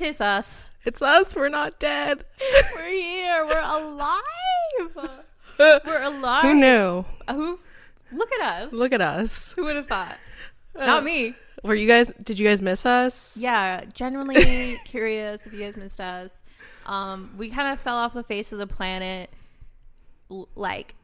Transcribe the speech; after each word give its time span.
It 0.00 0.08
is 0.08 0.20
us. 0.20 0.72
It's 0.84 1.00
us. 1.00 1.34
We're 1.34 1.48
not 1.48 1.78
dead. 1.78 2.22
We're 2.76 2.90
here. 2.90 3.46
We're 3.46 3.62
alive. 3.62 5.24
We're 5.86 6.02
alive. 6.02 6.42
Who 6.42 6.54
knew? 6.54 7.04
Who? 7.30 7.58
Look 8.12 8.30
at 8.32 8.62
us. 8.62 8.72
Look 8.74 8.92
at 8.92 9.00
us. 9.00 9.54
Who 9.54 9.64
would 9.64 9.76
have 9.76 9.86
thought? 9.86 10.18
Not 10.76 11.02
me. 11.02 11.34
Were 11.62 11.74
you 11.74 11.88
guys? 11.88 12.12
Did 12.22 12.38
you 12.38 12.46
guys 12.46 12.60
miss 12.60 12.84
us? 12.84 13.38
Yeah, 13.40 13.84
genuinely 13.94 14.78
curious 14.84 15.46
if 15.46 15.54
you 15.54 15.60
guys 15.60 15.78
missed 15.78 16.00
us. 16.00 16.42
Um, 16.84 17.34
we 17.38 17.48
kind 17.48 17.72
of 17.72 17.80
fell 17.80 17.96
off 17.96 18.12
the 18.12 18.22
face 18.22 18.52
of 18.52 18.58
the 18.58 18.66
planet, 18.66 19.30
like 20.54 20.94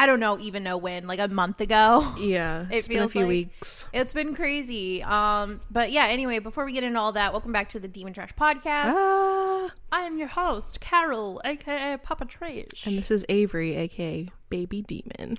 I 0.00 0.06
don't 0.06 0.20
know, 0.20 0.38
even 0.38 0.62
know 0.62 0.76
when, 0.76 1.08
like 1.08 1.18
a 1.18 1.26
month 1.26 1.60
ago. 1.60 2.14
Yeah. 2.20 2.66
It 2.70 2.76
It's 2.76 2.88
been 2.88 3.02
a 3.02 3.08
few 3.08 3.22
like- 3.22 3.28
weeks. 3.28 3.86
It's 3.92 4.12
been 4.12 4.32
crazy. 4.32 5.02
Um, 5.02 5.60
but 5.72 5.90
yeah. 5.90 6.06
Anyway, 6.06 6.38
before 6.38 6.64
we 6.64 6.72
get 6.72 6.84
into 6.84 7.00
all 7.00 7.10
that, 7.12 7.32
welcome 7.32 7.50
back 7.52 7.70
to 7.70 7.80
the 7.80 7.88
Demon 7.88 8.12
Trash 8.12 8.32
Podcast. 8.34 8.92
Ah. 8.94 9.70
I 9.90 10.02
am 10.02 10.16
your 10.16 10.28
host, 10.28 10.78
Carol, 10.80 11.40
aka 11.44 11.96
Papa 11.96 12.26
Trash. 12.26 12.86
And 12.86 12.96
this 12.96 13.10
is 13.10 13.24
Avery, 13.28 13.74
aka 13.74 14.28
Baby 14.50 14.82
Demon. 14.82 15.38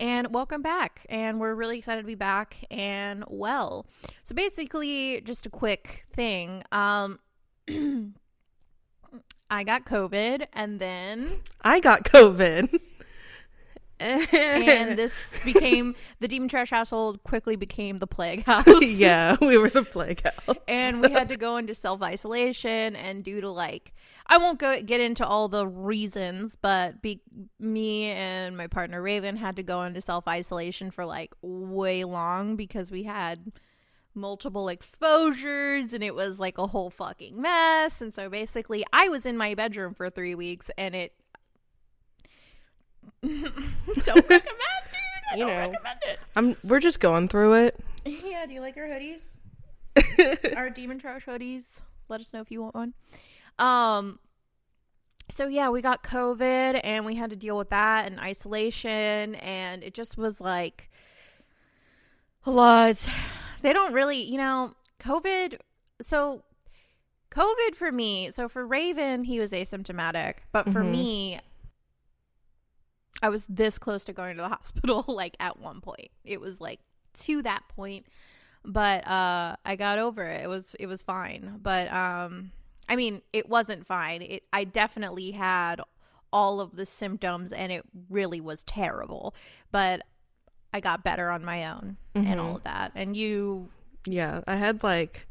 and 0.00 0.34
welcome 0.34 0.62
back. 0.62 1.06
And 1.08 1.38
we're 1.38 1.54
really 1.54 1.78
excited 1.78 2.00
to 2.00 2.06
be 2.06 2.16
back 2.16 2.64
and 2.72 3.22
well. 3.28 3.86
So 4.24 4.34
basically, 4.34 5.20
just 5.20 5.46
a 5.46 5.50
quick 5.50 6.06
thing. 6.12 6.64
Um, 6.72 7.20
I 9.50 9.64
got 9.64 9.84
COVID, 9.84 10.46
and 10.54 10.80
then 10.80 11.40
I 11.60 11.78
got 11.80 12.04
COVID. 12.04 12.80
and 14.02 14.98
this 14.98 15.38
became 15.44 15.94
the 16.20 16.28
Demon 16.28 16.48
Trash 16.48 16.70
household. 16.70 17.22
Quickly 17.22 17.56
became 17.56 17.98
the 17.98 18.06
Plague 18.06 18.42
House. 18.46 18.82
yeah, 18.82 19.36
we 19.40 19.56
were 19.56 19.70
the 19.70 19.84
plague 19.84 20.22
house. 20.22 20.56
and 20.68 21.00
we 21.00 21.10
had 21.10 21.28
to 21.28 21.36
go 21.36 21.56
into 21.56 21.74
self 21.74 22.02
isolation 22.02 22.96
and 22.96 23.22
due 23.24 23.40
to 23.40 23.50
like 23.50 23.92
I 24.26 24.38
won't 24.38 24.58
go 24.58 24.80
get 24.82 25.00
into 25.00 25.26
all 25.26 25.48
the 25.48 25.66
reasons, 25.66 26.56
but 26.56 27.02
be, 27.02 27.20
me 27.58 28.04
and 28.10 28.56
my 28.56 28.66
partner 28.66 29.02
Raven 29.02 29.36
had 29.36 29.56
to 29.56 29.62
go 29.62 29.82
into 29.82 30.00
self 30.00 30.26
isolation 30.28 30.90
for 30.90 31.04
like 31.04 31.32
way 31.42 32.04
long 32.04 32.56
because 32.56 32.90
we 32.90 33.02
had 33.04 33.52
multiple 34.14 34.68
exposures 34.68 35.92
and 35.94 36.04
it 36.04 36.14
was 36.14 36.38
like 36.38 36.58
a 36.58 36.66
whole 36.66 36.90
fucking 36.90 37.40
mess. 37.40 38.02
And 38.02 38.12
so 38.12 38.28
basically, 38.28 38.84
I 38.92 39.08
was 39.08 39.24
in 39.26 39.36
my 39.36 39.54
bedroom 39.54 39.94
for 39.94 40.10
three 40.10 40.34
weeks 40.34 40.70
and 40.76 40.94
it. 40.94 41.14
don't 44.04 44.16
recommend 44.28 44.30
it. 44.30 44.44
I 45.32 45.36
You 45.36 45.46
don't 45.46 45.48
know. 45.56 45.70
recommend 45.70 45.98
it. 46.06 46.18
I'm. 46.36 46.56
We're 46.64 46.80
just 46.80 47.00
going 47.00 47.28
through 47.28 47.54
it. 47.66 47.80
Yeah, 48.04 48.46
do 48.46 48.54
you 48.54 48.60
like 48.60 48.76
our 48.76 48.88
hoodies? 48.88 49.36
our 50.56 50.70
demon 50.70 50.98
trash 50.98 51.24
hoodies. 51.24 51.66
Let 52.08 52.20
us 52.20 52.32
know 52.34 52.40
if 52.40 52.50
you 52.50 52.60
want 52.60 52.74
one. 52.74 52.94
Um 53.60 54.18
so 55.28 55.46
yeah, 55.46 55.68
we 55.68 55.82
got 55.82 56.02
COVID 56.02 56.80
and 56.82 57.06
we 57.06 57.14
had 57.14 57.30
to 57.30 57.36
deal 57.36 57.56
with 57.56 57.70
that 57.70 58.10
and 58.10 58.18
isolation 58.18 59.36
and 59.36 59.84
it 59.84 59.94
just 59.94 60.18
was 60.18 60.40
like 60.40 60.90
a 62.44 62.50
lot. 62.50 63.08
They 63.62 63.72
don't 63.72 63.92
really, 63.92 64.20
you 64.20 64.38
know, 64.38 64.74
COVID 64.98 65.58
so 66.00 66.42
COVID 67.30 67.76
for 67.76 67.92
me, 67.92 68.32
so 68.32 68.48
for 68.48 68.66
Raven, 68.66 69.22
he 69.24 69.38
was 69.38 69.52
asymptomatic, 69.52 70.38
but 70.50 70.64
for 70.70 70.82
Mhm. 70.82 70.90
me 70.90 71.40
I 73.20 73.28
was 73.28 73.44
this 73.48 73.78
close 73.78 74.04
to 74.06 74.12
going 74.12 74.36
to 74.36 74.42
the 74.42 74.48
hospital 74.56 75.04
like 75.08 75.36
at 75.40 75.58
one 75.58 75.80
point. 75.80 76.10
It 76.24 76.40
was 76.40 76.60
like 76.60 76.80
to 77.14 77.42
that 77.42 77.62
point 77.68 78.06
but 78.64 79.06
uh 79.08 79.56
i 79.66 79.76
got 79.76 79.98
over 79.98 80.24
it. 80.24 80.42
It 80.44 80.48
was 80.48 80.74
it 80.78 80.86
was 80.86 81.02
fine. 81.02 81.58
But 81.62 81.92
um 81.92 82.52
i 82.88 82.96
mean 82.96 83.22
it 83.32 83.48
wasn't 83.48 83.86
fine. 83.86 84.22
It 84.22 84.44
i 84.52 84.64
definitely 84.64 85.32
had 85.32 85.80
all 86.32 86.60
of 86.60 86.76
the 86.76 86.86
symptoms 86.86 87.52
and 87.52 87.70
it 87.70 87.84
really 88.08 88.40
was 88.40 88.62
terrible. 88.64 89.34
But 89.70 90.02
i 90.72 90.80
got 90.80 91.04
better 91.04 91.28
on 91.30 91.44
my 91.44 91.66
own 91.70 91.96
and 92.14 92.40
all 92.40 92.56
of 92.56 92.64
that. 92.64 92.92
And 92.94 93.16
you 93.16 93.68
Yeah, 94.06 94.40
I 94.46 94.54
had 94.56 94.82
like, 94.82 95.26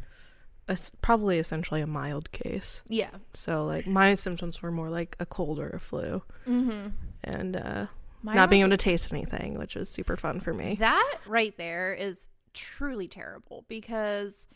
a 0.68 0.78
probably 1.02 1.40
essentially 1.40 1.82
a 1.82 1.88
mild 1.88 2.32
case. 2.32 2.84
yeah. 2.88 3.10
So 3.34 3.66
like 3.66 3.88
my 3.88 4.14
symptoms 4.16 4.62
were 4.62 4.72
more 4.72 4.90
like 4.90 5.16
a 5.20 5.26
cold 5.26 5.58
or 5.60 5.70
a 5.70 5.80
flu, 5.80 6.22
mm-hmm 6.48 6.90
and 7.24 7.56
uh, 7.56 7.86
Mine 8.24 8.36
not 8.36 8.50
being 8.50 8.62
able 8.62 8.72
to 8.72 8.78
taste 8.78 9.12
anything, 9.12 9.58
which 9.58 9.76
was 9.76 9.90
super 9.90 10.16
fun 10.16 10.40
for 10.40 10.54
me. 10.54 10.76
that 10.80 11.18
right 11.26 11.56
there 11.58 11.94
is 11.94 12.30
truly 12.54 13.08
terrible 13.08 13.64
because 13.70 14.48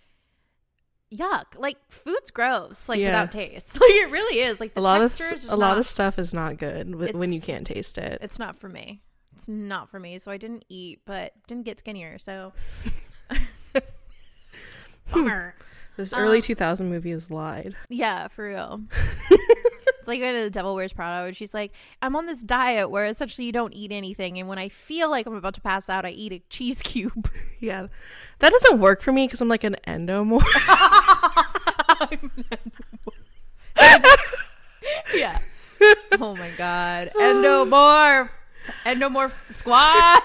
yuck 1.12 1.44
like 1.58 1.78
food's 1.88 2.30
gross 2.32 2.90
like 2.90 3.00
Yeah. 3.00 3.08
without 3.08 3.32
taste 3.32 3.76
like 3.80 3.90
it 3.90 4.12
really 4.12 4.40
is 4.42 4.60
like 4.60 4.74
the 4.74 4.80
a 4.80 4.82
lot 4.82 5.02
of 5.02 5.10
texture 5.16 5.36
is 5.36 5.42
just 5.44 5.54
a 5.54 5.56
lot 5.56 5.78
of 5.78 5.86
stuff 5.86 6.20
is 6.20 6.34
not 6.34 6.58
good 6.58 6.94
when 7.14 7.32
you 7.32 7.40
can't 7.40 7.66
taste 7.66 7.98
it. 7.98 8.18
it's 8.22 8.38
not 8.40 8.58
for 8.58 8.68
me. 8.68 9.02
It's 9.34 9.48
not 9.48 9.90
for 9.90 10.00
me. 10.00 10.18
So 10.18 10.32
I 10.32 10.38
didn't 10.38 10.64
eat, 10.70 11.02
but 11.06 11.34
didn't 11.48 11.64
get 11.66 11.80
skinnier. 11.80 12.18
So 12.18 12.54
bummer. 15.12 15.56
Early 16.14 16.38
um, 16.38 16.42
2000 16.44 16.90
movies 16.90 17.32
lied. 17.32 17.76
Yeah, 17.90 18.28
for 18.28 18.46
real. 18.48 18.82
It's 20.06 20.08
like 20.08 20.20
going 20.20 20.36
to 20.36 20.44
the 20.44 20.52
Devil 20.52 20.76
Wears 20.76 20.94
Prada, 20.94 21.26
and 21.26 21.36
she's 21.36 21.52
like, 21.56 21.72
"I'm 22.00 22.16
on 22.16 22.28
this 22.28 22.44
diet 22.44 22.92
where 22.92 23.08
essentially 23.08 23.48
you 23.48 23.52
don't 23.52 23.74
eat 23.74 23.92
anything, 23.92 24.38
and 24.38 24.48
when 24.48 24.60
I 24.60 24.70
feel 24.70 25.10
like 25.10 25.26
I'm 25.26 25.34
about 25.34 25.56
to 25.56 25.62
pass 25.62 25.90
out, 25.90 26.06
I 26.06 26.12
eat 26.12 26.32
a 26.32 26.44
cheese 26.50 26.82
cube." 26.84 27.32
Yeah, 27.58 27.88
that 28.40 28.52
doesn't 28.52 28.80
work 28.80 29.02
for 29.02 29.12
me 29.12 29.26
because 29.26 29.42
I'm 29.42 29.48
like 29.48 29.64
an 29.64 29.78
endomorph. 29.88 30.44
yeah. 35.16 35.40
Oh 36.20 36.36
my 36.36 36.52
god. 36.56 37.10
Endomorph. 37.20 38.30
Endomorph 38.86 39.34
squad. 39.50 40.22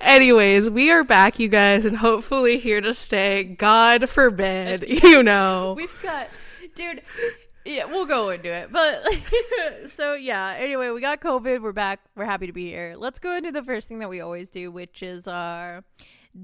Anyways, 0.00 0.70
we 0.70 0.92
are 0.92 1.02
back, 1.02 1.40
you 1.40 1.48
guys, 1.48 1.84
and 1.84 1.96
hopefully 1.96 2.58
here 2.58 2.80
to 2.80 2.94
stay. 2.94 3.42
God 3.42 4.08
forbid, 4.08 4.84
you 4.86 5.24
know. 5.24 5.74
We've 5.76 6.00
got, 6.00 6.28
dude. 6.76 7.02
Yeah, 7.64 7.84
we'll 7.86 8.06
go 8.06 8.30
into 8.30 8.52
it. 8.52 8.70
But 8.72 9.04
so 9.90 10.14
yeah. 10.14 10.54
Anyway, 10.58 10.90
we 10.90 11.00
got 11.00 11.20
COVID. 11.20 11.62
We're 11.62 11.72
back. 11.72 12.00
We're 12.16 12.24
happy 12.24 12.46
to 12.46 12.52
be 12.52 12.68
here. 12.68 12.94
Let's 12.96 13.18
go 13.18 13.36
into 13.36 13.52
the 13.52 13.62
first 13.62 13.88
thing 13.88 13.98
that 13.98 14.08
we 14.08 14.20
always 14.20 14.50
do, 14.50 14.70
which 14.70 15.02
is 15.02 15.28
our 15.28 15.84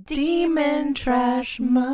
Demon 0.04 0.94
trash 0.94 1.60
moments. 1.60 1.86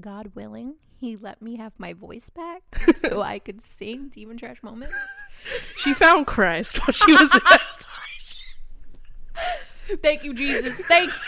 God 0.00 0.32
willing, 0.34 0.76
He 0.98 1.16
let 1.16 1.42
me 1.42 1.56
have 1.56 1.78
my 1.78 1.92
voice 1.92 2.30
back 2.30 2.62
so 2.96 3.20
I 3.20 3.38
could 3.38 3.60
sing 3.60 4.08
demon 4.08 4.38
trash 4.38 4.62
moments. 4.62 4.94
She 5.76 5.92
found 5.92 6.26
Christ 6.26 6.78
while 6.78 6.92
she 6.92 7.12
was 7.12 7.34
in 7.34 7.40
isolation. 7.46 8.40
Thank 10.02 10.24
you, 10.24 10.32
Jesus. 10.32 10.76
Thank 10.86 11.10
you. 11.10 11.18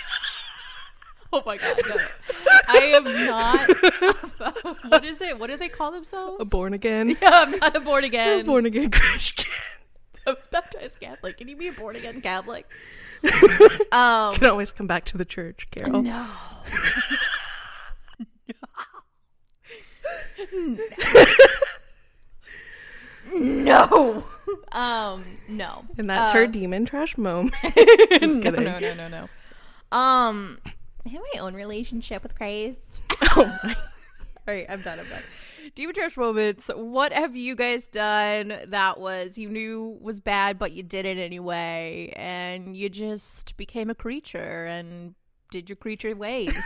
Oh 1.33 1.43
my 1.45 1.57
God, 1.57 1.77
no. 1.89 1.97
I 2.69 2.79
am 2.95 3.05
not. 3.27 4.77
what 4.91 5.05
is 5.05 5.21
it? 5.21 5.39
What 5.39 5.49
do 5.51 5.57
they 5.57 5.69
call 5.69 5.91
themselves? 5.93 6.37
a 6.41 6.45
born 6.45 6.73
again, 6.73 7.11
yeah, 7.21 7.31
I'm 7.33 7.51
not 7.59 7.75
a 7.77 7.81
born 7.81 8.05
a 8.05 8.07
again. 8.07 8.47
born 8.47 8.65
again 8.65 8.91
Christian. 8.91 9.51
a 10.27 10.37
baptized 10.53 11.01
Catholic. 11.01 11.37
Can 11.39 11.49
you 11.49 11.57
be 11.57 11.69
a 11.69 11.73
born 11.73 11.97
again 11.97 12.21
Catholic? 12.21 12.67
um, 13.93 14.35
Can 14.35 14.47
always 14.47 14.71
come 14.73 14.87
back 14.87 15.05
to 15.07 15.19
the 15.19 15.25
church, 15.25 15.67
Carol. 15.71 16.03
no. 16.03 16.27
no. 23.35 24.25
Um, 24.73 25.25
no. 25.49 25.85
And 25.99 26.09
that's 26.09 26.31
Uh, 26.31 26.35
her 26.35 26.47
demon 26.47 26.85
trash 26.85 27.17
moment. 27.19 27.55
Just 28.21 28.39
no, 28.39 28.51
no, 28.51 28.79
no, 28.79 28.95
no, 28.95 29.09
no. 29.09 29.29
Um, 29.97 30.59
I 31.07 31.11
have 31.11 31.23
my 31.35 31.41
own 31.41 31.55
relationship 31.55 32.23
with 32.23 32.35
Christ. 32.35 33.03
Oh 33.39 33.59
my. 33.63 33.75
All 34.49 34.55
right, 34.55 34.67
I'm 34.69 34.81
done. 34.81 35.01
I'm 35.01 35.09
done. 35.09 35.23
Demon 35.75 35.95
trash 35.95 36.17
moments. 36.17 36.71
What 36.75 37.13
have 37.13 37.35
you 37.37 37.55
guys 37.55 37.89
done 37.89 38.57
that 38.69 38.99
was 38.99 39.37
you 39.37 39.49
knew 39.49 39.99
was 40.01 40.21
bad, 40.21 40.59
but 40.59 40.73
you 40.73 40.83
did 40.83 41.05
it 41.05 41.19
anyway, 41.19 42.13
and 42.17 42.77
you 42.77 42.89
just 42.89 43.57
became 43.57 43.91
a 43.91 43.95
creature 43.95 44.65
and 44.67 45.15
did 45.51 45.69
your 45.69 45.77
creature 45.77 46.15
ways? 46.15 46.57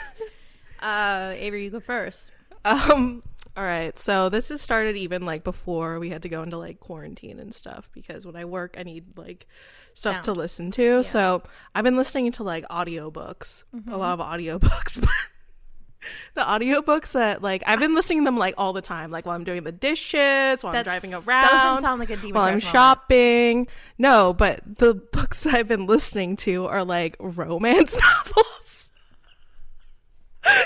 uh, 0.80 1.32
Avery, 1.36 1.64
you 1.64 1.70
go 1.70 1.80
first. 1.80 2.30
Um. 2.64 3.22
All 3.56 3.64
right. 3.64 3.98
So 3.98 4.28
this 4.28 4.48
has 4.50 4.60
started 4.60 4.96
even 4.96 5.26
like 5.26 5.42
before 5.44 5.98
we 5.98 6.10
had 6.10 6.22
to 6.22 6.28
go 6.28 6.42
into 6.42 6.56
like 6.56 6.80
quarantine 6.80 7.40
and 7.40 7.54
stuff 7.54 7.90
because 7.92 8.24
when 8.24 8.36
I 8.36 8.44
work, 8.44 8.76
I 8.78 8.84
need 8.84 9.18
like 9.18 9.46
stuff 9.94 10.22
to 10.22 10.32
listen 10.32 10.70
to. 10.72 11.02
So 11.02 11.42
I've 11.74 11.84
been 11.84 11.96
listening 11.96 12.32
to 12.32 12.44
like 12.44 12.66
audiobooks, 12.68 13.64
a 13.72 13.76
mm-hmm. 13.76 13.92
lot 13.92 14.18
of 14.18 14.24
audiobooks. 14.24 15.04
the 16.34 16.40
audiobooks 16.42 17.12
that 17.12 17.42
like 17.42 17.62
I've 17.66 17.80
been 17.80 17.94
listening 17.94 18.20
to 18.20 18.24
them 18.24 18.38
like 18.38 18.54
all 18.56 18.72
the 18.72 18.80
time, 18.82 19.10
like 19.10 19.26
while 19.26 19.34
I'm 19.34 19.44
doing 19.44 19.64
the 19.64 19.72
dishes, 19.72 20.62
while 20.62 20.74
I'm 20.74 20.84
driving 20.84 21.12
around, 21.12 21.26
That 21.26 21.50
doesn't 21.50 21.82
sound 21.82 22.00
like 22.00 22.10
a 22.10 22.16
demon. 22.16 22.34
while 22.34 22.44
I'm 22.44 22.50
moment. 22.52 22.62
shopping. 22.64 23.68
No, 23.98 24.32
but 24.32 24.60
the 24.78 24.94
books 24.94 25.44
I've 25.46 25.68
been 25.68 25.86
listening 25.86 26.36
to 26.36 26.66
are 26.66 26.84
like 26.84 27.16
romance 27.18 27.98
novels. 28.26 28.88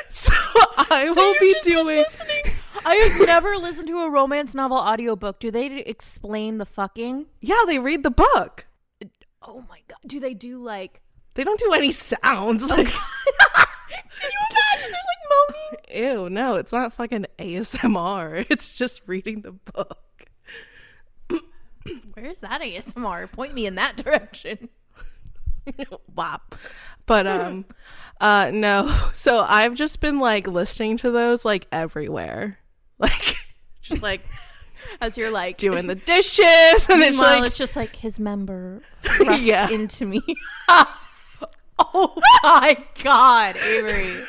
so 0.09 0.33
I 0.77 1.11
will 1.15 1.33
you're 1.33 1.41
be 1.41 1.57
doing 1.63 1.87
listening- 1.87 2.54
I 2.87 2.95
have 2.97 3.27
never 3.27 3.57
listened 3.57 3.89
to 3.89 4.01
a 4.01 4.11
romance 4.11 4.55
novel 4.55 4.77
audiobook. 4.77 5.41
Do 5.41 5.51
they 5.51 5.79
explain 5.79 6.59
the 6.59 6.67
fucking? 6.67 7.27
Yeah, 7.41 7.63
they 7.67 7.79
read 7.79 8.03
the 8.03 8.11
book. 8.11 8.67
Oh 9.43 9.65
my 9.69 9.81
god! 9.89 9.99
Do 10.07 10.21
they 10.21 10.35
do 10.35 10.59
like? 10.59 11.01
They 11.35 11.45
don't 11.45 11.61
do 11.61 11.73
any 11.73 11.91
sounds. 11.91 12.69
Like 12.71 12.87
Can 14.25 14.31
you 14.31 14.39
imagine? 14.51 14.93
There's 14.93 14.93
like 14.93 15.23
moaning. 15.31 15.79
Ew, 16.25 16.31
no, 16.31 16.57
it's 16.57 16.73
not 16.73 16.93
fucking 16.93 17.27
ASMR. 17.39 18.47
It's 18.51 18.77
just 18.77 19.03
reading 19.07 19.43
the 19.43 19.53
book. 19.53 19.99
Where's 22.15 22.41
that 22.41 22.61
ASMR? 22.63 23.31
Point 23.31 23.55
me 23.55 23.67
in 23.67 23.75
that 23.77 23.97
direction. 23.97 24.69
Wop. 26.15 26.55
But 27.07 27.27
um 27.27 27.65
uh 28.21 28.51
no. 28.53 28.87
So 29.13 29.45
I've 29.49 29.75
just 29.75 30.01
been 30.01 30.19
like 30.19 30.47
listening 30.47 30.97
to 30.99 31.11
those 31.11 31.45
like 31.45 31.67
everywhere. 31.73 32.59
Like 33.05 33.37
just 33.83 34.03
like 34.03 34.21
As 35.01 35.17
you're 35.19 35.31
like 35.31 35.57
doing 35.59 35.87
the 35.87 35.95
dishes 36.13 36.89
and 36.89 37.03
it's 37.03 37.19
like 37.19 37.45
it's 37.47 37.57
just 37.59 37.77
like 37.77 37.97
his 37.97 38.19
member 38.21 38.83
thrust 39.03 39.43
Yeah. 39.43 39.69
into 39.71 40.07
me. 40.07 40.21
oh 41.79 42.21
my 42.43 42.77
god, 43.03 43.57
Avery! 43.57 44.23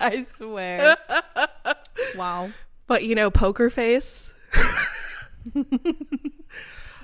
I 0.00 0.22
swear. 0.24 0.96
wow. 2.16 2.50
but 2.86 3.04
you 3.04 3.14
know 3.14 3.30
poker 3.30 3.68
face. 3.70 4.32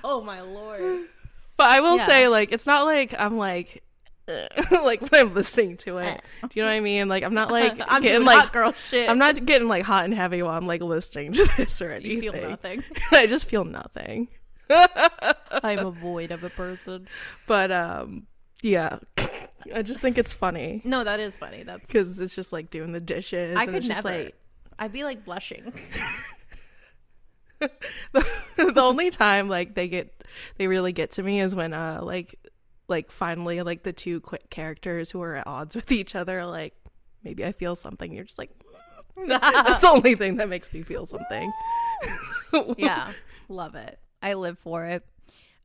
Oh 0.03 0.21
my 0.21 0.41
lord. 0.41 1.05
But 1.57 1.67
I 1.67 1.81
will 1.81 1.97
Yeah. 1.97 2.05
say 2.05 2.27
like 2.27 2.51
it's 2.51 2.65
not 2.67 2.85
like 2.85 3.13
I'm 3.17 3.37
like 3.37 3.83
like 4.71 5.01
when 5.01 5.21
I'm 5.27 5.33
listening 5.33 5.77
to 5.77 5.97
it. 5.99 6.21
Do 6.41 6.49
you 6.53 6.63
know 6.63 6.69
what 6.69 6.75
I 6.75 6.79
mean? 6.79 7.07
Like 7.07 7.23
I'm 7.23 7.33
not 7.33 7.51
like 7.51 7.79
I'm 7.87 8.01
getting 8.01 8.25
like 8.25 8.39
hot 8.39 8.53
girl 8.53 8.71
shit. 8.89 9.09
I'm 9.09 9.17
not 9.17 9.45
getting 9.45 9.67
like 9.67 9.83
hot 9.83 10.05
and 10.05 10.13
heavy 10.13 10.41
while 10.41 10.55
I'm 10.55 10.67
like 10.67 10.81
listening 10.81 11.33
to 11.33 11.49
this 11.57 11.81
or 11.81 11.91
anything. 11.91 12.23
You 12.23 12.31
feel 12.31 12.49
nothing. 12.49 12.83
I 13.11 13.27
just 13.27 13.49
feel 13.49 13.65
nothing. 13.65 14.27
I'm 14.69 15.79
a 15.79 15.91
void 15.91 16.31
of 16.31 16.43
a 16.43 16.49
person. 16.49 17.07
But 17.47 17.71
um 17.71 18.27
yeah. 18.61 18.99
I 19.73 19.81
just 19.81 19.99
think 19.99 20.17
it's 20.17 20.33
funny 20.33 20.81
No, 20.85 21.03
that 21.03 21.19
is 21.19 21.37
funny. 21.37 21.63
That's 21.63 21.87
because 21.87 22.19
it's 22.19 22.35
just 22.35 22.53
like 22.53 22.69
doing 22.69 22.91
the 22.91 22.99
dishes. 22.99 23.55
I 23.55 23.63
and 23.63 23.69
could 23.71 23.77
it's 23.77 23.87
just 23.87 24.03
never. 24.03 24.23
like 24.23 24.35
I'd 24.77 24.93
be 24.93 25.03
like 25.03 25.25
blushing. 25.25 25.73
the 27.59 28.73
only 28.77 29.09
time 29.09 29.49
like 29.49 29.75
they 29.75 29.87
get 29.87 30.23
they 30.57 30.67
really 30.67 30.93
get 30.93 31.11
to 31.11 31.23
me 31.23 31.41
is 31.41 31.53
when 31.55 31.73
uh 31.73 31.99
like 32.01 32.39
like 32.89 33.11
finally 33.11 33.61
like 33.61 33.83
the 33.83 33.93
two 33.93 34.19
quick 34.21 34.49
characters 34.49 35.11
who 35.11 35.21
are 35.21 35.35
at 35.35 35.47
odds 35.47 35.75
with 35.75 35.91
each 35.91 36.15
other 36.15 36.45
like 36.45 36.73
maybe 37.23 37.45
I 37.45 37.51
feel 37.51 37.75
something. 37.75 38.13
You're 38.13 38.25
just 38.25 38.37
like 38.37 38.51
that's 39.27 39.81
the 39.81 39.89
only 39.89 40.15
thing 40.15 40.37
that 40.37 40.47
makes 40.49 40.71
me 40.71 40.81
feel 40.81 41.05
something. 41.05 41.51
yeah, 42.77 43.11
love 43.49 43.75
it. 43.75 43.99
I 44.21 44.33
live 44.33 44.57
for 44.57 44.85
it. 44.85 45.05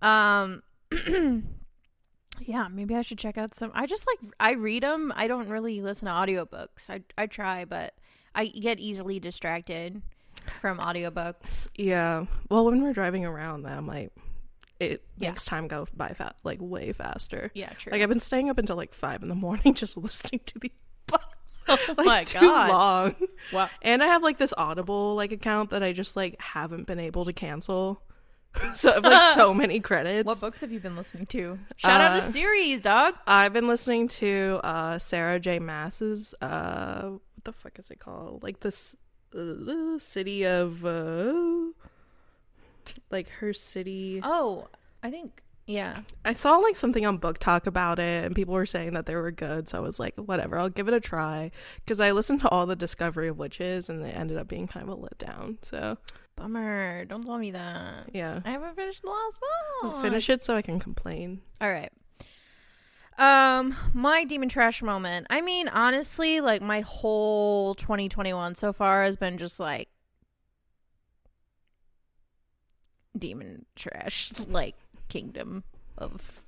Um, 0.03 0.63
yeah, 2.41 2.69
maybe 2.69 2.97
I 2.97 3.03
should 3.03 3.19
check 3.19 3.39
out 3.39 3.55
some. 3.55 3.71
I 3.75 3.87
just 3.87 4.07
like 4.07 4.33
I 4.41 4.53
read 4.53 4.83
them. 4.83 5.13
I 5.15 5.29
don't 5.29 5.49
really 5.49 5.81
listen 5.83 6.07
to 6.07 6.13
audiobooks. 6.13 6.91
I 6.91 7.03
I 7.17 7.27
try, 7.27 7.65
but 7.65 7.95
I 8.35 8.47
get 8.47 8.81
easily 8.81 9.21
distracted 9.21 10.03
from 10.61 10.79
audiobooks. 10.79 11.69
Yeah. 11.77 12.27
Well, 12.51 12.65
when 12.65 12.83
we're 12.83 12.93
driving 12.93 13.25
around, 13.25 13.63
then 13.63 13.77
I'm 13.77 13.87
like, 13.87 14.13
it 14.93 15.05
Yeah. 15.19 15.31
makes 15.31 15.45
time 15.45 15.69
go 15.69 15.87
by 15.97 16.09
fa- 16.11 16.35
like 16.45 16.59
way 16.61 16.93
faster. 16.93 17.51
Yeah, 17.55 17.71
true. 17.71 17.93
Like 17.93 18.03
I've 18.03 18.09
been 18.09 18.21
staying 18.21 18.51
up 18.51 18.59
until 18.59 18.77
like 18.77 18.95
five 18.95 19.23
in 19.23 19.29
the 19.29 19.35
morning 19.35 19.75
just 19.83 19.97
listening 19.97 20.41
to 20.47 20.59
these 20.59 20.71
books. 21.07 21.25
Oh 21.69 21.77
like, 21.99 22.07
my 22.07 22.25
too 22.25 22.41
God. 22.41 22.69
long. 22.71 23.15
Wow. 23.53 23.69
And 23.83 24.03
I 24.03 24.07
have 24.07 24.23
like 24.23 24.39
this 24.39 24.55
Audible 24.57 25.15
like 25.15 25.31
account 25.33 25.71
that 25.71 25.83
I 25.83 25.93
just 25.93 26.17
like 26.17 26.41
haven't 26.41 26.87
been 26.87 26.99
able 26.99 27.25
to 27.27 27.33
cancel. 27.35 28.03
so 28.75 28.91
I 28.91 28.95
have 28.95 29.05
like 29.05 29.35
so 29.35 29.53
many 29.53 29.79
credits. 29.81 30.27
What 30.27 30.41
books 30.41 30.61
have 30.63 30.73
you 30.73 30.81
been 30.81 30.97
listening 30.97 31.27
to? 31.27 31.59
Shout 31.77 32.01
out 32.01 32.13
Uh, 32.13 32.17
to 32.17 32.23
series, 32.23 32.81
dog. 32.81 33.15
I've 33.27 33.53
been 33.53 33.69
listening 33.69 34.09
to 34.09 34.61
uh 34.65 34.99
Sarah 34.99 35.39
J. 35.39 35.59
Maas's 35.59 36.35
uh 36.41 37.11
what 37.11 37.45
the 37.45 37.53
fuck 37.53 37.79
is 37.79 37.91
it 37.91 37.99
called? 38.01 38.43
Like 38.43 38.61
this 38.61 38.97
uh, 39.37 39.99
city 39.99 40.47
of 40.47 40.85
like 43.11 43.29
her 43.29 43.53
city 43.53 44.21
Oh, 44.23 44.69
I 45.03 45.11
think 45.11 45.43
yeah. 45.67 46.01
I 46.25 46.35
saw 46.35 46.57
like 46.57 46.77
something 46.77 47.07
on 47.07 47.19
BookTok 47.19 47.67
about 47.67 47.99
it, 47.99 48.25
and 48.27 48.35
people 48.35 48.53
were 48.55 48.67
saying 48.67 48.93
that 48.95 49.07
they 49.07 49.15
were 49.17 49.31
good. 49.31 49.69
So 49.69 49.79
I 49.79 49.81
was 49.81 49.99
like, 49.99 50.15
whatever, 50.17 50.59
I'll 50.59 50.69
give 50.69 50.89
it 50.89 50.95
a 50.95 51.01
try. 51.01 51.51
Because 51.77 52.01
I 52.03 52.11
listened 52.11 52.41
to 52.43 52.49
all 52.51 52.67
the 52.67 52.77
Discovery 52.77 53.29
of 53.29 53.39
Witches, 53.39 53.89
and 53.89 54.05
they 54.05 54.11
ended 54.11 54.37
up 54.37 54.47
being 54.47 54.67
kind 54.67 54.87
of 54.89 54.99
a 54.99 55.01
letdown. 55.01 55.57
So 55.63 55.97
Bummer. 56.37 57.05
Don't 57.07 57.25
tell 57.25 57.39
me 57.39 57.53
that. 57.53 58.11
yeah, 58.13 58.41
I 58.45 58.51
haven't 58.51 58.75
finished 58.77 59.03
the 59.03 59.09
last 59.09 59.41
I'll 59.85 59.93
one. 59.93 60.03
finish 60.03 60.29
it 60.29 60.45
so 60.45 60.55
I 60.55 60.63
can 60.63 60.79
complain. 60.81 61.41
All 61.61 61.71
right. 61.71 61.93
Um, 63.17 63.77
my 63.93 64.25
demon 64.25 64.49
trash 64.49 64.83
moment. 64.83 65.29
I 65.31 65.41
mean, 65.41 65.69
honestly, 65.69 66.41
like 66.41 66.61
my 66.63 66.81
whole 66.81 67.75
2021 67.77 68.57
so 68.57 68.73
far 68.73 69.05
has 69.05 69.17
been 69.17 69.39
just 69.39 69.61
like 69.61 69.89
demon 73.19 73.65
trash, 73.77 74.31
like 74.49 74.75
Kingdom 75.09 75.65
of 75.99 76.43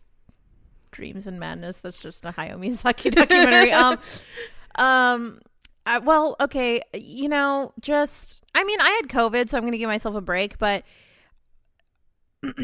Dreams 0.91 1.27
and 1.27 1.39
Madness. 1.39 1.81
That's 1.81 2.01
just 2.01 2.25
a 2.25 2.33
Hayao 2.33 2.59
Miyazaki 2.59 3.11
documentary. 3.15 3.73
um, 3.73 3.99
um, 4.77 5.41
I, 5.87 5.99
well, 5.99 6.37
okay, 6.41 6.83
you 6.95 7.29
know, 7.29 7.73
just 7.81 8.43
I 8.55 8.65
mean, 8.65 8.81
I 8.81 8.91
had 8.91 9.09
COVID, 9.09 9.49
so 9.51 9.57
I'm 9.59 9.65
gonna 9.65 9.79
give 9.79 9.89
myself 9.89 10.15
a 10.15 10.21
break, 10.21 10.59
but 10.59 10.85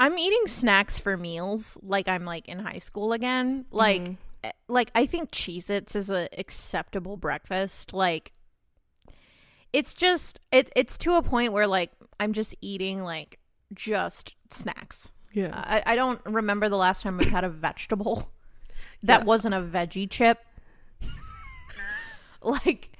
I'm 0.00 0.18
eating 0.18 0.46
snacks 0.46 0.98
for 0.98 1.16
meals 1.16 1.76
like 1.82 2.08
I'm 2.08 2.24
like 2.24 2.48
in 2.48 2.58
high 2.58 2.78
school 2.78 3.12
again. 3.12 3.64
Like 3.70 4.02
Mhm. 4.02 4.16
eh, 4.44 4.52
like 4.68 4.90
I 4.94 5.06
think 5.06 5.30
Cheez 5.30 5.70
Its 5.70 5.96
is 5.96 6.10
a 6.10 6.28
acceptable 6.38 7.16
breakfast. 7.16 7.92
Like 7.92 8.32
it's 9.72 9.94
just 9.94 10.40
it 10.52 10.70
it's 10.76 10.96
to 10.98 11.14
a 11.14 11.22
point 11.22 11.52
where 11.52 11.66
like 11.66 11.90
I'm 12.20 12.32
just 12.32 12.54
eating 12.60 13.02
like 13.02 13.37
just 13.74 14.34
snacks. 14.50 15.12
yeah, 15.32 15.48
uh, 15.48 15.62
I, 15.64 15.82
I 15.92 15.96
don't 15.96 16.20
remember 16.24 16.68
the 16.68 16.76
last 16.76 17.02
time 17.02 17.16
we've 17.18 17.30
had 17.30 17.44
a 17.44 17.48
vegetable 17.48 18.30
that 19.02 19.20
Yeah. 19.20 19.24
wasn't 19.24 19.54
a 19.54 19.60
veggie 19.60 20.08
chip. 20.10 20.38
like 22.42 22.90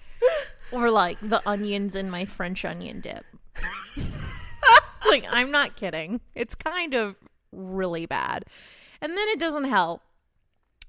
or 0.72 0.90
like 0.90 1.18
the 1.20 1.40
onions 1.48 1.94
in 1.94 2.10
my 2.10 2.24
French 2.24 2.64
onion 2.64 3.00
dip. 3.00 3.24
like 5.06 5.24
I'm 5.30 5.50
not 5.50 5.76
kidding. 5.76 6.20
It's 6.34 6.54
kind 6.54 6.94
of 6.94 7.16
really 7.52 8.06
bad. 8.06 8.44
And 9.00 9.16
then 9.16 9.28
it 9.28 9.38
doesn't 9.38 9.64
help 9.64 10.02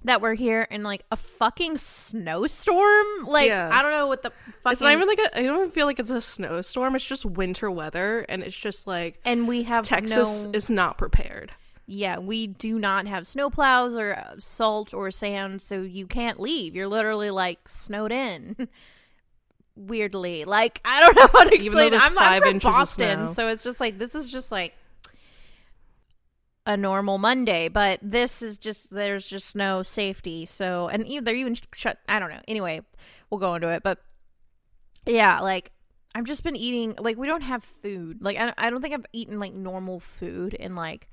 that 0.06 0.22
we're 0.22 0.34
here 0.34 0.62
in 0.72 0.84
like 0.84 1.04
a 1.12 1.18
fucking 1.18 1.78
snowstorm. 1.78 3.26
Like 3.26 3.48
Yeah. 3.48 3.70
I 3.74 3.82
don't 3.82 3.92
know 3.92 4.08
what 4.08 4.22
the 4.22 4.32
fucking 4.62 4.72
it's 4.72 4.82
not 4.82 4.94
even 4.94 5.08
like 5.08 5.20
a, 5.20 5.38
I 5.38 5.44
don't 5.44 5.58
even 5.58 5.72
feel 5.72 5.86
like 5.86 6.00
it's 6.00 6.10
a 6.10 6.22
snowstorm. 6.22 6.96
It's 6.96 7.06
just 7.06 7.26
winter 7.26 7.70
weather, 7.70 8.26
and 8.30 8.42
it's 8.44 8.56
just 8.56 8.88
like 8.88 9.20
and 9.26 9.48
we 9.48 9.64
have 9.64 9.86
Texas 9.86 10.46
no, 10.46 10.52
is 10.54 10.70
not 10.70 10.98
prepared. 10.98 11.52
yeah, 11.86 12.18
we 12.20 12.48
do 12.48 12.80
not 12.80 13.08
have 13.08 13.24
snowplows 13.24 13.98
or 14.00 14.40
salt 14.40 14.94
or 14.94 15.12
sand, 15.12 15.62
so 15.62 15.82
you 15.82 16.08
can't 16.08 16.40
leave. 16.40 16.76
You're 16.76 16.88
literally 16.88 17.32
like 17.32 17.68
snowed 17.68 18.12
in. 18.12 18.56
Weirdly, 19.76 20.44
like 20.46 20.82
I 20.84 21.00
don't 21.00 21.16
know 21.16 21.28
how 21.32 21.44
to 21.46 21.56
explain. 21.56 21.94
it. 21.94 22.02
I'm 22.02 22.14
five 22.14 22.44
from 22.44 22.60
Boston, 22.60 23.28
so 23.28 23.48
it's 23.48 23.64
just 23.64 23.80
like 23.80 23.98
this 23.98 24.14
is 24.14 24.32
just 24.32 24.52
like 24.52 24.76
a 26.66 26.78
normal 26.78 27.18
Monday, 27.18 27.68
but 27.68 28.00
this 28.02 28.42
is 28.42 28.58
just 28.58 28.90
there's 28.92 29.28
just 29.28 29.56
no 29.56 29.82
safety. 29.84 30.46
So 30.46 30.88
and 30.88 31.06
they're 31.26 31.36
even 31.36 31.56
shut. 31.74 31.98
I 32.08 32.20
don't 32.20 32.30
know. 32.30 32.42
Anyway, 32.48 32.82
we'll 33.30 33.40
go 33.40 33.56
into 33.56 33.70
it, 33.70 33.84
but 33.84 34.00
yeah, 35.06 35.40
like 35.42 35.72
I've 36.16 36.26
just 36.26 36.44
been 36.44 36.56
eating 36.56 36.96
like 37.00 37.18
we 37.18 37.28
don't 37.28 37.42
have 37.42 37.64
food. 37.64 38.22
Like 38.22 38.38
I 38.38 38.54
I 38.58 38.70
don't 38.70 38.82
think 38.82 38.94
I've 38.94 39.06
eaten 39.14 39.40
like 39.40 39.54
normal 39.54 40.00
food 40.00 40.54
in 40.54 40.76
like 40.76 41.08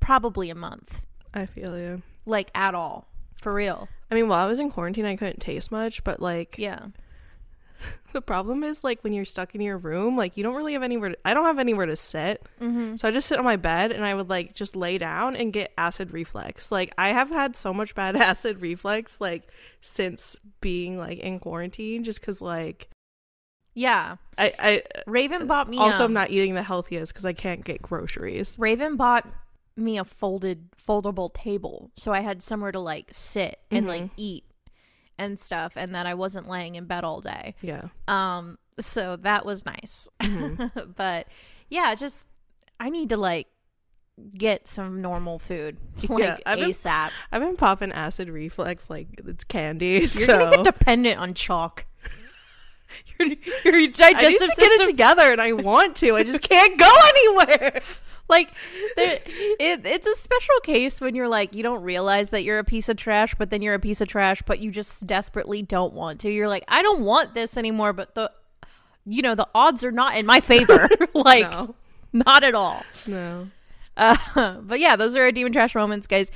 probably 0.00 0.50
a 0.50 0.54
month, 0.54 1.06
I 1.32 1.46
feel 1.46 1.78
you. 1.78 2.02
like 2.26 2.50
at 2.54 2.74
all, 2.74 3.06
for 3.36 3.52
real. 3.54 3.88
I 4.10 4.14
mean, 4.14 4.28
while 4.28 4.44
I 4.44 4.48
was 4.48 4.58
in 4.60 4.70
quarantine, 4.70 5.06
I 5.06 5.16
couldn't 5.16 5.40
taste 5.40 5.70
much, 5.70 6.02
but 6.04 6.20
like 6.20 6.56
Yeah. 6.58 6.86
the 8.12 8.20
problem 8.22 8.62
is 8.64 8.82
like 8.84 9.02
when 9.02 9.12
you're 9.12 9.24
stuck 9.24 9.54
in 9.54 9.60
your 9.60 9.78
room, 9.78 10.16
like 10.16 10.36
you 10.36 10.42
don't 10.42 10.54
really 10.54 10.72
have 10.74 10.82
anywhere. 10.82 11.10
To, 11.10 11.18
I 11.24 11.34
don't 11.34 11.44
have 11.46 11.58
anywhere 11.58 11.86
to 11.86 11.96
sit, 11.96 12.42
Mm-hmm. 12.60 12.96
so 12.96 13.08
I 13.08 13.10
just 13.10 13.26
sit 13.28 13.38
on 13.38 13.44
my 13.44 13.56
bed 13.56 13.92
and 13.92 14.04
I 14.04 14.14
would 14.14 14.28
like 14.28 14.54
just 14.54 14.76
lay 14.76 14.98
down 14.98 15.36
and 15.36 15.52
get 15.52 15.72
acid 15.78 16.12
reflux. 16.12 16.70
Like 16.72 16.92
I 16.98 17.08
have 17.08 17.28
had 17.30 17.56
so 17.56 17.72
much 17.74 17.94
bad 17.94 18.16
acid 18.30 18.60
reflux 18.62 19.20
like 19.20 19.48
since 19.80 20.36
being 20.60 20.98
like 20.98 21.18
in 21.18 21.38
quarantine, 21.40 22.04
just 22.04 22.20
because 22.20 22.40
like 22.40 22.88
Yeah. 23.74 24.16
I 24.38 24.52
I 24.58 24.82
Raven 25.06 25.46
bought 25.46 25.68
me 25.68 25.78
also 25.78 26.04
um, 26.04 26.10
am 26.10 26.12
not 26.14 26.30
eating 26.30 26.54
the 26.54 26.62
healthiest 26.62 27.12
because 27.12 27.24
I 27.26 27.32
can't 27.32 27.64
get 27.64 27.82
groceries. 27.82 28.56
Raven 28.58 28.96
bought 28.96 29.26
me 29.74 29.96
a 29.96 30.04
folded 30.04 30.68
foldable 30.72 31.32
table 31.32 31.90
so 31.96 32.12
I 32.12 32.20
had 32.20 32.42
somewhere 32.42 32.72
to 32.72 32.78
like 32.78 33.08
sit 33.12 33.58
and 33.70 33.86
like 33.86 34.10
eat 34.18 34.44
and 35.18 35.38
stuff 35.38 35.72
and 35.76 35.94
that 35.94 36.06
I 36.06 36.14
wasn't 36.14 36.48
laying 36.48 36.74
in 36.74 36.84
bed 36.86 37.04
all 37.04 37.20
day. 37.20 37.54
Yeah. 37.62 37.88
Um 38.08 38.58
so 38.80 39.16
that 39.16 39.44
was 39.44 39.64
nice. 39.66 40.08
but 40.96 41.26
yeah, 41.68 41.94
just 41.94 42.26
I 42.80 42.90
need 42.90 43.10
to 43.10 43.16
like 43.16 43.48
get 44.36 44.68
some 44.68 45.00
normal 45.00 45.38
food 45.38 45.76
like 46.08 46.22
Yeah, 46.24 46.36
I've 46.46 46.58
been- 46.58 46.70
ASAP. 46.70 47.10
I've 47.30 47.42
been 47.42 47.56
popping 47.56 47.92
acid 47.92 48.28
reflux 48.28 48.90
like 48.90 49.08
it's 49.26 49.44
candy. 49.44 49.86
You're 50.00 50.08
so 50.08 50.38
gonna 50.38 50.56
get 50.56 50.64
dependent 50.64 51.18
on 51.18 51.34
chalk. 51.34 51.86
your, 53.18 53.28
your 53.28 53.74
I 53.74 53.78
need 53.78 53.96
digestive 53.96 54.38
to 54.38 54.46
get 54.58 54.72
it 54.72 54.72
system 54.72 54.86
together, 54.88 55.32
and 55.32 55.40
I 55.40 55.52
want 55.52 55.96
to. 55.96 56.14
I 56.16 56.24
just 56.24 56.42
can't 56.42 56.78
go 56.78 56.90
anywhere. 57.08 57.80
Like 58.32 58.50
there, 58.96 59.18
it, 59.24 59.86
it's 59.86 60.06
a 60.06 60.16
special 60.16 60.58
case 60.62 61.00
when 61.00 61.14
you're 61.14 61.28
like 61.28 61.54
you 61.54 61.62
don't 61.62 61.82
realize 61.82 62.30
that 62.30 62.42
you're 62.44 62.58
a 62.58 62.64
piece 62.64 62.88
of 62.88 62.96
trash 62.96 63.34
but 63.36 63.50
then 63.50 63.60
you're 63.62 63.74
a 63.74 63.78
piece 63.78 64.00
of 64.00 64.08
trash 64.08 64.42
but 64.42 64.58
you 64.58 64.70
just 64.70 65.06
desperately 65.06 65.62
don't 65.62 65.92
want 65.92 66.20
to. 66.20 66.30
You're 66.30 66.48
like 66.48 66.64
i 66.68 66.82
don't 66.82 67.02
want 67.02 67.34
this 67.34 67.56
anymore 67.56 67.92
but 67.92 68.14
the 68.14 68.32
you 69.04 69.20
know 69.22 69.34
the 69.34 69.48
odds 69.54 69.84
are 69.84 69.92
not 69.92 70.16
in 70.16 70.26
my 70.26 70.40
favor. 70.40 70.88
Like 71.14 71.50
no, 71.50 71.74
not 72.12 72.42
at 72.42 72.54
all. 72.54 72.82
No. 73.06 73.48
uh, 73.96 74.60
but 74.62 74.80
yeah 74.80 74.96
those 74.96 75.14
are 75.14 75.22
our 75.22 75.32
demon 75.32 75.52
trash 75.52 75.74
moments 75.74 76.06
guys. 76.06 76.30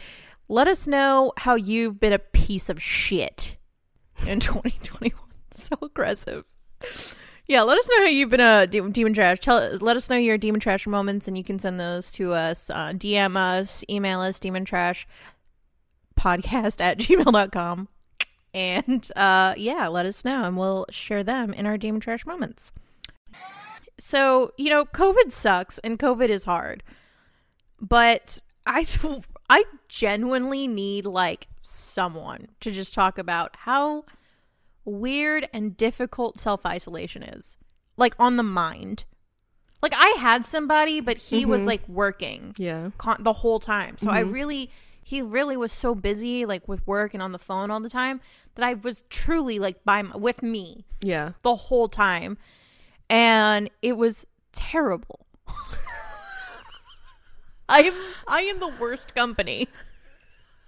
Let 0.49 0.69
us 0.69 0.87
know 0.87 1.33
how 1.39 1.57
you've 1.57 1.99
been 1.99 2.13
a 2.13 2.21
piece 2.21 2.69
of 2.69 2.81
shit 2.81 3.57
in 4.27 4.39
2021 4.39 5.19
so 5.53 5.77
aggressive 5.83 6.45
yeah, 7.49 7.63
let 7.63 7.79
us 7.79 7.89
know 7.89 7.99
how 7.99 8.09
you've 8.09 8.31
been 8.31 8.41
a 8.41 8.67
de- 8.67 8.89
demon 8.91 9.13
trash. 9.13 9.39
Tell, 9.39 9.77
let 9.81 9.97
us 9.97 10.11
know 10.11 10.17
your 10.17 10.37
demon 10.37 10.61
trash 10.61 10.87
moments, 10.87 11.29
and 11.29 11.39
you 11.39 11.45
can 11.45 11.59
send 11.59 11.79
those 11.79 12.11
to 12.13 12.33
us. 12.33 12.71
Uh, 12.71 12.93
DM 12.93 13.37
us, 13.37 13.85
email 13.89 14.21
us, 14.21 14.41
demon 14.41 14.65
trash 14.65 15.07
podcast 16.19 16.81
at 16.81 16.99
gmail.com. 16.99 17.89
And 18.53 19.11
uh, 19.15 19.55
yeah, 19.57 19.87
let 19.89 20.07
us 20.07 20.25
know, 20.25 20.45
and 20.45 20.57
we'll 20.57 20.87
share 20.91 21.23
them 21.23 21.53
in 21.53 21.67
our 21.67 21.79
demon 21.79 22.01
trash 22.01 22.27
moments. 22.27 22.73
So, 23.99 24.53
you 24.57 24.71
know, 24.71 24.85
COVID 24.85 25.31
sucks, 25.31 25.79
and 25.79 25.99
COVID 25.99 26.29
is 26.29 26.45
hard. 26.45 26.83
But 27.81 28.41
I, 28.67 28.87
I 29.51 29.65
genuinely 29.89 30.67
need 30.67 31.07
like 31.07 31.47
someone 31.63 32.49
to 32.61 32.71
just 32.73 32.93
talk 32.93 33.19
about 33.19 33.55
how 33.57 34.05
weird 34.87 35.49
and 35.53 35.77
difficult 35.77 36.41
self 36.41 36.65
isolation 36.65 37.23
is. 37.23 37.59
Like 37.97 38.15
on 38.19 38.37
the 38.37 38.43
mind. 38.43 39.05
Like 39.83 39.93
I 39.95 40.17
had 40.19 40.47
somebody, 40.47 41.01
but 41.01 41.19
he 41.19 41.45
was 41.45 41.61
mm-hmm. 41.61 41.69
like 41.69 41.89
working 41.89 42.55
Yeah, 42.57 42.91
con- 42.99 43.23
the 43.23 43.33
whole 43.33 43.61
time. 43.61 43.99
So 43.99 44.11
I 44.11 44.23
mm-hmm. 44.23 44.33
really, 44.33 44.71
he 45.03 45.21
really 45.23 45.57
was 45.57 45.71
so 45.71 45.95
busy 45.95 46.47
like 46.47 46.67
with 46.67 46.87
work 46.87 47.15
and 47.15 47.23
on 47.23 47.33
the 47.33 47.39
phone 47.39 47.71
all 47.71 47.81
the 47.81 47.91
time 47.91 48.21
that 48.55 48.65
I 48.65 48.75
was 48.75 49.05
truly 49.11 49.59
like 49.59 49.85
by 49.85 50.01
m- 50.01 50.13
with 50.17 50.43
me 50.43 50.87
yeah. 51.01 51.33
the 51.43 51.55
whole 51.55 51.89
time, 51.89 52.39
and 53.11 53.71
it 53.83 53.97
was 53.97 54.27
terrible. 54.53 55.27
I 57.69 57.83
am 57.83 57.95
I 58.27 58.41
am 58.43 58.61
the 58.61 58.73
worst 58.81 59.15
company. 59.15 59.69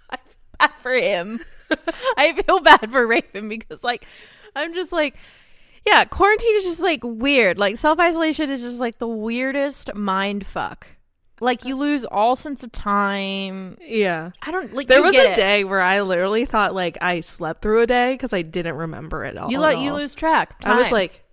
I 0.09 0.17
feel 0.17 0.35
bad 0.59 0.71
for 0.77 0.93
him. 0.93 1.39
I 2.17 2.33
feel 2.33 2.59
bad 2.59 2.91
for 2.91 3.05
Raven 3.07 3.49
because 3.49 3.83
like 3.83 4.05
I'm 4.55 4.73
just 4.73 4.91
like 4.91 5.15
yeah, 5.85 6.03
quarantine 6.05 6.55
is 6.55 6.63
just 6.65 6.81
like 6.81 7.01
weird. 7.03 7.57
Like 7.57 7.77
self 7.77 7.99
isolation 7.99 8.49
is 8.49 8.61
just 8.61 8.79
like 8.79 8.97
the 8.99 9.07
weirdest 9.07 9.93
mind 9.95 10.45
fuck. 10.45 10.87
Like 11.41 11.63
you 11.63 11.77
lose 11.77 12.03
all 12.03 12.35
sense 12.35 12.63
of 12.65 12.71
time. 12.73 13.77
Yeah. 13.81 14.31
I 14.41 14.51
don't 14.51 14.73
like. 14.73 14.87
There 14.87 15.01
was 15.01 15.15
a 15.15 15.31
it. 15.31 15.35
day 15.35 15.63
where 15.63 15.79
I 15.79 16.01
literally 16.01 16.43
thought 16.45 16.75
like 16.75 16.97
I 17.01 17.21
slept 17.21 17.61
through 17.61 17.81
a 17.81 17.87
day 17.87 18.13
because 18.13 18.33
I 18.33 18.41
didn't 18.41 18.75
remember 18.75 19.23
it 19.23 19.37
all. 19.37 19.49
you 19.49 19.59
let 19.59 19.79
you 19.79 19.93
lose 19.93 20.13
track. 20.13 20.55
I 20.65 20.81
was 20.81 20.91
like, 20.91 21.23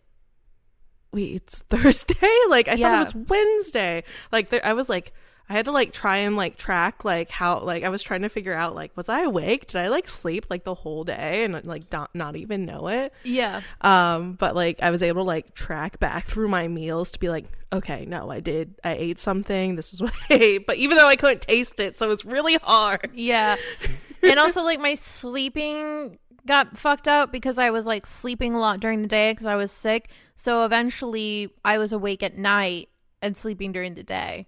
wait, 1.12 1.34
it's 1.34 1.58
Thursday? 1.70 2.14
Like 2.48 2.68
I 2.68 2.74
Yeah. 2.74 3.04
thought 3.04 3.12
it 3.12 3.16
was 3.16 3.28
Wednesday. 3.28 4.04
Like 4.30 4.50
there, 4.50 4.64
I 4.64 4.74
was 4.74 4.88
like, 4.88 5.12
I 5.48 5.52
had 5.52 5.66
to 5.66 5.72
like 5.72 5.92
try 5.92 6.16
and 6.18 6.36
like 6.36 6.56
track 6.56 7.04
like 7.04 7.30
how 7.30 7.60
like 7.60 7.84
I 7.84 7.88
was 7.88 8.02
trying 8.02 8.22
to 8.22 8.28
figure 8.28 8.52
out 8.54 8.74
like 8.74 8.96
was 8.96 9.08
I 9.08 9.22
awake? 9.22 9.66
Did 9.66 9.76
I 9.80 9.88
like 9.88 10.08
sleep 10.08 10.46
like 10.50 10.64
the 10.64 10.74
whole 10.74 11.04
day 11.04 11.44
and 11.44 11.64
like 11.64 11.92
not 11.92 12.14
not 12.14 12.34
even 12.36 12.64
know 12.64 12.88
it? 12.88 13.12
yeah, 13.22 13.60
Um, 13.80 14.32
but 14.32 14.56
like 14.56 14.82
I 14.82 14.90
was 14.90 15.02
able 15.02 15.22
to 15.22 15.26
like 15.26 15.54
track 15.54 16.00
back 16.00 16.24
through 16.24 16.48
my 16.48 16.66
meals 16.66 17.12
to 17.12 17.20
be 17.20 17.28
like, 17.28 17.44
okay, 17.72 18.06
no, 18.06 18.30
I 18.30 18.40
did, 18.40 18.74
I 18.82 18.94
ate 18.94 19.18
something. 19.20 19.76
This 19.76 19.92
is 19.92 20.02
what 20.02 20.12
I 20.30 20.34
ate. 20.34 20.66
But 20.66 20.76
even 20.78 20.96
though 20.96 21.06
I 21.08 21.16
couldn't 21.16 21.42
taste 21.42 21.78
it, 21.78 21.96
so 21.96 22.10
it's 22.10 22.24
really 22.24 22.56
hard. 22.56 23.10
Yeah. 23.14 23.56
and 24.22 24.38
also 24.40 24.62
like 24.62 24.80
my 24.80 24.94
sleeping 24.94 26.18
got 26.44 26.76
fucked 26.78 27.08
up 27.08 27.30
because 27.32 27.58
I 27.58 27.70
was 27.70 27.86
like 27.86 28.06
sleeping 28.06 28.54
a 28.54 28.58
lot 28.58 28.80
during 28.80 29.02
the 29.02 29.08
day 29.08 29.32
because 29.32 29.46
I 29.46 29.56
was 29.56 29.70
sick. 29.70 30.10
So 30.34 30.64
eventually 30.64 31.50
I 31.64 31.78
was 31.78 31.92
awake 31.92 32.22
at 32.22 32.36
night 32.36 32.88
and 33.22 33.36
sleeping 33.36 33.72
during 33.72 33.94
the 33.94 34.02
day. 34.02 34.46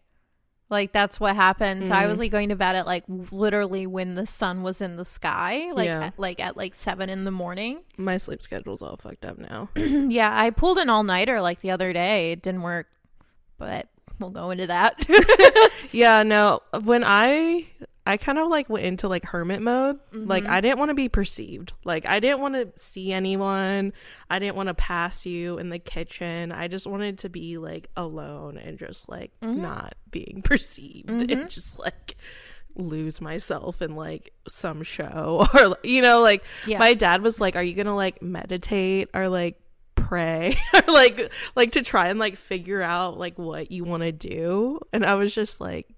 Like 0.70 0.92
that's 0.92 1.18
what 1.18 1.34
happened. 1.34 1.86
So 1.86 1.94
I 1.94 2.04
Mm. 2.04 2.08
was 2.08 2.18
like 2.18 2.30
going 2.30 2.50
to 2.50 2.56
bed 2.56 2.76
at 2.76 2.86
like 2.86 3.04
literally 3.08 3.86
when 3.86 4.14
the 4.16 4.26
sun 4.26 4.62
was 4.62 4.80
in 4.82 4.96
the 4.96 5.04
sky, 5.04 5.70
like 5.72 5.86
Yeah. 5.86 6.04
at, 6.06 6.18
like 6.18 6.40
at 6.40 6.56
like 6.58 6.74
7 6.74 7.08
in 7.08 7.24
the 7.24 7.30
morning. 7.30 7.80
My 7.96 8.18
sleep 8.18 8.42
schedule's 8.42 8.82
all 8.82 8.96
fucked 8.98 9.24
up 9.24 9.38
now. 9.38 9.70
yeah, 9.76 10.30
I 10.38 10.50
pulled 10.50 10.76
an 10.78 10.90
all-nighter 10.90 11.40
like 11.40 11.60
the 11.62 11.70
other 11.70 11.92
day. 11.94 12.32
It 12.32 12.42
didn't 12.42 12.62
work. 12.62 12.86
But 13.56 13.88
we'll 14.18 14.30
go 14.30 14.50
into 14.50 14.66
that. 14.66 15.04
yeah, 15.90 16.22
no. 16.22 16.60
When 16.84 17.02
I 17.04 17.66
I 18.08 18.16
kind 18.16 18.38
of 18.38 18.48
like 18.48 18.70
went 18.70 18.86
into 18.86 19.06
like 19.06 19.26
hermit 19.26 19.60
mode. 19.60 19.98
Like 20.12 20.44
mm-hmm. 20.44 20.52
I 20.52 20.62
didn't 20.62 20.78
want 20.78 20.88
to 20.88 20.94
be 20.94 21.10
perceived. 21.10 21.74
Like 21.84 22.06
I 22.06 22.20
didn't 22.20 22.40
want 22.40 22.54
to 22.54 22.72
see 22.82 23.12
anyone. 23.12 23.92
I 24.30 24.38
didn't 24.38 24.56
want 24.56 24.68
to 24.68 24.74
pass 24.74 25.26
you 25.26 25.58
in 25.58 25.68
the 25.68 25.78
kitchen. 25.78 26.50
I 26.50 26.68
just 26.68 26.86
wanted 26.86 27.18
to 27.18 27.28
be 27.28 27.58
like 27.58 27.90
alone 27.98 28.56
and 28.56 28.78
just 28.78 29.10
like 29.10 29.32
mm-hmm. 29.42 29.60
not 29.60 29.92
being 30.10 30.40
perceived 30.44 31.10
and 31.10 31.28
mm-hmm. 31.28 31.46
just 31.48 31.78
like 31.78 32.16
lose 32.76 33.20
myself 33.20 33.82
in 33.82 33.94
like 33.94 34.32
some 34.48 34.82
show 34.82 35.46
or 35.54 35.76
you 35.82 36.00
know 36.00 36.22
like 36.22 36.44
Yeah. 36.66 36.78
my 36.78 36.94
dad 36.94 37.20
was 37.20 37.40
like 37.40 37.56
are 37.56 37.62
you 37.62 37.74
going 37.74 37.86
to 37.86 37.92
like 37.92 38.22
meditate 38.22 39.10
or 39.12 39.28
like 39.28 39.60
pray 39.96 40.56
or 40.74 40.94
like 40.94 41.32
like 41.56 41.72
to 41.72 41.82
try 41.82 42.08
and 42.08 42.18
like 42.20 42.36
figure 42.36 42.80
out 42.80 43.18
like 43.18 43.36
what 43.36 43.72
you 43.72 43.82
want 43.82 44.04
to 44.04 44.12
do 44.12 44.78
and 44.92 45.04
i 45.04 45.16
was 45.16 45.34
just 45.34 45.60
like 45.60 45.88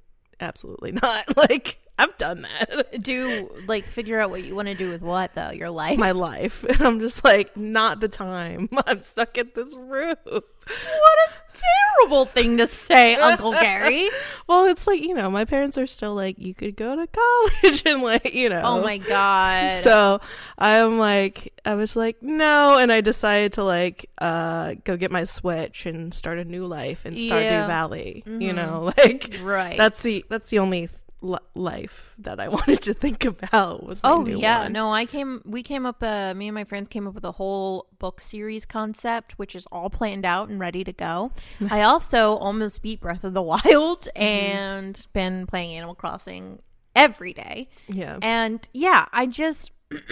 absolutely 0.41 0.93
not 0.93 1.37
like 1.37 1.80
i've 1.99 2.17
done 2.17 2.43
that 2.43 3.03
Do 3.03 3.51
like 3.67 3.85
figure 3.85 4.21
out 4.21 4.31
what 4.31 4.43
you 4.45 4.55
want 4.55 4.69
to 4.69 4.75
do 4.75 4.91
with 4.91 5.03
what 5.03 5.35
though? 5.35 5.51
Your 5.51 5.71
life. 5.71 5.99
my 5.99 6.13
life 6.13 6.65
and 6.69 6.81
i'm 6.83 7.01
just 7.01 7.25
like 7.25 7.57
not 7.57 8.01
the 8.01 8.09
time 8.09 8.69
i'm 8.87 9.03
stuck 9.03 9.37
at 9.39 9.55
this 9.55 9.75
room 9.79 10.17
what 10.25 11.19
a 11.29 11.33
terrible 11.53 12.25
thing 12.27 12.57
to 12.59 12.67
say, 12.67 13.17
Uncle 13.17 13.51
Gary. 13.51 14.09
well 14.47 14.67
it's 14.67 14.87
like 14.87 15.01
you 15.03 15.15
know 15.15 15.29
my 15.29 15.45
parents 15.45 15.77
are 15.77 15.87
still 15.87 16.15
like 16.15 16.39
you 16.39 16.55
could 16.55 16.77
go 16.77 16.95
to 16.95 17.09
college 17.09 17.83
and 17.87 18.03
like 18.03 18.35
you 18.35 18.49
know 18.49 18.61
Oh 18.63 18.81
my 18.83 18.99
god. 18.99 19.73
so 19.73 20.21
i'm 20.59 20.99
like 20.99 21.53
i 21.65 21.75
was 21.75 21.97
like 21.97 22.23
no 22.23 22.79
and 22.79 22.93
i 22.93 23.01
decided 23.01 23.55
to 23.55 23.65
like 23.65 24.09
uh 24.19 24.75
go 24.85 24.97
get 24.97 25.11
my 25.11 25.25
switch 25.25 25.87
and 25.87 26.15
start 26.15 26.39
a 26.39 26.45
new 26.45 26.65
life 26.67 27.05
and 27.05 27.19
start 27.19 27.43
Yeah. 27.43 27.63
new 27.63 27.67
valley 27.67 28.23
you 28.27 28.53
know 28.53 28.93
like 28.97 29.39
right. 29.43 29.77
that's 29.77 30.03
the 30.03 30.25
that's 30.29 30.51
the 30.51 30.61
only 30.61 30.89
li- 31.23 31.39
life 31.55 32.15
that 32.19 32.41
i 32.41 32.49
wanted 32.57 32.81
to 32.83 32.95
think 32.95 33.25
about 33.25 33.85
was 33.85 34.01
Oh 34.03 34.25
yeah, 34.27 34.63
one. 34.65 34.73
no, 34.73 34.93
I 34.93 35.05
came 35.07 35.43
we 35.45 35.63
came 35.63 35.85
up 35.87 36.03
uh 36.03 36.33
me 36.35 36.49
and 36.49 36.55
my 36.55 36.65
friends 36.65 36.89
came 36.89 37.07
up 37.07 37.15
with 37.15 37.25
a 37.25 37.33
whole 37.33 37.87
book 37.99 38.21
series 38.21 38.65
concept 38.67 39.39
which 39.39 39.55
is 39.55 39.67
all 39.71 39.91
planned 39.91 40.25
out 40.25 40.49
and 40.49 40.59
ready 40.59 40.83
to 40.85 40.93
go. 40.93 41.33
I 41.71 41.83
also 41.83 42.37
almost 42.37 42.83
beat 42.83 43.01
Breath 43.01 43.25
of 43.25 43.35
the 43.35 43.43
Wild 43.43 44.09
and 44.17 45.07
been 45.13 45.47
playing 45.47 45.77
Animal 45.77 45.95
Crossing 45.95 46.61
every 46.97 47.33
day. 47.33 47.69
yeah 47.89 48.19
And 48.23 48.67
yeah, 48.73 49.07
I 49.13 49.27
just 49.27 49.73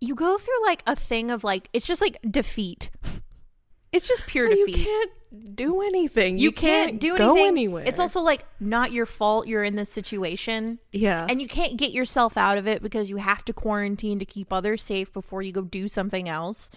you 0.00 0.14
go 0.14 0.36
through 0.38 0.64
like 0.66 0.82
a 0.86 0.94
thing 0.94 1.30
of 1.30 1.44
like 1.44 1.68
it's 1.72 1.86
just 1.86 2.00
like 2.00 2.18
defeat. 2.28 2.90
It's 3.92 4.06
just 4.06 4.26
pure 4.26 4.48
you 4.50 4.66
defeat. 4.66 4.84
can't 4.84 5.10
do 5.54 5.82
anything. 5.82 6.38
You, 6.38 6.52
can't, 6.52 7.00
do 7.00 7.16
go 7.16 7.32
anything. 7.32 7.46
anywhere. 7.48 7.84
It's 7.86 8.00
also 8.00 8.20
like 8.20 8.44
not 8.60 8.92
your 8.92 9.06
fault 9.06 9.46
you're 9.46 9.64
in 9.64 9.76
this 9.76 9.90
situation. 9.90 10.78
yeah, 10.92 11.26
And 11.28 11.40
you 11.40 11.48
can't 11.48 11.76
get 11.76 11.92
yourself 11.92 12.36
out 12.36 12.58
of 12.58 12.66
it 12.66 12.82
because 12.82 13.10
you 13.10 13.16
have 13.16 13.44
to 13.46 13.52
quarantine 13.52 14.18
to 14.18 14.24
keep 14.24 14.52
others 14.52 14.82
safe 14.82 15.12
before 15.12 15.42
you 15.42 15.52
go 15.52 15.62
do 15.62 15.88
something 15.88 16.28
else. 16.28 16.70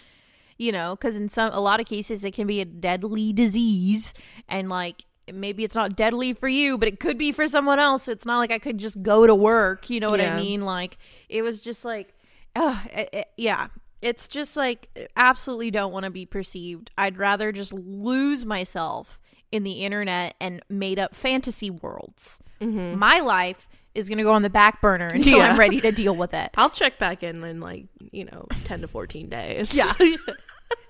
You 0.58 0.72
know, 0.72 0.96
because 0.96 1.15
in 1.15 1.27
some 1.27 1.51
a 1.53 1.60
lot 1.60 1.79
of 1.79 1.88
cases 1.88 2.24
it 2.24 2.36
can 2.36 2.46
be 2.46 2.62
a 2.62 2.65
deadly 2.65 3.34
disease, 3.34 4.13
and 4.48 4.70
like 4.70 5.05
maybe 5.34 5.63
it's 5.63 5.74
not 5.74 5.96
deadly 5.96 6.34
for 6.34 6.48
you, 6.48 6.77
but 6.77 6.88
it 6.88 7.00
could 7.00 7.17
be 7.17 7.31
for 7.31 7.48
someone 7.48 7.79
else. 7.79 8.08
It's 8.08 8.27
not 8.27 8.38
like 8.38 8.51
I 8.51 8.60
could 8.60 8.77
just 8.77 9.01
go 9.01 9.25
to 9.25 9.34
work. 9.34 9.89
You 9.89 10.00
know 10.00 10.12
what 10.12 10.22
I 10.22 10.36
mean? 10.36 10.62
Like 10.62 11.00
it 11.29 11.41
was 11.41 11.62
just 11.62 11.84
like, 11.84 12.13
oh, 12.55 12.79
yeah. 13.38 13.67
It's 14.01 14.27
just 14.27 14.58
like 14.58 14.89
absolutely 15.15 15.72
don't 15.72 15.91
want 15.93 16.05
to 16.05 16.12
be 16.12 16.25
perceived. 16.25 16.91
I'd 16.98 17.17
rather 17.17 17.51
just 17.51 17.72
lose 17.74 18.46
myself 18.46 19.20
in 19.51 19.63
the 19.63 19.84
internet 19.84 20.36
and 20.39 20.62
made 20.70 20.98
up 21.00 21.13
fantasy 21.13 21.70
worlds. 21.70 22.41
Mm-hmm. 22.62 22.98
My 22.98 23.20
life 23.20 23.67
is 23.93 24.08
going 24.08 24.17
to 24.20 24.24
go 24.24 24.31
on 24.31 24.41
the 24.41 24.50
back 24.50 24.79
burner 24.81 25.08
until 25.08 25.38
Yeah. 25.39 25.51
I'm 25.51 25.60
ready 25.60 25.81
to 25.81 25.91
deal 25.91 26.15
with 26.15 26.34
it. 26.34 26.50
I'll 26.55 26.70
check 26.70 26.98
back 26.98 27.22
in 27.24 27.43
in 27.43 27.60
like 27.60 27.86
you 28.12 28.25
know 28.25 28.48
ten 28.63 28.81
to 28.81 28.88
fourteen 28.88 29.29
days. 29.29 29.74
Yeah. 29.75 29.91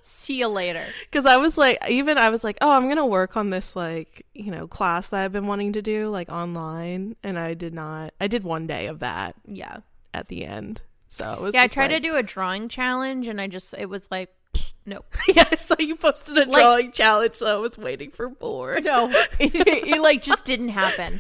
See 0.03 0.39
you 0.39 0.47
later. 0.47 0.85
because 1.09 1.25
I 1.27 1.37
was 1.37 1.57
like, 1.57 1.77
even 1.89 2.17
I 2.17 2.29
was 2.29 2.43
like, 2.43 2.57
oh, 2.61 2.71
I'm 2.71 2.87
gonna 2.87 3.05
work 3.05 3.35
on 3.37 3.49
this 3.49 3.75
like 3.75 4.25
you 4.33 4.51
know 4.51 4.67
class 4.67 5.09
that 5.09 5.23
I've 5.23 5.31
been 5.31 5.47
wanting 5.47 5.73
to 5.73 5.81
do 5.81 6.07
like 6.09 6.29
online, 6.29 7.15
and 7.23 7.37
I 7.37 7.53
did 7.55 7.73
not. 7.73 8.13
I 8.21 8.27
did 8.27 8.43
one 8.43 8.67
day 8.67 8.87
of 8.87 8.99
that 8.99 9.35
Yeah. 9.47 9.77
at 10.13 10.27
the 10.27 10.45
end, 10.45 10.81
so 11.11 11.33
it 11.33 11.41
was. 11.41 11.53
Yeah, 11.53 11.63
I 11.63 11.67
tried 11.67 11.91
like- 11.91 12.01
to 12.01 12.09
do 12.09 12.15
a 12.15 12.23
drawing 12.23 12.67
challenge 12.69 13.27
and 13.27 13.39
I 13.39 13.47
just, 13.47 13.75
it 13.77 13.87
was 13.87 14.07
like, 14.09 14.33
no. 14.85 15.01
yeah, 15.27 15.43
I 15.51 15.57
saw 15.57 15.75
you 15.77 15.95
posted 15.95 16.37
a 16.37 16.45
Like- 16.45 16.51
drawing 16.51 16.91
challenge, 16.91 17.35
so 17.35 17.47
I 17.47 17.59
was 17.59 17.77
waiting 17.77 18.09
for 18.11 18.31
more. 18.41 18.79
No. 18.79 19.09
it, 19.39 19.51
it, 19.55 20.01
like 20.01 20.23
just 20.23 20.45
didn't 20.45 20.69
happen. 20.69 21.19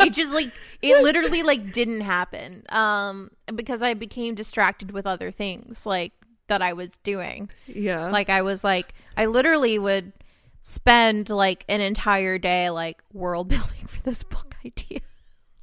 It 0.00 0.12
just 0.14 0.32
like, 0.32 0.52
it 0.80 1.02
literally 1.02 1.42
like 1.42 1.72
didn't 1.72 2.00
happen. 2.02 2.64
Um, 2.70 3.30
because 3.54 3.82
I 3.82 3.94
became 3.94 4.34
distracted 4.34 4.90
with 4.92 5.06
other 5.06 5.30
things 5.30 5.84
like 5.84 6.12
that 6.48 6.60
I 6.62 6.72
was 6.72 6.96
doing. 6.98 7.50
Yeah, 7.66 8.10
Like 8.10 8.28
I 8.28 8.42
was 8.42 8.62
like 8.64 8.94
I 9.16 9.26
literally 9.26 9.78
would 9.78 10.12
spend 10.60 11.30
like 11.30 11.64
an 11.68 11.80
entire 11.80 12.38
day 12.38 12.70
like 12.70 13.02
world 13.12 13.48
building 13.54 13.86
for 13.86 14.00
this 14.02 14.22
book 14.22 14.54
idea. 14.64 15.00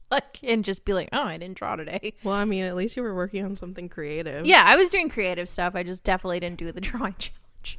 Like 0.12 0.40
and 0.42 0.66
just 0.66 0.86
be 0.86 0.94
like, 0.94 1.10
"Oh, 1.14 1.24
I 1.24 1.38
didn't 1.38 1.58
draw 1.58 1.76
today." 1.76 2.14
well, 2.24 2.34
I 2.34 2.44
mean, 2.46 2.64
at 2.64 2.76
least 2.76 2.98
you 2.98 3.04
were 3.04 3.14
working 3.14 3.46
on 3.46 3.56
something 3.56 3.90
creative. 3.90 4.46
Yeah, 4.48 4.64
I 4.66 4.76
was 4.76 4.90
doing 4.90 5.08
creative 5.08 5.48
stuff. 5.48 5.76
I 5.76 5.84
just 5.84 6.04
definitely 6.04 6.40
didn't 6.40 6.58
do 6.58 6.72
the 6.72 6.82
drawing 6.90 7.14
challenge. 7.20 7.78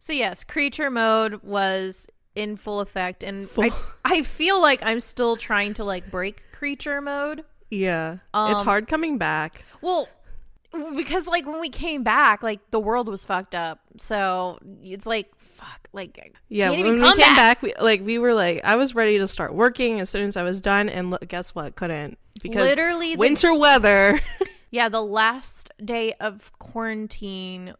So 0.00 0.12
yes, 0.12 0.42
creature 0.42 0.90
mode 0.90 1.42
was 1.44 2.08
in 2.34 2.56
full 2.56 2.80
effect 2.80 3.22
and 3.22 3.44
I 3.44 3.70
Full- 3.70 3.80
I 4.04 4.22
feel 4.22 4.60
like 4.60 4.80
I'm 4.84 4.98
still 5.00 5.36
trying 5.36 5.74
to 5.74 5.84
like 5.84 6.10
break 6.10 6.42
creature 6.52 7.00
mode. 7.00 7.44
yeah, 7.70 8.14
it's 8.14 8.20
Um, 8.34 8.64
hard 8.64 8.88
coming 8.88 9.16
back. 9.16 9.64
Well, 9.80 10.08
because 10.96 11.26
like 11.28 11.46
when 11.46 11.60
we 11.60 11.68
came 11.70 12.02
back, 12.02 12.42
like 12.42 12.70
the 12.72 12.80
world 12.80 13.08
was 13.08 13.24
fucked 13.24 13.54
up. 13.54 13.80
So 13.98 14.58
it's 14.82 15.06
like 15.06 15.30
fuck, 15.56 15.88
like 15.92 16.34
Yeah, 16.48 16.68
can't 16.70 16.78
when 16.82 16.86
even 16.94 17.02
we 17.02 17.08
came 17.08 17.16
back. 17.18 17.36
back, 17.36 17.62
we, 17.62 17.74
like 17.80 18.04
we 18.04 18.18
were 18.18 18.34
like, 18.34 18.60
I 18.64 18.76
was 18.76 18.94
ready 18.94 19.18
to 19.18 19.26
start 19.26 19.54
working 19.54 20.00
as 20.00 20.10
soon 20.10 20.24
as 20.24 20.36
I 20.36 20.42
was 20.42 20.60
done, 20.60 20.88
and 20.88 21.10
look, 21.10 21.26
guess 21.28 21.54
what? 21.54 21.74
Couldn't 21.76 22.18
because 22.42 22.68
Literally, 22.70 23.14
the- 23.14 23.18
winter 23.18 23.54
weather. 23.54 24.20
Yeah, 24.72 24.88
the 24.88 25.00
last 25.00 25.70
day 25.82 26.12
of 26.14 26.52
quarantine 26.58 27.72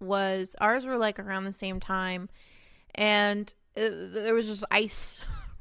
was 0.00 0.54
ours 0.60 0.86
were 0.86 0.96
like 0.96 1.18
around 1.18 1.44
the 1.44 1.52
same 1.52 1.80
time, 1.80 2.28
and 2.94 3.52
it, 3.74 3.90
there 4.14 4.32
was 4.34 4.46
just 4.46 4.64
ice 4.70 5.20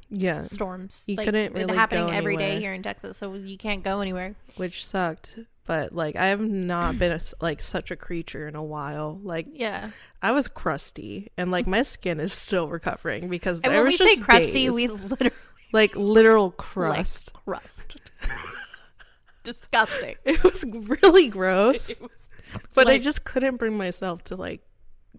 yeah, 0.10 0.44
storms. 0.46 1.04
You 1.08 1.16
like, 1.16 1.26
couldn't 1.26 1.54
really 1.54 1.76
happening 1.76 2.12
every 2.14 2.38
day 2.38 2.60
here 2.60 2.74
in 2.74 2.84
Texas, 2.84 3.18
so 3.18 3.34
you 3.34 3.58
can't 3.58 3.84
go 3.84 4.00
anywhere. 4.02 4.36
which 4.56 4.86
sucked. 4.86 5.40
But 5.68 5.94
like, 5.94 6.16
I 6.16 6.28
have 6.28 6.42
not 6.42 6.98
been 6.98 7.12
a 7.12 7.20
like 7.42 7.62
such 7.62 7.92
a 7.92 7.96
creature 7.96 8.48
in 8.48 8.56
a 8.56 8.64
while. 8.64 9.20
Like, 9.22 9.48
Yeah, 9.54 9.92
I 10.22 10.32
was 10.32 10.48
crusty, 10.48 11.30
and 11.38 11.52
like 11.52 11.68
my 11.68 11.82
skin 11.84 12.20
is 12.20 12.34
still 12.34 12.68
recovering 12.70 13.28
because 13.30 13.62
and 13.62 13.74
there 13.74 13.84
when 13.84 13.92
was 13.92 14.00
we 14.00 14.16
say 14.16 14.24
crusty, 14.24 14.52
days, 14.66 14.74
we 14.74 14.88
literally 14.88 15.36
like 15.74 15.96
literal 15.96 16.46
like 16.52 16.58
crust. 16.58 17.34
crust. 17.34 17.98
Disgusting. 19.44 20.16
It 20.26 20.44
was 20.44 20.66
really 20.66 21.30
gross, 21.30 22.02
was 22.02 22.30
but 22.74 22.88
I 22.90 22.98
just 22.98 23.24
couldn't 23.24 23.56
bring 23.58 23.78
myself 23.78 24.24
to 24.26 24.36
like 24.36 24.62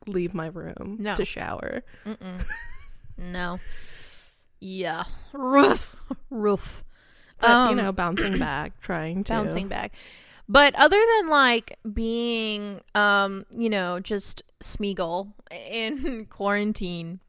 leave 0.07 0.35
my 0.35 0.47
room 0.49 0.97
No. 1.01 1.15
to 1.15 1.25
shower. 1.25 1.83
no. 3.17 3.59
Yeah, 4.61 5.05
roof, 5.33 5.97
roof. 6.31 6.85
But 7.41 7.71
you 7.71 7.77
know, 7.77 7.93
bouncing 7.93 8.39
back, 8.39 8.81
trying 8.81 9.25
to 9.25 9.35
Um, 9.35 9.45
bouncing 9.45 9.69
back. 9.69 9.93
But 10.49 10.75
other 10.77 10.97
than 11.17 11.29
like 11.29 11.79
being, 11.93 12.81
um, 12.95 13.45
you 13.51 13.69
know, 13.69 14.01
just 14.01 14.43
Smeagol 14.63 15.33
in 15.51 16.27
quarantine, 16.31 17.21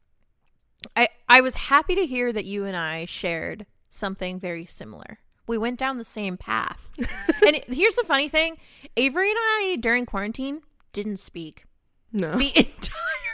I 0.96 1.08
I 1.28 1.40
was 1.42 1.56
happy 1.56 1.94
to 1.96 2.06
hear 2.06 2.32
that 2.32 2.44
you 2.46 2.64
and 2.64 2.76
I 2.76 3.04
shared 3.04 3.66
something 3.90 4.38
very 4.40 4.64
similar. 4.64 5.18
We 5.46 5.58
went 5.58 5.78
down 5.78 5.98
the 5.98 6.04
same 6.04 6.36
path. 6.36 6.78
and 6.98 7.56
it- 7.56 7.72
here's 7.72 7.96
the 7.96 8.04
funny 8.04 8.28
thing: 8.28 8.56
Avery 8.96 9.28
and 9.30 9.38
I 9.38 9.76
during 9.80 10.06
quarantine 10.06 10.62
didn't 10.92 11.18
speak 11.18 11.64
No, 12.12 12.36
the 12.36 12.52
entire. 12.56 13.29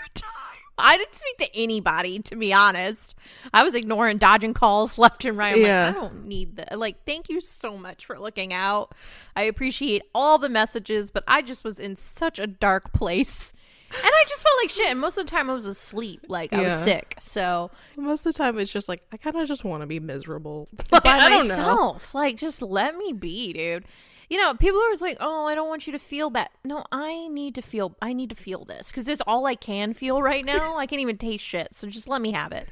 I 0.79 0.97
didn't 0.99 1.15
speak 1.15 1.39
to 1.39 1.57
anybody, 1.59 2.19
to 2.21 2.37
be 2.37 2.53
honest. 2.53 3.15
I 3.55 3.63
was 3.65 3.75
ignoring, 3.75 4.19
dodging 4.19 4.55
calls 4.55 4.99
left 4.99 5.25
and 5.25 5.37
right. 5.39 5.55
I'm 5.57 5.63
Yeah. 5.63 5.87
like, 5.87 5.97
I 5.97 6.01
don't 6.01 6.27
need 6.27 6.57
that. 6.57 6.79
Like, 6.79 7.05
thank 7.07 7.29
you 7.29 7.41
so 7.41 7.79
much 7.79 8.05
for 8.07 8.19
looking 8.19 8.53
out. 8.53 8.93
I 9.35 9.43
appreciate 9.43 10.03
all 10.15 10.39
the 10.39 10.49
messages, 10.49 11.11
but 11.11 11.25
I 11.27 11.41
just 11.43 11.65
was 11.65 11.79
in 11.81 11.97
such 11.97 12.39
a 12.39 12.47
dark 12.47 12.93
place. 12.95 13.53
And 13.89 14.03
I 14.05 14.25
just 14.29 14.43
felt 14.43 14.55
like 14.61 14.71
shit. 14.71 14.91
And 14.91 15.01
most 15.01 15.17
of 15.17 15.25
the 15.27 15.31
time 15.31 15.49
I 15.49 15.55
was 15.55 15.65
asleep. 15.65 16.23
Like, 16.29 16.53
I 16.53 16.61
was 16.63 16.73
sick. 16.73 17.17
So, 17.21 17.71
most 17.97 18.27
of 18.27 18.35
the 18.35 18.37
time 18.39 18.59
it's 18.59 18.73
just 18.73 18.89
like 18.89 19.01
I 19.13 19.17
kind 19.17 19.37
of 19.37 19.47
just 19.47 19.63
want 19.65 19.83
to 19.83 19.87
be 19.87 20.01
miserable 20.01 20.69
by 20.91 20.99
don't 21.29 21.47
know. 21.49 21.57
myself. 21.57 22.13
Like, 22.13 22.37
just 22.37 22.61
let 22.63 22.97
me 22.97 23.13
be, 23.13 23.53
dude. 23.53 23.85
You 24.29 24.39
know, 24.39 24.55
people 24.55 24.81
are 24.81 24.85
always 24.85 25.01
like, 25.01 25.19
"Oh, 25.21 25.47
I 25.47 25.55
don't 25.55 25.69
want 25.69 25.87
you 25.87 25.93
to 25.93 25.99
feel 25.99 26.31
bad." 26.31 26.49
No, 26.65 26.85
I 26.91 27.29
need 27.29 27.55
to 27.57 27.63
feel. 27.63 27.95
I 28.03 28.13
need 28.13 28.29
to 28.31 28.35
feel 28.37 28.65
this 28.65 28.91
because 28.91 29.09
it's 29.09 29.23
all 29.27 29.47
I 29.47 29.55
can 29.55 29.95
feel 29.95 30.21
right 30.23 30.45
now. 30.45 30.77
I 30.79 30.87
can't 30.87 31.01
even 31.01 31.17
taste 31.17 31.45
shit, 31.45 31.75
so 31.75 31.87
just 31.89 32.09
let 32.09 32.21
me 32.21 32.33
have 32.33 32.53
it. 32.53 32.69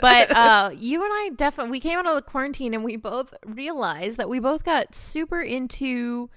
but 0.00 0.30
uh, 0.36 0.70
you 0.76 1.02
and 1.04 1.12
I 1.12 1.30
definitely 1.36 1.70
we 1.70 1.80
came 1.80 1.98
out 1.98 2.06
of 2.06 2.16
the 2.16 2.22
quarantine 2.22 2.74
and 2.74 2.82
we 2.82 2.96
both 2.96 3.32
realized 3.46 4.16
that 4.18 4.28
we 4.28 4.40
both 4.40 4.64
got 4.64 4.94
super 4.94 5.40
into. 5.40 6.30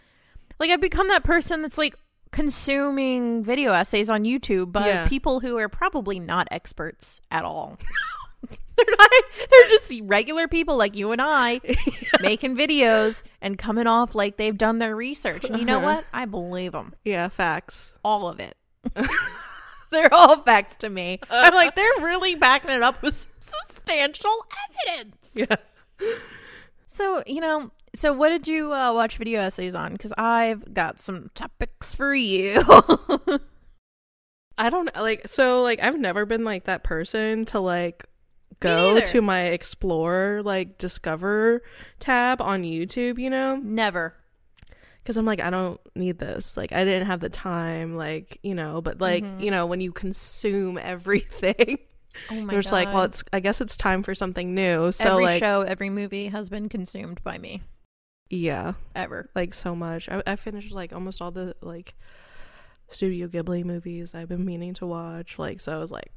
Like, 0.59 0.69
I've 0.69 0.81
become 0.81 1.07
that 1.07 1.23
person 1.23 1.63
that's 1.63 1.79
like 1.79 1.95
consuming 2.31 3.43
video 3.43 3.73
essays 3.73 4.09
on 4.09 4.23
YouTube 4.23 4.71
by 4.71 4.87
Yeah. 4.87 5.07
people 5.07 5.39
who 5.39 5.57
are 5.57 5.67
probably 5.69 6.19
not 6.19 6.47
experts 6.51 7.19
at 7.31 7.43
all. 7.43 7.77
they're 8.87 8.95
not. 8.97 9.11
They're 9.49 9.69
just 9.69 9.93
regular 10.03 10.47
people 10.47 10.77
like 10.77 10.95
you 10.95 11.11
and 11.11 11.21
I 11.21 11.61
making 12.21 12.55
videos 12.57 13.23
and 13.41 13.57
coming 13.57 13.87
off 13.87 14.15
like 14.15 14.37
they've 14.37 14.57
done 14.57 14.79
their 14.79 14.95
research. 14.95 15.45
And 15.45 15.59
you 15.59 15.65
know 15.65 15.77
Uh-huh. 15.77 15.95
what? 15.97 16.05
I 16.13 16.25
believe 16.25 16.71
them. 16.73 16.93
Yeah, 17.05 17.27
facts. 17.29 17.95
All 18.03 18.27
of 18.27 18.39
it. 18.39 18.55
they're 19.91 20.13
all 20.13 20.41
facts 20.43 20.77
to 20.77 20.89
me. 20.89 21.19
I'm 21.29 21.53
like, 21.53 21.75
they're 21.75 21.89
really 22.01 22.35
backing 22.35 22.71
it 22.71 22.81
up 22.81 23.01
with 23.01 23.27
substantial 23.39 24.35
evidence. 24.87 25.15
Yeah. 25.33 25.55
So, 26.87 27.23
you 27.27 27.41
know, 27.41 27.71
so 27.93 28.11
what 28.13 28.29
did 28.29 28.47
you 28.47 28.73
uh, 28.73 28.93
watch 28.93 29.17
video 29.17 29.41
essays 29.41 29.75
on? 29.75 29.93
Because 29.93 30.13
I've 30.17 30.73
got 30.73 30.99
some 30.99 31.29
topics 31.35 31.93
for 31.93 32.13
you. 32.13 32.61
I 34.57 34.69
don't 34.69 34.93
like 34.95 35.27
so 35.27 35.61
like 35.63 35.81
I've 35.81 35.97
never 35.99 36.25
been 36.25 36.43
like 36.43 36.65
that 36.65 36.83
person 36.83 37.45
to 37.45 37.59
like 37.59 38.05
go 38.61 38.99
to 39.01 39.21
my 39.21 39.41
explore 39.47 40.41
like 40.43 40.77
discover 40.77 41.61
tab 41.99 42.41
on 42.41 42.63
YouTube, 42.63 43.17
you 43.19 43.29
know? 43.29 43.55
Never. 43.57 44.15
Cuz 45.03 45.17
I'm 45.17 45.25
like 45.25 45.39
I 45.39 45.49
don't 45.49 45.79
need 45.95 46.19
this. 46.19 46.55
Like 46.55 46.71
I 46.71 46.83
didn't 46.85 47.07
have 47.07 47.19
the 47.19 47.29
time 47.29 47.95
like, 47.97 48.37
you 48.43 48.53
know, 48.55 48.81
but 48.81 49.01
like, 49.01 49.23
Mm-hmm. 49.23 49.39
you 49.41 49.51
know, 49.51 49.65
when 49.65 49.81
you 49.81 49.91
consume 49.91 50.77
everything, 50.81 51.79
Oh 52.29 52.41
my 52.41 52.53
you're 52.53 52.61
just 52.61 52.71
like, 52.73 52.93
well, 52.93 53.03
it's 53.03 53.23
I 53.33 53.39
guess 53.39 53.61
it's 53.61 53.75
time 53.77 54.03
for 54.03 54.13
something 54.13 54.53
new. 54.53 54.91
So 54.91 55.13
every 55.13 55.23
like 55.25 55.39
show, 55.39 55.61
every 55.61 55.89
movie 55.89 56.27
has 56.27 56.49
been 56.49 56.69
consumed 56.69 57.23
by 57.23 57.37
me. 57.37 57.61
yeah, 58.29 58.73
Ever. 58.95 59.29
like 59.35 59.53
so 59.53 59.75
much. 59.75 60.07
I 60.09 60.21
I 60.27 60.35
finished 60.35 60.71
like 60.71 60.93
almost 60.93 61.21
all 61.21 61.31
the 61.31 61.55
like 61.61 61.95
Studio 62.89 63.27
Ghibli 63.27 63.63
movies 63.63 64.13
I've 64.13 64.27
been 64.29 64.45
meaning 64.45 64.73
to 64.75 64.85
watch. 64.85 65.39
Like 65.39 65.61
so 65.61 65.73
I 65.75 65.77
was 65.79 65.91
like 65.91 66.11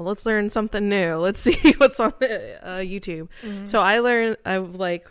well, 0.00 0.08
let's 0.08 0.24
learn 0.24 0.48
something 0.48 0.88
new. 0.88 1.14
Let's 1.16 1.40
see 1.40 1.74
what's 1.76 2.00
on 2.00 2.14
the 2.20 2.66
uh, 2.66 2.78
YouTube. 2.78 3.28
Mm-hmm. 3.42 3.66
So 3.66 3.80
I 3.80 3.98
learned 3.98 4.38
I've 4.46 4.76
like 4.76 5.08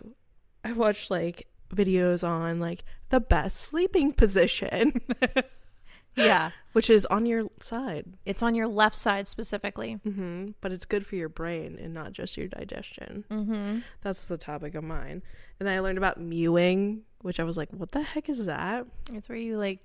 I 0.65 0.71
watched 0.71 1.11
like 1.11 1.47
videos 1.73 2.27
on 2.27 2.57
like 2.57 2.83
the 3.09 3.19
best 3.19 3.57
sleeping 3.61 4.11
position. 4.13 5.01
Yeah. 6.15 6.51
which 6.73 6.89
is 6.89 7.05
on 7.05 7.25
your 7.25 7.45
side. 7.61 8.05
It's 8.25 8.43
on 8.43 8.53
your 8.53 8.67
left 8.67 8.95
side 8.97 9.29
specifically. 9.29 9.93
hmm 10.03 10.49
But 10.59 10.73
it's 10.73 10.83
good 10.83 11.05
for 11.05 11.15
your 11.15 11.29
brain 11.29 11.77
and 11.81 11.93
not 11.93 12.11
just 12.11 12.35
your 12.35 12.47
digestion. 12.47 13.23
Mm-hmm. 13.31 13.79
That's 14.01 14.27
the 14.27 14.37
topic 14.37 14.75
of 14.75 14.83
mine. 14.83 15.21
And 15.59 15.67
then 15.67 15.75
I 15.75 15.79
learned 15.79 15.97
about 15.97 16.19
mewing, 16.19 17.03
which 17.21 17.39
I 17.39 17.43
was 17.45 17.55
like, 17.55 17.69
what 17.71 17.93
the 17.93 18.01
heck 18.01 18.27
is 18.27 18.47
that? 18.47 18.85
It's 19.13 19.29
where 19.29 19.37
you 19.37 19.57
like 19.57 19.79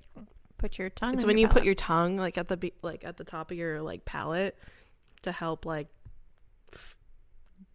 put 0.59 0.79
your 0.79 0.91
tongue. 0.91 1.15
It's 1.15 1.25
when 1.25 1.39
you 1.39 1.47
put 1.47 1.63
your 1.63 1.75
tongue 1.77 2.17
like 2.17 2.37
at 2.37 2.49
the 2.49 2.57
be- 2.57 2.73
like 2.83 3.05
at 3.05 3.17
the 3.17 3.25
top 3.25 3.53
of 3.53 3.57
your 3.57 3.81
like 3.83 4.05
palate 4.05 4.57
to 5.25 5.33
help 5.33 5.67
like 5.67 5.89
f- 6.73 6.97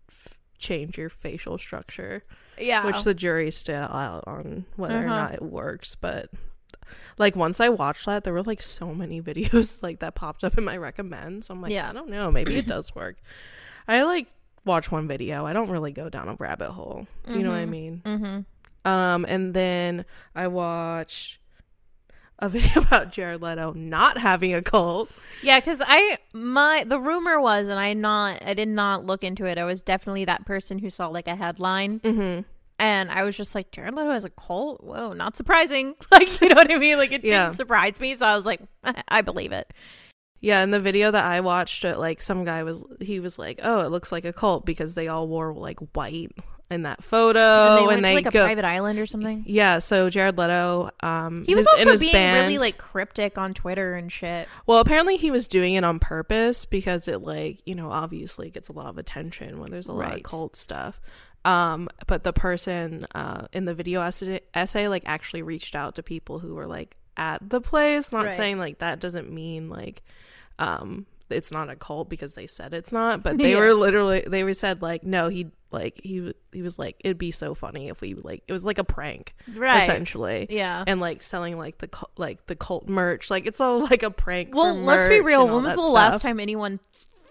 f- 0.09 0.37
change 0.57 0.97
your 0.97 1.09
facial 1.09 1.57
structure, 1.57 2.23
yeah. 2.57 2.85
which 2.85 3.03
the 3.03 3.13
jury's 3.13 3.55
still 3.57 3.83
out 3.83 4.23
on 4.27 4.65
whether 4.75 4.95
or 4.95 5.05
Uh-huh. 5.05 5.07
not 5.07 5.33
it 5.33 5.41
works, 5.41 5.95
but 5.95 6.29
like 7.17 7.35
once 7.35 7.59
I 7.59 7.69
watched 7.69 8.05
that, 8.05 8.23
there 8.23 8.33
were 8.33 8.43
like 8.43 8.61
so 8.61 8.93
many 8.93 9.21
videos 9.29 9.83
like 9.83 9.99
that 9.99 10.15
popped 10.15 10.43
up 10.43 10.57
in 10.57 10.63
my 10.63 10.77
recommends. 10.77 11.47
So 11.47 11.53
I'm 11.53 11.61
like, 11.61 11.71
Yeah. 11.71 11.89
I 11.89 11.93
don't 11.93 12.09
know, 12.09 12.31
maybe 12.31 12.55
it 12.57 12.67
does 12.67 12.93
work. 12.95 13.17
I 13.87 14.03
like 14.03 14.27
watch 14.65 14.91
one 14.91 15.07
video. 15.07 15.45
I 15.45 15.53
don't 15.53 15.69
really 15.69 15.91
go 15.91 16.09
down 16.09 16.27
a 16.29 16.35
rabbit 16.35 16.71
hole. 16.71 17.07
You 17.27 17.39
know 17.43 17.49
what 17.51 17.59
I 17.59 17.65
Mhm. 17.65 17.69
mean? 17.69 18.01
mm-hmm. 18.05 18.39
Um, 18.89 19.25
and 19.27 19.53
then 19.53 20.05
I 20.35 20.47
watched 20.47 21.37
a 22.39 22.49
video 22.49 22.81
about 22.81 23.11
Jared 23.11 23.41
Leto 23.41 23.73
not 23.73 24.17
having 24.17 24.53
a 24.53 24.61
cult. 24.61 25.09
Yeah, 25.43 25.59
because 25.59 25.81
I 25.85 26.17
my 26.33 26.83
the 26.85 26.99
rumor 26.99 27.39
was, 27.39 27.69
and 27.69 27.79
I 27.79 27.93
not 27.93 28.41
I 28.45 28.53
did 28.53 28.67
not 28.67 29.05
look 29.05 29.23
into 29.23 29.45
it. 29.45 29.57
I 29.57 29.63
was 29.63 29.81
definitely 29.81 30.25
that 30.25 30.45
person 30.45 30.79
who 30.79 30.89
saw 30.89 31.07
like 31.07 31.27
a 31.27 31.35
headline, 31.35 31.99
Mm-hmm. 32.01 32.41
and 32.77 33.11
I 33.11 33.23
was 33.23 33.37
just 33.37 33.55
like, 33.55 33.71
Jared 33.71 33.93
Leto 33.93 34.11
has 34.11 34.25
a 34.25 34.29
cult. 34.31 34.83
Whoa, 34.83 35.13
not 35.13 35.37
surprising. 35.37 35.95
Like 36.11 36.41
you 36.41 36.49
know 36.49 36.55
what 36.55 36.71
I 36.71 36.77
mean? 36.77 36.97
Like 36.97 37.11
it 37.13 37.23
Yeah. 37.23 37.45
didn't 37.45 37.55
surprise 37.57 37.99
me, 38.01 38.15
so 38.15 38.25
I 38.25 38.35
was 38.35 38.45
like, 38.45 38.61
I 39.07 39.21
believe 39.21 39.51
it. 39.53 39.71
Yeah, 40.41 40.63
in 40.63 40.71
the 40.71 40.79
video 40.79 41.11
that 41.11 41.25
I 41.25 41.41
watched, 41.41 41.83
it 41.85 41.97
like 41.99 42.21
some 42.21 42.43
guy 42.45 42.63
was 42.63 42.83
he 43.01 43.19
was 43.19 43.37
like, 43.37 43.59
"Oh, 43.61 43.81
it 43.81 43.89
looks 43.91 44.11
like 44.11 44.23
a 44.25 44.31
cult 44.33 44.65
because 44.65 44.95
they 44.95 45.07
all 45.09 45.27
wore 45.27 45.53
like 45.53 45.79
white 45.93 46.31
in 46.71 46.83
that 46.83 47.03
photo, 47.03 47.39
and 47.39 47.75
they 47.75 47.79
and 47.79 47.87
went 47.87 48.01
they 48.03 48.09
to 48.09 48.15
like 48.15 48.25
a 48.27 48.31
go." 48.31 48.43
private 48.45 48.65
island 48.65 48.99
or 48.99 49.05
something. 49.05 49.43
yeah, 49.47 49.79
so 49.79 50.09
Jared 50.09 50.37
Leto, 50.37 50.89
um, 51.01 51.43
He 51.45 51.55
was 51.55 51.65
his- 51.77 51.87
also 51.87 51.99
being 51.99 52.13
band- 52.13 52.41
really 52.45 52.57
like 52.59 52.77
cryptic 52.77 53.37
on 53.37 53.53
Twitter 53.53 53.95
and 53.95 54.11
shit. 54.11 54.47
Well, 54.67 54.79
apparently 54.79 55.17
he 55.17 55.31
was 55.31 55.47
doing 55.47 55.73
it 55.73 55.83
on 55.83 55.99
purpose 55.99 56.65
because 56.65 57.07
it 57.07 57.21
like, 57.21 57.59
you 57.65 57.73
know, 57.75 57.89
obviously 57.89 58.49
gets 58.51 58.69
a 58.69 58.73
lot 58.73 58.87
of 58.87 58.97
attention 58.97 59.59
when 59.59 59.71
there's 59.71 59.87
a 59.87 59.93
lot 59.93 60.15
of 60.15 60.23
cult 60.23 60.55
stuff. 60.55 61.01
Um, 61.45 61.87
but 62.05 62.23
the 62.23 62.33
person 62.33 63.07
uh 63.15 63.47
in 63.53 63.65
the 63.65 63.73
video 63.73 64.01
essay, 64.01 64.41
essay 64.53 64.87
like 64.89 65.03
actually 65.05 65.41
reached 65.41 65.73
out 65.75 65.95
to 65.95 66.03
people 66.03 66.39
who 66.39 66.53
were 66.53 66.67
like 66.67 66.97
at 67.17 67.49
the 67.49 67.61
place, 67.61 68.11
not 68.11 68.25
Right. 68.25 68.35
saying 68.35 68.59
like 68.59 68.79
that 68.79 68.99
doesn't 68.99 69.31
mean 69.31 69.69
like 69.69 70.03
um 70.59 71.05
it's 71.29 71.51
not 71.51 71.69
a 71.69 71.75
cult 71.75 72.09
because 72.09 72.33
they 72.33 72.47
said 72.47 72.73
it's 72.73 72.91
not, 72.91 73.23
but 73.23 73.37
they 73.37 73.51
Yeah. 73.53 73.59
were 73.59 73.73
literally 73.73 74.23
they 74.27 74.43
were 74.43 74.53
said 74.53 74.81
like 74.81 75.03
no, 75.03 75.29
he 75.29 75.47
like 75.71 75.99
he 76.03 76.33
he 76.51 76.61
was 76.61 76.79
like 76.79 76.95
it'd 77.01 77.17
be 77.19 77.31
so 77.31 77.53
funny 77.53 77.89
if 77.89 78.01
we 78.01 78.15
like 78.15 78.43
it 78.47 78.53
was 78.53 78.65
like 78.65 78.77
a 78.79 78.83
prank 78.83 79.35
Right. 79.55 79.83
essentially 79.83 80.47
Yeah. 80.49 80.83
and 80.87 80.99
like 80.99 81.21
selling 81.21 81.57
like 81.57 81.77
the 81.77 81.87
cult, 81.87 82.11
like 82.17 82.45
the 82.47 82.55
cult 82.55 82.87
merch. 82.89 83.29
Like 83.29 83.45
it's 83.45 83.61
all 83.61 83.79
like 83.79 84.01
a 84.03 84.11
prank. 84.11 84.53
well, 84.55 84.75
let's 84.75 85.07
be 85.07 85.21
real. 85.21 85.47
When 85.47 85.63
was 85.63 85.75
the 85.75 85.81
last 85.81 86.21
time 86.21 86.39
anyone 86.39 86.79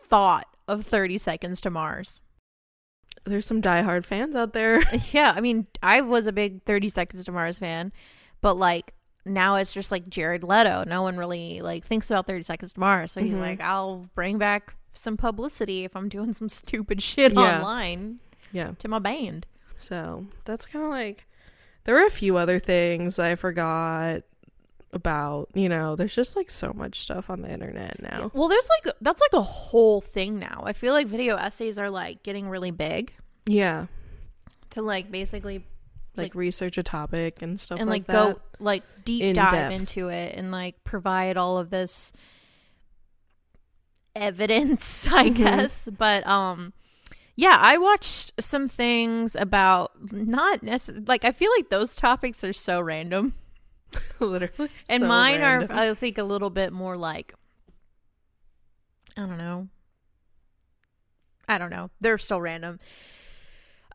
thought 0.09 0.47
of 0.69 0.85
Thirty 0.85 1.19
Seconds 1.19 1.61
to 1.63 1.71
Mars? 1.71 2.21
There's 3.25 3.45
some 3.47 3.61
diehard 3.61 4.05
fans 4.07 4.37
out 4.37 4.53
there. 4.53 4.83
Yeah, 5.13 5.33
I 5.37 5.41
mean, 5.41 5.67
I 5.83 6.01
was 6.01 6.27
a 6.27 6.33
big 6.33 6.63
30 6.65 6.89
Seconds 6.89 7.25
to 7.25 7.33
Mars 7.33 7.59
fan, 7.59 7.93
but 8.41 8.55
like 8.57 8.95
now 9.29 9.57
it's 9.57 9.73
just 9.73 9.91
like 9.93 10.09
Jared 10.09 10.43
Leto. 10.43 10.85
No 10.87 11.03
one 11.03 11.17
really 11.17 11.61
like 11.61 11.85
thinks 11.85 12.11
about 12.11 12.27
30 12.27 12.43
Seconds 12.43 12.73
to 12.75 12.81
Mars. 12.81 13.13
So 13.13 13.21
he's 13.23 13.35
Mhm. 13.35 13.41
like, 13.41 13.61
I'll 13.61 14.09
bring 14.15 14.39
back 14.39 14.75
some 14.95 15.17
publicity 15.17 15.85
if 15.85 15.95
I'm 15.95 16.09
doing 16.09 16.33
some 16.33 16.49
stupid 16.49 17.03
shit 17.03 17.33
Yeah. 17.35 17.59
online 17.61 18.19
yeah. 18.53 18.73
to 18.79 18.89
my 18.89 18.99
band. 18.99 19.47
So 19.79 20.27
that's 20.45 20.67
kind 20.67 20.85
of 20.85 20.91
like 20.91 21.27
there 21.85 21.95
were 21.95 22.05
a 22.07 22.11
few 22.11 22.37
other 22.37 22.59
things 22.59 23.19
I 23.19 23.35
forgot 23.37 24.23
about. 24.93 25.49
You 25.55 25.69
know, 25.69 25.95
there's 25.97 26.15
just 26.15 26.35
like 26.35 26.51
so 26.51 26.73
much 26.73 27.01
stuff 27.01 27.31
on 27.31 27.43
the 27.43 27.51
internet 27.53 28.01
now. 28.03 28.31
Well, 28.35 28.49
there's 28.49 28.69
like 28.85 28.95
that's 29.01 29.21
like 29.21 29.33
a 29.35 29.43
whole 29.43 30.01
thing 30.01 30.39
now. 30.39 30.63
I 30.65 30.73
feel 30.73 30.93
like 30.95 31.07
video 31.07 31.37
essays 31.37 31.79
are 31.79 31.91
like 31.91 32.23
getting 32.23 32.49
really 32.49 32.71
big 32.71 33.13
Yeah. 33.47 33.87
to 34.71 34.83
like 34.83 35.11
basically 35.11 35.65
Like, 36.19 36.25
Like- 36.27 36.35
research 36.35 36.77
a 36.79 36.83
topic 36.83 37.41
and 37.43 37.59
stuff 37.61 37.79
and 37.81 37.89
like, 37.89 38.03
like, 38.03 38.07
that. 38.09 38.35
go 38.35 38.41
like 38.59 38.83
deep 39.05 39.23
In 39.23 39.35
dive 39.37 39.53
depth. 39.53 39.73
into 39.75 40.09
it 40.09 40.35
and 40.37 40.51
like 40.51 40.83
provide 40.85 41.37
all 41.37 41.57
of 41.59 41.71
this 41.71 42.13
evidence 44.17 45.07
i 45.13 45.29
Mhm. 45.31 45.35
guess 45.37 45.89
but 45.97 46.27
um 46.27 46.73
yeah 47.37 47.57
i 47.61 47.79
watched 47.79 48.33
some 48.41 48.67
things 48.69 49.37
about 49.37 49.93
not 50.13 50.63
necessarily 50.63 51.05
like 51.07 51.25
i 51.25 51.31
feel 51.31 51.51
like 51.57 51.69
those 51.69 51.95
topics 51.95 52.43
are 52.43 52.53
so 52.53 52.81
random 52.81 53.35
Literally. 54.21 54.71
and 54.89 55.03
so 55.03 55.07
mine 55.07 55.41
random. 55.41 55.71
are 55.77 55.81
i 55.81 55.95
think 55.95 56.19
a 56.19 56.25
little 56.25 56.51
bit 56.51 56.73
more 56.73 56.97
like 56.97 57.33
i 59.17 59.21
don't 59.21 59.39
know 59.39 59.69
i 61.49 61.59
don't 61.59 61.71
know 61.71 61.91
they're 62.01 62.19
still 62.19 62.41
random 62.41 62.81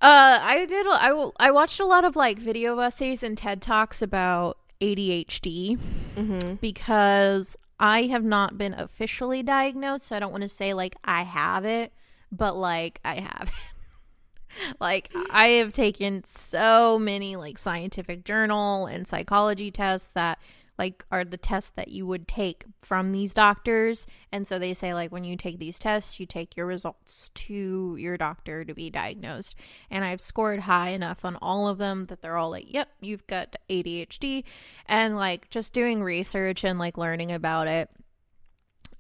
uh 0.03 0.39
i 0.41 0.65
did 0.67 0.85
I 0.87 1.29
I 1.39 1.51
watched 1.51 1.79
a 1.79 1.85
lot 1.85 2.03
of 2.05 2.15
like 2.15 2.37
video 2.37 2.77
essays 2.79 3.23
and 3.23 3.37
ted 3.37 3.61
talks 3.61 4.01
about 4.01 4.57
adhd 4.81 5.79
Mhm. 6.15 6.59
because 6.61 7.55
I 7.79 8.03
have 8.03 8.23
not 8.23 8.55
been 8.57 8.73
officially 8.75 9.41
diagnosed, 9.43 10.05
so 10.07 10.15
I 10.15 10.19
don't 10.19 10.31
want 10.31 10.43
to 10.43 10.47
say 10.49 10.73
like 10.75 10.95
I 11.03 11.23
have 11.23 11.65
it, 11.65 11.91
but 12.31 12.55
like 12.55 12.99
I 13.03 13.15
have 13.15 13.49
it. 13.49 14.75
like 14.79 15.11
I 15.31 15.47
have 15.59 15.73
taken 15.73 16.23
so 16.23 16.99
many 16.99 17.35
like 17.35 17.57
scientific 17.57 18.23
journal 18.25 18.85
and 18.85 19.07
psychology 19.07 19.71
tests 19.71 20.11
that 20.11 20.37
like 20.83 21.05
are 21.11 21.23
the 21.23 21.37
tests 21.37 21.71
that 21.77 21.87
you 21.87 22.05
would 22.05 22.27
take 22.27 22.65
from 22.81 23.13
these 23.13 23.33
doctors 23.33 24.05
and 24.33 24.45
so 24.45 24.59
they 24.59 24.73
say 24.73 24.93
like 24.93 25.13
when 25.13 25.23
you 25.23 25.37
take 25.37 25.57
these 25.57 25.79
tests 25.79 26.19
you 26.19 26.25
take 26.25 26.57
your 26.57 26.65
results 26.65 27.29
to 27.33 27.95
your 27.97 28.17
doctor 28.17 28.65
to 28.65 28.73
be 28.73 28.89
diagnosed 28.89 29.55
and 29.89 30.03
I've 30.03 30.19
scored 30.19 30.59
high 30.59 30.89
enough 30.89 31.23
on 31.23 31.37
all 31.41 31.69
of 31.69 31.77
them 31.77 32.07
that 32.07 32.21
they're 32.21 32.35
all 32.35 32.49
like 32.49 32.73
yep 32.73 32.89
you've 32.99 33.25
got 33.27 33.55
ADHD 33.69 34.43
and 34.85 35.15
like 35.15 35.49
just 35.49 35.71
doing 35.71 36.03
research 36.03 36.65
and 36.65 36.77
like 36.77 36.97
learning 36.97 37.31
about 37.31 37.69
it 37.69 37.89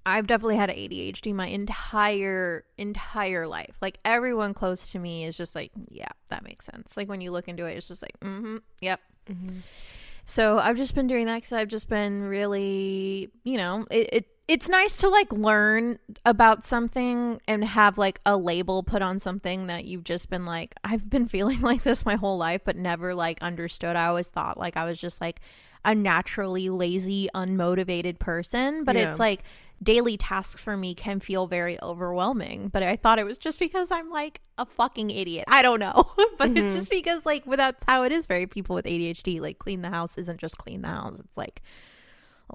I've 0.05 0.27
definitely 0.27 0.57
had 0.57 0.69
ADHD 0.69 1.33
my 1.33 1.47
entire 1.47 2.65
entire 2.77 3.47
life. 3.47 3.77
Like 3.81 3.99
everyone 4.03 4.53
close 4.53 4.91
to 4.91 4.99
me 4.99 5.23
is 5.23 5.37
just 5.37 5.55
like, 5.55 5.71
yeah, 5.89 6.09
that 6.27 6.43
makes 6.43 6.65
sense. 6.65 6.97
Like 6.97 7.07
when 7.07 7.21
you 7.21 7.31
look 7.31 7.47
into 7.47 7.65
it, 7.67 7.77
it's 7.77 7.87
just 7.87 8.01
like, 8.01 8.19
mm-hmm, 8.19 8.57
yep. 8.81 8.99
Mhm. 9.29 9.61
So 10.25 10.57
I've 10.57 10.77
just 10.77 10.95
been 10.95 11.07
doing 11.07 11.25
that 11.25 11.35
because 11.35 11.53
I've 11.53 11.67
just 11.67 11.89
been 11.89 12.21
really, 12.21 13.29
you 13.43 13.57
know, 13.57 13.85
it, 13.91 14.09
it 14.13 14.27
it's 14.47 14.67
nice 14.67 14.97
to 14.97 15.07
like 15.09 15.31
learn 15.31 15.99
about 16.25 16.63
something 16.63 17.39
and 17.47 17.63
have 17.63 17.97
like 17.97 18.19
a 18.25 18.35
label 18.35 18.83
put 18.83 19.01
on 19.01 19.17
something 19.19 19.67
that 19.67 19.85
you've 19.85 20.03
just 20.03 20.29
been 20.29 20.45
like, 20.45 20.75
I've 20.83 21.09
been 21.09 21.27
feeling 21.35 21.61
like 21.61 21.83
this 21.83 22.05
my 22.05 22.15
whole 22.15 22.37
life, 22.37 22.61
but 22.65 22.75
never 22.75 23.15
like 23.15 23.41
understood. 23.41 23.95
I 23.95 24.07
always 24.07 24.29
thought 24.29 24.57
like 24.57 24.75
I 24.77 24.85
was 24.85 24.99
just 24.99 25.21
like 25.21 25.39
a 25.85 25.93
naturally 25.95 26.69
lazy, 26.69 27.29
unmotivated 27.35 28.19
person, 28.19 28.83
but 28.83 28.95
Yeah. 28.95 29.09
it's 29.09 29.19
like 29.19 29.43
daily 29.81 30.15
tasks 30.15 30.61
for 30.61 30.77
me 30.77 30.93
can 30.95 31.19
feel 31.19 31.45
very 31.47 31.81
overwhelming. 31.81 32.69
But 32.69 32.83
I 32.83 32.95
thought 32.95 33.19
it 33.19 33.25
was 33.25 33.37
just 33.37 33.59
because 33.59 33.91
I'm 33.91 34.09
like 34.09 34.39
a 34.57 34.65
fucking 34.65 35.09
idiot. 35.09 35.45
I 35.49 35.61
don't 35.61 35.79
know. 35.79 36.05
but 36.37 36.51
it's 36.57 36.71
Mhm. 36.71 36.75
just 36.75 36.89
because 36.89 37.25
like 37.25 37.45
without 37.45 37.75
how 37.87 38.03
it 38.03 38.11
is 38.11 38.25
for 38.25 38.45
people 38.47 38.75
with 38.75 38.85
ADHD. 38.85 39.39
Like 39.41 39.57
clean 39.59 39.81
the 39.81 39.89
house 39.89 40.17
isn't 40.17 40.39
just 40.39 40.57
clean 40.57 40.81
the 40.81 40.87
house. 40.89 41.19
It's 41.19 41.37
like 41.37 41.61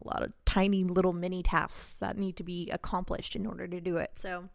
a 0.02 0.08
lot 0.08 0.22
of 0.22 0.32
tiny 0.44 0.82
little 0.82 1.12
mini 1.12 1.42
tasks 1.42 1.96
that 2.00 2.16
need 2.16 2.36
to 2.36 2.42
be 2.42 2.68
accomplished 2.70 3.36
in 3.36 3.46
order 3.46 3.66
to 3.66 3.80
do 3.80 3.96
it. 3.96 4.12
So 4.16 4.48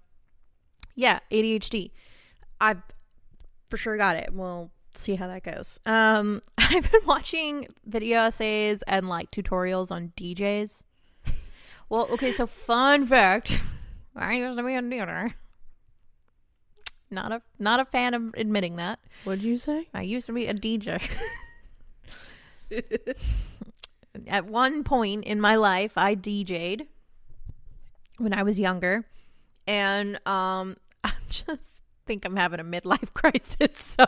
yeah, 0.95 1.19
ADHD. 1.31 1.91
I've 2.61 2.81
for 3.69 3.77
sure 3.77 3.97
got 3.97 4.15
it. 4.15 4.33
We'll 4.33 4.71
see 4.93 5.15
how 5.15 5.27
that 5.27 5.43
goes. 5.43 5.79
Um 5.85 6.41
I've 6.57 6.91
been 6.91 7.05
watching 7.05 7.67
video 7.85 8.19
essays 8.19 8.81
and 8.83 9.09
like 9.09 9.31
tutorials 9.31 9.91
on 9.91 10.13
DJs. 10.15 10.83
Well, 11.89 12.07
okay, 12.11 12.31
so 12.31 12.47
fun 12.47 13.05
fact. 13.05 13.61
I 14.15 14.33
used 14.33 14.57
to 14.57 14.63
be 14.63 14.73
a 14.73 14.81
DJ. 14.81 15.33
Not 17.11 17.31
a 17.31 17.41
not 17.59 17.79
a 17.79 17.85
fan 17.85 18.13
of 18.15 18.33
admitting 18.35 18.77
that. 18.77 18.99
What'd 19.23 19.43
you 19.43 19.57
say? 19.57 19.89
I 19.93 20.01
used 20.01 20.25
to 20.25 20.33
be 20.33 20.47
a 20.47 20.53
DJ. 20.55 20.99
At 24.27 24.45
one 24.45 24.83
point 24.83 25.25
in 25.25 25.41
my 25.41 25.55
life, 25.55 25.97
I 25.97 26.15
DJ'd 26.15 26.85
when 28.17 28.33
I 28.33 28.43
was 28.43 28.59
younger, 28.59 29.05
and 29.67 30.15
um, 30.27 30.77
I 31.03 31.13
just 31.29 31.81
think 32.05 32.25
I'm 32.25 32.35
having 32.35 32.59
a 32.59 32.63
midlife 32.63 33.13
crisis. 33.13 33.73
So 33.75 34.05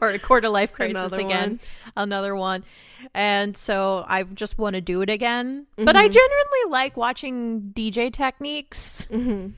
or 0.00 0.10
a 0.10 0.18
quarter 0.18 0.48
life 0.48 0.72
crisis 0.72 0.96
Another 0.96 1.20
again. 1.20 1.50
one. 1.50 1.60
Another 1.96 2.34
one. 2.34 2.64
And 3.12 3.56
so 3.56 4.04
I 4.06 4.22
just 4.22 4.58
want 4.58 4.74
to 4.74 4.80
do 4.80 5.02
it 5.02 5.10
again. 5.10 5.66
But 5.76 5.96
I 5.96 6.08
genuinely 6.08 6.70
like 6.70 6.96
watching 6.96 7.72
DJ 7.74 8.12
techniques. 8.12 9.06
Mm-hmm. 9.10 9.48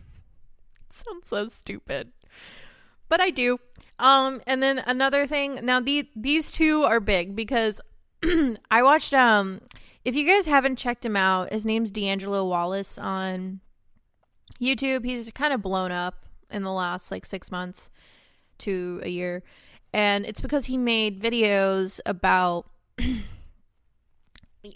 sounds 0.90 1.28
so 1.28 1.48
stupid. 1.48 2.12
But 3.08 3.20
I 3.20 3.30
do. 3.30 3.58
Um 3.98 4.42
and 4.46 4.62
then 4.62 4.78
another 4.80 5.26
thing, 5.26 5.60
now 5.62 5.80
the 5.80 6.08
these 6.14 6.52
two 6.52 6.82
are 6.82 7.00
big 7.00 7.36
because 7.36 7.80
I 8.70 8.82
watched 8.82 9.14
um 9.14 9.60
if 10.04 10.14
you 10.14 10.26
guys 10.26 10.46
haven't 10.46 10.76
checked 10.76 11.04
him 11.04 11.16
out, 11.16 11.52
his 11.52 11.66
name's 11.66 11.90
D'Angelo 11.90 12.46
Wallace 12.46 12.96
on 12.98 13.60
YouTube. 14.60 15.04
He's 15.04 15.30
kind 15.32 15.52
of 15.52 15.62
blown 15.62 15.90
up 15.90 16.24
in 16.50 16.62
the 16.62 16.72
last 16.72 17.10
like 17.10 17.26
6 17.26 17.50
months 17.50 17.90
to 18.58 19.00
a 19.02 19.08
year. 19.08 19.42
And 19.92 20.24
it's 20.24 20.40
because 20.40 20.66
he 20.66 20.76
made 20.76 21.20
videos 21.20 22.00
about 22.06 22.66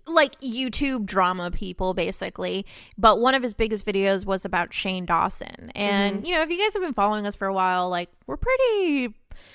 like 0.07 0.41
YouTube 0.41 1.07
drama 1.07 1.51
people 1.51 1.95
basically. 1.95 2.67
But 2.99 3.21
one 3.21 3.35
of 3.35 3.43
his 3.43 3.55
biggest 3.55 3.87
videos 3.87 4.25
was 4.25 4.45
about 4.45 4.73
Shane 4.73 5.07
Dawson. 5.07 5.71
And 5.75 6.27
you 6.27 6.35
know, 6.35 6.43
if 6.43 6.51
you 6.51 6.59
guys 6.59 6.75
have 6.75 6.83
been 6.83 6.93
following 6.93 7.27
us 7.27 7.37
for 7.37 7.47
a 7.47 7.55
while, 7.55 7.89
like 7.89 8.11
we're 8.27 8.37
pretty 8.37 9.15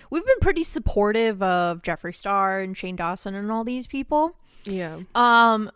we've 0.09 0.25
been 0.25 0.39
pretty 0.41 0.63
supportive 0.63 1.41
of 1.41 1.81
Jeffree 1.81 2.15
Star 2.15 2.59
and 2.59 2.75
Shane 2.75 2.95
Dawson 2.95 3.35
and 3.35 3.51
all 3.51 3.63
these 3.63 3.87
people. 3.87 4.35
Yeah. 4.63 4.99
Um 5.13 5.71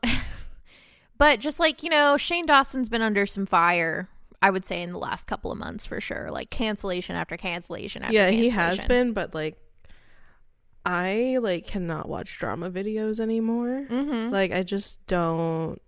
but 1.18 1.40
just 1.40 1.60
like, 1.60 1.84
you 1.84 1.90
know, 1.90 2.18
Shane 2.18 2.46
Dawson's 2.46 2.90
been 2.90 3.02
under 3.02 3.26
some 3.26 3.46
fire. 3.46 4.10
I 4.42 4.50
would 4.50 4.66
say 4.66 4.82
in 4.82 4.94
the 4.94 5.00
last 5.00 5.28
couple 5.28 5.52
of 5.52 5.58
months 5.58 5.86
for 5.86 6.00
sure, 6.00 6.30
like 6.32 6.50
cancellation 6.50 7.16
after 7.16 7.36
cancellation 7.36 8.04
after 8.04 8.14
Yeah, 8.14 8.30
he 8.30 8.50
has 8.50 8.86
been, 8.86 9.14
but 9.14 9.34
like 9.34 9.58
I 10.86 11.38
like 11.42 11.68
cannot 11.68 12.08
watch 12.08 12.38
drama 12.38 12.72
videos 12.72 13.20
anymore. 13.20 13.86
Mhm. 13.90 14.32
Like 14.32 14.52
I 14.52 14.64
just 14.64 15.06
don't 15.08 15.82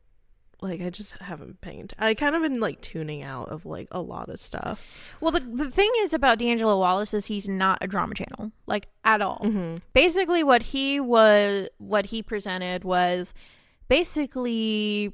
like 0.61 0.79
I 0.81 0.89
just 0.91 1.13
haven't 1.13 1.59
paid. 1.61 1.93
I 1.97 2.13
kind 2.13 2.35
of 2.35 2.43
been 2.43 2.59
like 2.59 2.81
tuning 2.81 3.23
out 3.23 3.49
of 3.49 3.65
like 3.65 3.87
a 3.91 4.01
lot 4.01 4.29
of 4.29 4.39
stuff. 4.39 4.85
Well, 5.19 5.31
the 5.31 5.39
the 5.39 5.71
thing 5.71 5.89
is 5.99 6.13
about 6.13 6.37
D'Angelo 6.37 6.77
Wallace 6.77 7.13
is 7.13 7.25
he's 7.25 7.49
not 7.49 7.79
a 7.81 7.87
drama 7.87 8.13
channel, 8.13 8.51
like 8.67 8.87
at 9.03 9.21
all. 9.21 9.41
Mm-hmm. 9.43 9.77
Basically, 9.93 10.43
what 10.43 10.63
he 10.63 10.99
was, 10.99 11.69
what 11.79 12.07
he 12.07 12.21
presented 12.21 12.83
was 12.83 13.33
basically 13.87 15.11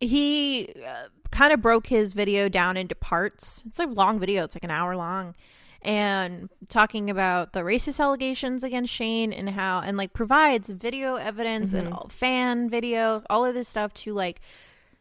he 0.00 0.72
uh, 0.86 1.08
kind 1.30 1.52
of 1.52 1.60
broke 1.60 1.88
his 1.88 2.14
video 2.14 2.48
down 2.48 2.78
into 2.78 2.94
parts. 2.94 3.62
It's 3.66 3.78
like 3.78 3.88
a 3.88 3.92
long 3.92 4.18
video; 4.18 4.42
it's 4.42 4.56
like 4.56 4.64
an 4.64 4.70
hour 4.70 4.96
long, 4.96 5.34
and 5.82 6.48
talking 6.68 7.10
about 7.10 7.52
the 7.52 7.60
racist 7.60 8.00
allegations 8.00 8.64
against 8.64 8.92
Shane 8.92 9.32
and 9.32 9.50
how 9.50 9.80
and 9.80 9.96
like 9.96 10.12
provides 10.12 10.70
video 10.70 11.16
evidence 11.16 11.72
and 11.72 11.92
all, 11.92 12.08
fan 12.08 12.70
video, 12.70 13.22
all 13.28 13.44
of 13.44 13.54
this 13.54 13.68
stuff 13.68 13.92
to 13.94 14.14
like 14.14 14.40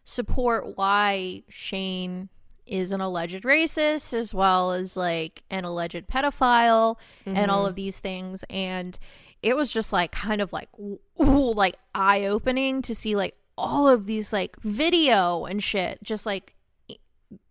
support 0.04 0.78
why 0.78 1.44
Shane 1.50 2.30
is 2.66 2.92
an 2.92 3.02
alleged 3.02 3.44
racist 3.44 4.14
as 4.14 4.34
well 4.34 4.72
as 4.72 4.98
like 4.98 5.44
an 5.50 5.66
alleged 5.66 6.08
pedophile 6.08 6.98
and 7.26 7.52
all 7.52 7.60
mm-hmm. 7.60 7.70
of 7.70 7.76
these 7.76 8.00
things. 8.00 8.44
And 8.50 8.98
it 9.44 9.56
was 9.56 9.72
just 9.72 9.94
like 9.94 10.12
kind 10.12 10.42
of 10.42 10.52
like 10.54 10.70
ooh, 10.80 11.54
like 11.54 11.76
eye 11.94 12.26
opening 12.26 12.82
to 12.84 12.96
see 12.96 13.16
like 13.16 13.36
all 13.58 13.88
of 13.88 14.06
these 14.06 14.34
like 14.34 14.60
video 14.62 15.46
and 15.46 15.64
shit 15.64 16.00
just 16.04 16.26
like 16.26 16.56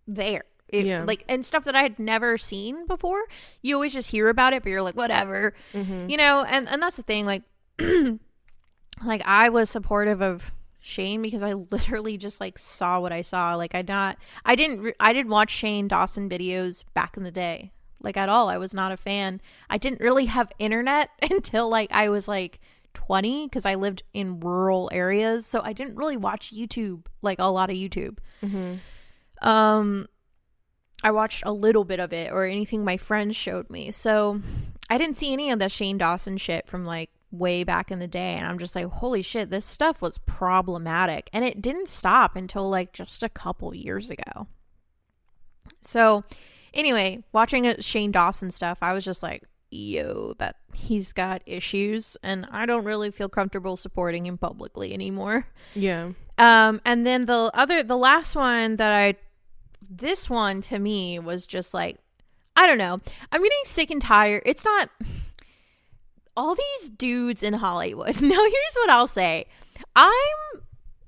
there 0.07 0.43
It- 0.73 0.87
Yeah. 0.87 1.05
like 1.05 1.25
and 1.29 1.45
stuff 1.45 1.65
that 1.65 1.75
I 1.77 1.83
had 1.83 1.99
never 1.99 2.39
seen 2.39 2.87
before. 2.87 3.23
You 3.63 3.75
always 3.75 3.93
just 3.93 4.11
hear 4.11 4.29
about 4.29 4.53
it, 4.53 4.63
but 4.63 4.71
you're 4.71 4.83
like, 4.83 4.97
whatever, 4.97 5.53
you 5.75 6.17
know. 6.17 6.45
And 6.49 6.69
and 6.69 6.83
that's 6.83 6.97
the 6.97 7.03
thing, 7.03 7.27
like, 7.27 7.43
like 9.05 9.23
I 9.25 9.49
was 9.49 9.71
supportive 9.71 10.21
of 10.23 10.53
Shane 10.79 11.23
because 11.23 11.43
I 11.43 11.53
literally 11.53 12.17
just 12.17 12.41
like 12.41 12.59
saw 12.59 13.01
what 13.01 13.13
I 13.13 13.23
saw. 13.23 13.55
Like 13.55 13.75
I 13.75 13.83
not, 13.87 14.17
I 14.45 14.55
didn't, 14.55 14.81
re- 14.81 14.95
I 15.01 15.13
didn't 15.13 15.31
watch 15.31 15.51
Shane 15.51 15.89
Dawson 15.89 16.29
videos 16.29 16.85
back 16.95 17.17
in 17.17 17.23
the 17.23 17.31
day, 17.31 17.73
like 18.03 18.17
at 18.17 18.29
all. 18.29 18.49
I 18.49 18.59
was 18.59 18.73
not 18.75 18.93
a 18.93 18.97
fan. 18.97 19.41
I 19.69 19.77
didn't 19.79 20.01
really 20.01 20.27
have 20.27 20.51
internet 20.59 21.11
until 21.31 21.69
like 21.69 21.91
I 21.93 22.09
was 22.09 22.29
like 22.29 22.61
20 22.95 23.47
because 23.47 23.67
I 23.67 23.75
lived 23.77 24.03
in 24.15 24.41
rural 24.41 24.89
areas, 24.93 25.47
so 25.47 25.61
I 25.63 25.73
didn't 25.73 25.97
really 25.97 26.17
watch 26.17 26.53
YouTube 26.55 27.07
like 27.23 27.39
a 27.39 27.45
lot 27.47 27.71
of 27.71 27.77
YouTube. 27.77 28.19
Um, 29.43 30.07
I 31.03 31.11
watched 31.11 31.43
a 31.47 31.53
little 31.53 31.85
bit 31.85 32.01
of 32.01 32.13
it 32.13 32.33
or 32.33 32.45
anything 32.45 32.85
my 32.85 32.97
friends 32.97 33.37
showed 33.37 33.71
me. 33.71 33.91
So 33.91 34.43
I 34.89 34.99
didn't 34.99 35.17
see 35.17 35.33
any 35.33 35.51
of 35.51 35.59
the 35.59 35.69
Shane 35.69 35.99
Dawson 35.99 36.37
shit 36.37 36.67
from 36.67 36.85
like 36.85 37.11
way 37.31 37.65
back 37.65 37.91
in 37.91 37.99
the 37.99 38.07
day. 38.07 38.35
And 38.35 38.47
I'm 38.47 38.59
just 38.59 38.75
like, 38.75 38.87
holy 38.87 39.23
shit, 39.23 39.51
this 39.51 39.65
stuff 39.65 40.03
was 40.03 40.19
problematic. 40.19 41.31
And 41.33 41.45
it 41.45 41.63
didn't 41.63 41.89
stop 41.89 42.37
until 42.37 42.69
like 42.69 42.93
just 42.93 43.23
a 43.23 43.29
couple 43.29 43.75
years 43.75 44.11
ago. 44.11 44.47
So 45.83 46.25
anyway, 46.75 47.25
watching 47.33 47.73
Shane 47.81 48.13
Dawson 48.13 48.51
stuff, 48.51 48.79
I 48.83 48.93
was 48.93 49.05
just 49.05 49.23
like, 49.23 49.45
yo, 49.71 50.35
that 50.39 50.57
he's 50.75 51.13
got 51.13 51.43
issues. 51.47 52.17
And 52.23 52.47
I 52.51 52.67
don't 52.67 52.85
really 52.85 53.11
feel 53.11 53.29
comfortable 53.29 53.77
supporting 53.77 54.27
him 54.27 54.37
publicly 54.37 54.93
anymore. 54.93 55.47
Yeah. 55.75 56.11
Um, 56.37 56.81
and 56.85 57.07
then 57.07 57.27
the 57.27 57.51
other, 57.55 57.83
the 57.83 57.97
last 57.97 58.35
one 58.35 58.77
that 58.77 58.93
I, 58.93 59.15
this 59.88 60.29
one 60.31 60.61
to 60.62 60.79
me 60.79 61.19
was 61.19 61.47
just 61.47 61.73
like, 61.75 61.99
I 62.57 62.66
don't 62.66 62.79
know. 62.79 63.01
I'm 63.33 63.43
getting 63.43 63.59
sick 63.64 63.90
and 63.90 64.01
tired. 64.03 64.43
It's 64.45 64.64
not 64.64 64.90
all 66.37 66.55
these 66.55 66.88
dudes 66.90 67.43
in 67.43 67.55
Hollywood. 67.55 68.16
Now, 68.21 68.29
here's 68.45 68.75
what 68.77 68.90
I'll 68.90 69.07
say. 69.07 69.47
I'm 69.97 70.62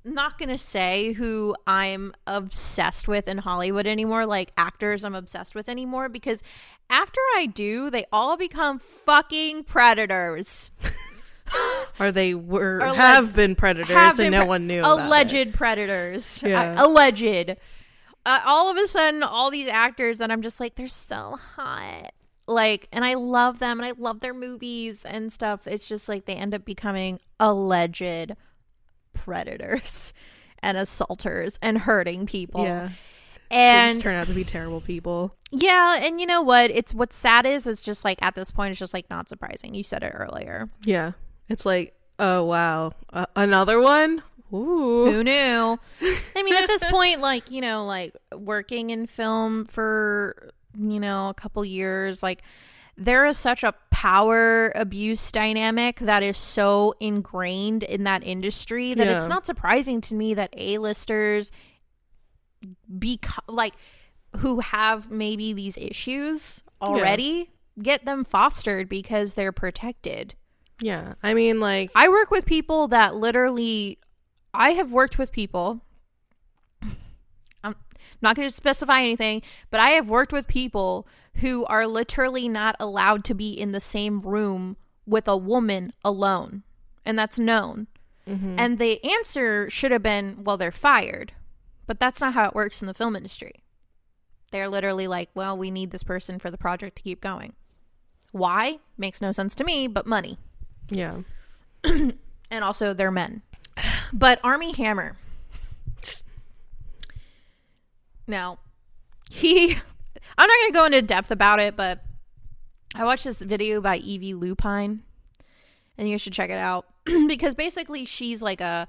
not 0.05 0.37
going 0.37 0.49
to 0.49 0.57
say 0.57 1.13
who 1.13 1.55
I'm 1.65 2.13
obsessed 2.27 3.07
with 3.07 3.27
in 3.27 3.37
Hollywood 3.39 3.87
anymore, 3.87 4.25
like 4.25 4.51
actors 4.57 5.03
I'm 5.05 5.15
obsessed 5.15 5.55
with 5.55 5.69
anymore, 5.69 6.09
because 6.09 6.43
after 6.89 7.21
I 7.35 7.45
do, 7.45 7.89
they 7.89 8.05
all 8.11 8.35
become 8.37 8.79
fucking 8.79 9.63
predators. 9.65 10.71
Or 11.99 12.11
they 12.11 12.33
were 12.33 12.77
Or, 12.81 12.87
like, 12.87 12.95
have 12.95 13.35
been 13.35 13.53
predators 13.55 13.95
have 13.95 14.13
and 14.13 14.17
been 14.17 14.31
no 14.31 14.39
pre- 14.39 14.47
one 14.47 14.65
knew. 14.65 14.81
alleged 14.81 15.53
predators 15.53 16.41
Yeah. 16.41 16.73
I- 16.77 16.81
alleged 16.83 17.57
uh, 18.25 18.39
all 18.45 18.69
of 18.71 18.77
a 18.77 18.87
sudden 18.87 19.21
all 19.23 19.49
these 19.51 19.67
actors 19.67 20.17
that 20.19 20.31
i'm 20.31 20.41
just 20.41 20.59
like 20.59 20.75
they're 20.75 20.87
so 20.87 21.37
hot 21.55 22.11
like 22.47 22.87
and 22.91 23.03
i 23.05 23.13
love 23.13 23.59
them 23.59 23.79
and 23.79 23.85
i 23.87 23.91
love 23.97 24.19
their 24.19 24.33
movies 24.33 25.03
and 25.05 25.31
stuff 25.31 25.65
it's 25.67 25.87
just 25.87 26.07
like 26.09 26.25
they 26.25 26.35
end 26.35 26.53
up 26.53 26.65
becoming 26.65 27.19
alleged 27.39 28.31
predators 29.13 30.13
and 30.59 30.77
assaulters 30.77 31.57
and 31.61 31.79
hurting 31.79 32.25
people 32.25 32.63
Yeah. 32.63 32.89
They 33.49 33.57
just 33.57 33.95
and 33.95 34.01
turn 34.01 34.15
out 34.15 34.27
to 34.27 34.33
be 34.33 34.43
terrible 34.43 34.81
people. 34.81 35.35
yeah 35.51 35.99
and 36.03 36.19
you 36.19 36.25
know 36.25 36.41
what 36.41 36.71
it's 36.71 36.93
what's 36.93 37.15
sad 37.15 37.45
is 37.45 37.67
it's 37.67 37.83
just 37.83 38.03
like 38.03 38.17
at 38.23 38.33
this 38.35 38.49
point 38.49 38.71
it's 38.71 38.79
just 38.79 38.93
like 38.95 39.09
not 39.11 39.29
surprising 39.29 39.75
you 39.75 39.83
said 39.83 40.01
it 40.03 40.11
earlier 40.15 40.69
Yeah. 40.85 41.11
It's 41.49 41.65
like, 41.65 41.93
oh 42.19 42.45
wow, 42.45 42.93
uh, 43.11 43.25
another 43.35 43.79
one. 43.81 44.23
Ooh. 44.53 45.11
Who 45.11 45.23
knew? 45.23 45.79
I 46.35 46.43
mean, 46.43 46.53
at 46.55 46.67
this 46.67 46.83
point, 46.89 47.21
like, 47.21 47.49
you 47.49 47.61
know, 47.61 47.85
like 47.85 48.15
working 48.35 48.89
in 48.91 49.07
film 49.07 49.65
for, 49.65 50.51
you 50.77 50.99
know, 50.99 51.29
a 51.29 51.33
couple 51.33 51.63
years, 51.65 52.21
like, 52.21 52.43
there 52.95 53.25
is 53.25 53.37
such 53.37 53.63
a 53.63 53.73
power 53.89 54.71
abuse 54.75 55.31
dynamic 55.31 55.99
that 55.99 56.21
is 56.21 56.37
so 56.37 56.93
ingrained 56.99 57.81
in 57.81 58.03
that 58.03 58.23
industry 58.23 58.93
that 58.93 59.07
it's 59.07 59.27
not 59.27 59.47
surprising 59.47 59.99
to 60.01 60.13
me 60.13 60.35
that 60.35 60.53
A-listers 60.55 61.51
beco- 62.95 63.39
like 63.47 63.73
who 64.37 64.59
have 64.59 65.09
maybe 65.09 65.53
these 65.53 65.75
issues 65.77 66.63
already 66.81 67.49
get 67.81 68.05
them 68.05 68.23
fostered 68.23 68.87
because 68.89 69.33
they're 69.33 69.51
protected. 69.51 70.35
Yeah. 70.79 71.13
I 71.23 71.33
mean, 71.33 71.59
like, 71.59 71.91
I 71.95 72.09
work 72.09 72.29
with 72.29 72.45
people 72.45 72.89
that 72.89 73.15
literally 73.15 73.97
I 74.53 74.71
have 74.71 74.91
worked 74.91 75.17
with 75.17 75.31
people 75.31 75.81
I'm 77.63 77.75
not 78.21 78.35
going 78.35 78.47
to 78.47 78.53
specify 78.53 78.99
anything, 78.99 79.41
but 79.69 79.79
I 79.79 79.91
have 79.91 80.09
worked 80.09 80.31
with 80.31 80.47
people 80.47 81.07
who 81.35 81.65
are 81.65 81.87
literally 81.87 82.47
not 82.47 82.75
allowed 82.79 83.23
to 83.25 83.33
be 83.33 83.51
in 83.51 83.71
the 83.71 83.79
same 83.79 84.21
room 84.21 84.77
with 85.05 85.27
a 85.27 85.37
woman 85.37 85.93
alone. 86.03 86.63
And 87.05 87.17
that's 87.17 87.39
known. 87.39 87.87
Mm-hmm. 88.27 88.55
And 88.57 88.79
the 88.79 89.03
answer 89.03 89.69
should 89.69 89.91
have 89.91 90.03
been, 90.03 90.43
well, 90.43 90.57
they're 90.57 90.71
fired. 90.71 91.33
But 91.85 91.99
that's 91.99 92.21
not 92.21 92.33
how 92.33 92.47
it 92.47 92.55
works 92.55 92.81
in 92.81 92.87
the 92.87 92.93
film 92.93 93.15
industry. 93.15 93.63
They're 94.51 94.69
literally 94.69 95.07
like, 95.07 95.29
well, 95.33 95.57
we 95.57 95.71
need 95.71 95.91
this 95.91 96.03
person 96.03 96.39
for 96.39 96.51
the 96.51 96.57
project 96.57 96.97
to 96.97 97.03
keep 97.03 97.19
going. 97.19 97.53
Why? 98.31 98.79
Makes 98.97 99.21
no 99.21 99.31
sense 99.31 99.55
to 99.55 99.63
me, 99.63 99.87
but 99.87 100.05
money 100.05 100.37
yeah. 100.89 101.17
and 101.83 102.63
also 102.63 102.93
they're 102.93 103.11
men. 103.11 103.41
But 104.13 104.39
Armie 104.43 104.73
Hammer. 104.73 105.15
Now, 108.27 108.59
he 109.29 109.73
I'm 110.37 110.47
not 110.47 110.59
going 110.61 110.71
to 110.71 110.73
go 110.73 110.85
into 110.85 111.01
depth 111.01 111.31
about 111.31 111.59
it, 111.59 111.75
but 111.75 112.03
I 112.95 113.03
watched 113.05 113.25
this 113.25 113.41
video 113.41 113.81
by 113.81 113.97
Evie 113.97 114.33
Lupine, 114.33 115.01
and 115.97 116.07
you 116.07 116.17
should 116.17 116.33
check 116.33 116.49
it 116.49 116.59
out 116.59 116.85
because 117.27 117.55
basically 117.55 118.05
she's 118.05 118.41
like 118.41 118.61
a 118.61 118.87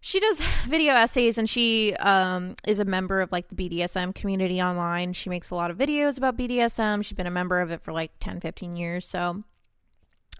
she 0.00 0.20
does 0.20 0.40
video 0.68 0.94
essays 0.94 1.38
and 1.38 1.48
she 1.48 1.94
um, 1.96 2.54
is 2.66 2.78
a 2.78 2.84
member 2.84 3.20
of 3.20 3.32
like 3.32 3.48
the 3.48 3.54
BDSM 3.54 4.14
community 4.14 4.62
online. 4.62 5.14
She 5.14 5.30
makes 5.30 5.50
a 5.50 5.54
lot 5.54 5.70
of 5.70 5.78
videos 5.78 6.18
about 6.18 6.36
BDSM. 6.36 7.04
She's 7.04 7.16
been 7.16 7.26
a 7.26 7.30
member 7.30 7.60
of 7.60 7.70
it 7.70 7.82
for 7.82 7.92
like 7.92 8.12
10, 8.20 8.40
15 8.40 8.76
years. 8.76 9.06
So 9.06 9.42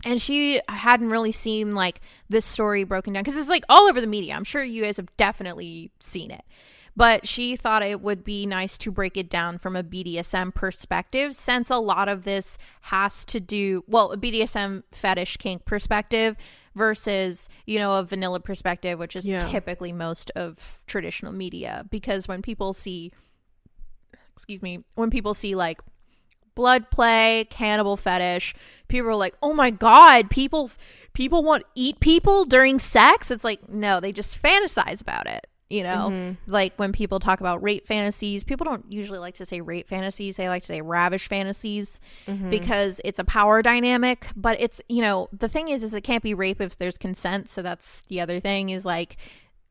and 0.05 0.21
she 0.21 0.61
hadn't 0.69 1.11
really 1.11 1.33
seen 1.33 1.75
like 1.75 2.01
this 2.29 2.45
story 2.45 2.85
broken 2.85 3.13
down 3.15 3.23
because 3.25 3.39
it's 3.39 3.49
like 3.49 3.65
all 3.69 3.89
over 3.89 4.01
the 4.01 4.07
media. 4.07 4.35
I'm 4.35 4.45
sure 4.45 4.63
you 4.63 4.83
guys 4.85 4.97
have 4.99 5.15
definitely 5.17 5.91
seen 6.01 6.31
it. 6.31 6.43
But 6.99 7.29
she 7.29 7.57
thought 7.57 7.83
it 7.83 8.01
would 8.01 8.25
be 8.25 8.47
nice 8.47 8.79
to 8.79 8.91
break 8.91 9.19
it 9.19 9.29
down 9.29 9.59
from 9.59 9.77
a 9.77 9.85
BDSM 9.85 10.55
perspective 10.55 11.35
since 11.35 11.69
a 11.69 11.77
lot 11.77 12.09
of 12.09 12.25
this 12.25 12.57
has 12.83 13.27
to 13.27 13.39
do, 13.39 13.85
well, 13.87 14.13
a 14.13 14.17
BDSM 14.17 14.83
fetish 14.93 15.37
kink 15.37 15.67
perspective 15.67 16.37
versus, 16.75 17.51
you 17.67 17.79
know, 17.79 17.99
a 17.99 18.03
vanilla 18.03 18.41
perspective, 18.41 18.99
which 18.99 19.15
is 19.15 19.29
Yeah. 19.29 19.41
typically 19.41 19.93
most 19.93 20.31
of 20.35 20.81
traditional 20.87 21.33
media. 21.33 21.85
Because 21.91 22.29
when 22.29 22.41
people 22.41 22.73
see, 22.73 23.13
excuse 24.33 24.63
me, 24.63 24.83
when 24.95 25.11
people 25.11 25.35
see 25.35 25.55
like 25.55 25.81
blood 26.57 26.91
play, 26.91 27.47
cannibal 27.51 27.97
fetish. 27.97 28.57
People 28.89 29.11
are 29.11 29.15
like, 29.15 29.37
"Oh 29.41 29.53
my 29.53 29.71
god, 29.71 30.29
people 30.31 30.73
people 31.13 31.45
want 31.45 31.63
eat 31.77 32.01
people 32.01 32.45
during 32.45 32.81
sex?" 32.81 33.31
It's 33.31 33.45
like, 33.45 33.69
"No, 33.69 34.01
they 34.01 34.11
just 34.11 34.43
fantasize 34.43 35.01
about 35.01 35.29
it." 35.29 35.47
You 35.69 35.83
know, 35.83 36.11
mm-hmm. 36.13 36.51
like 36.51 36.75
when 36.77 36.93
people 36.93 37.19
talk 37.19 37.41
about 37.41 37.61
rape 37.61 37.89
fantasies, 37.89 38.45
people 38.45 38.65
don't 38.65 38.85
usually 38.89 39.19
like 39.19 39.35
to 39.35 39.45
say 39.45 39.61
rape 39.61 39.89
fantasies. 39.89 40.37
They 40.37 40.49
like 40.49 40.63
to 40.63 40.69
say 40.69 40.81
ravish 40.81 41.29
fantasies 41.29 41.99
mm-hmm. 42.29 42.51
because 42.51 43.01
it's 43.05 43.19
a 43.19 43.25
power 43.25 43.63
dynamic. 43.63 44.29
But 44.37 44.61
it's, 44.61 44.81
you 44.89 45.03
know, 45.03 45.29
the 45.33 45.49
thing 45.49 45.69
is, 45.69 45.83
is 45.83 45.93
it 45.93 46.03
can't 46.03 46.23
be 46.23 46.35
rape 46.35 46.61
if 46.61 46.77
there's 46.77 46.97
consent. 46.97 47.49
So 47.49 47.63
that's 47.63 48.03
the 48.07 48.21
other 48.21 48.39
thing 48.39 48.69
is 48.69 48.85
like, 48.85 49.17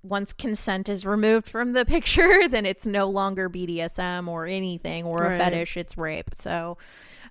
once 0.08 0.34
consent 0.34 0.88
is 0.90 1.06
removed 1.06 1.48
from 1.50 1.74
the 1.74 1.86
picture, 1.96 2.48
then 2.48 2.66
it's 2.66 2.86
no 2.86 3.10
longer 3.10 3.50
BDSM 3.50 4.28
or 4.28 4.46
anything 4.46 5.04
or 5.06 5.24
a 5.24 5.30
Right. 5.30 5.38
fetish. 5.40 5.78
It's 5.78 5.98
rape. 5.98 6.34
So, 6.34 6.78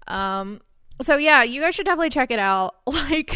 um, 0.06 0.60
so 1.02 1.16
yeah, 1.16 1.42
you 1.42 1.60
guys 1.60 1.74
should 1.74 1.86
definitely 1.86 2.10
check 2.10 2.30
it 2.30 2.38
out. 2.38 2.74
Like, 2.86 3.34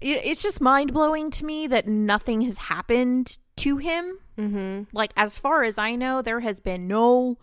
it, 0.00 0.20
it's 0.24 0.42
just 0.42 0.60
mind 0.60 0.92
blowing 0.92 1.30
to 1.32 1.44
me 1.44 1.66
that 1.68 1.86
nothing 1.86 2.40
has 2.42 2.58
happened 2.58 3.38
to 3.56 3.76
him. 3.78 4.18
Mm-hmm. 4.38 4.82
Like, 4.96 5.12
as 5.16 5.38
far 5.38 5.62
as 5.62 5.78
I 5.78 5.94
know, 5.96 6.22
there 6.22 6.40
has 6.40 6.58
been 6.60 6.88
no 6.88 7.38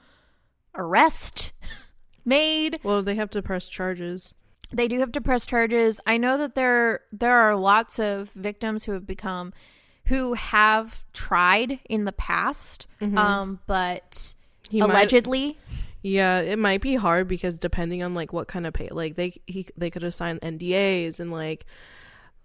arrest 0.76 1.54
made. 2.26 2.80
Well, 2.84 3.02
they 3.04 3.16
have 3.16 3.30
to 3.32 3.42
press 3.42 3.68
charges. 3.68 4.34
They 4.72 4.88
do 4.88 5.00
have 5.00 5.12
to 5.14 5.22
press 5.22 5.46
charges. 5.46 6.00
I 6.06 6.18
know 6.18 6.38
that 6.38 6.54
there 6.56 7.02
there 7.12 7.36
are 7.38 7.56
lots 7.56 7.98
of 8.00 8.30
victims 8.32 8.84
who 8.86 8.92
have 8.92 9.08
become 9.08 9.52
who 10.10 10.34
have 10.34 11.04
tried 11.14 11.80
in 11.90 12.06
the 12.06 12.12
past, 12.12 12.86
um, 13.02 13.60
but 13.66 14.12
Mm-hmm. 14.12 14.36
He 14.76 14.82
might- 14.82 14.90
allegedly, 14.92 15.58
Yeah, 16.04 16.40
it 16.42 16.60
might 16.60 16.82
be 16.82 16.94
hard 16.96 17.28
because 17.28 17.58
depending 17.58 18.04
on 18.04 18.14
like 18.14 18.32
what 18.32 18.48
kind 18.48 18.68
of 18.68 18.74
pay, 18.74 18.90
like 18.92 19.16
they 19.16 19.34
he 19.48 19.66
they 19.76 19.90
could 19.90 20.04
assign 20.04 20.38
NDAs 20.40 21.20
and 21.20 21.32
like 21.32 21.66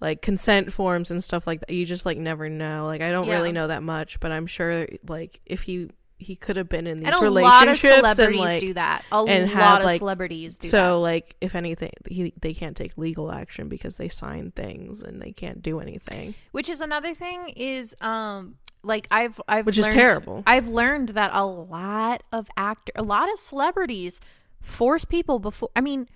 like 0.01 0.23
consent 0.23 0.73
forms 0.73 1.11
and 1.11 1.23
stuff 1.23 1.47
like 1.47 1.61
that. 1.61 1.71
You 1.71 1.85
just 1.87 2.05
like 2.07 2.19
never 2.19 2.49
know. 2.49 2.87
Like 2.87 3.01
I 3.03 3.11
don't 3.13 3.27
Yeah. 3.29 3.35
really 3.35 3.53
know 3.53 3.69
that 3.69 3.83
much, 3.83 4.19
but 4.21 4.33
I'm 4.33 4.47
sure 4.47 4.87
like 5.07 5.41
if 5.47 5.63
he 5.63 5.91
he 6.25 6.37
could 6.37 6.57
have 6.57 6.69
been 6.69 6.87
in 6.87 7.01
these 7.01 7.07
and 7.07 7.15
a 7.15 7.31
lot 7.31 7.69
of 7.69 7.83
relationships 7.83 7.97
celebrities 7.97 8.41
and 8.41 8.49
like 8.49 8.61
do 8.61 8.75
that. 8.75 9.05
A 9.13 9.17
and 9.25 9.45
lot 9.51 9.53
had, 9.63 9.79
of 9.81 9.85
like- 9.85 9.99
celebrities 9.99 10.59
do 10.59 10.67
that. 10.67 10.71
so 10.71 11.01
like 11.01 11.37
if 11.41 11.55
anything 11.55 11.91
he 12.09 12.33
they 12.41 12.55
can't 12.55 12.77
take 12.77 12.97
legal 12.99 13.31
action 13.31 13.69
because 13.69 13.97
they 13.97 14.09
sign 14.09 14.51
things 14.51 15.03
and 15.03 15.21
they 15.23 15.33
can't 15.33 15.63
do 15.63 15.81
anything. 15.81 16.35
Which 16.53 16.69
is 16.69 16.81
another 16.81 17.15
thing 17.15 17.51
is 17.57 17.95
um 18.01 18.57
like 18.83 19.07
I've 19.11 19.41
I've 19.49 19.67
Which 19.67 19.79
is 19.79 19.85
learned- 19.87 19.95
terrible. 19.95 20.43
I've 20.47 20.69
learned 20.69 21.11
that 21.11 21.31
a 21.35 21.47
lot 21.47 22.23
of 22.33 22.49
actor, 22.57 22.93
a 22.97 23.03
lot 23.03 23.33
of 23.33 23.39
celebrities 23.39 24.21
force 24.61 25.05
people 25.05 25.39
before. 25.39 25.71
I 25.77 25.81
mean, 25.81 26.09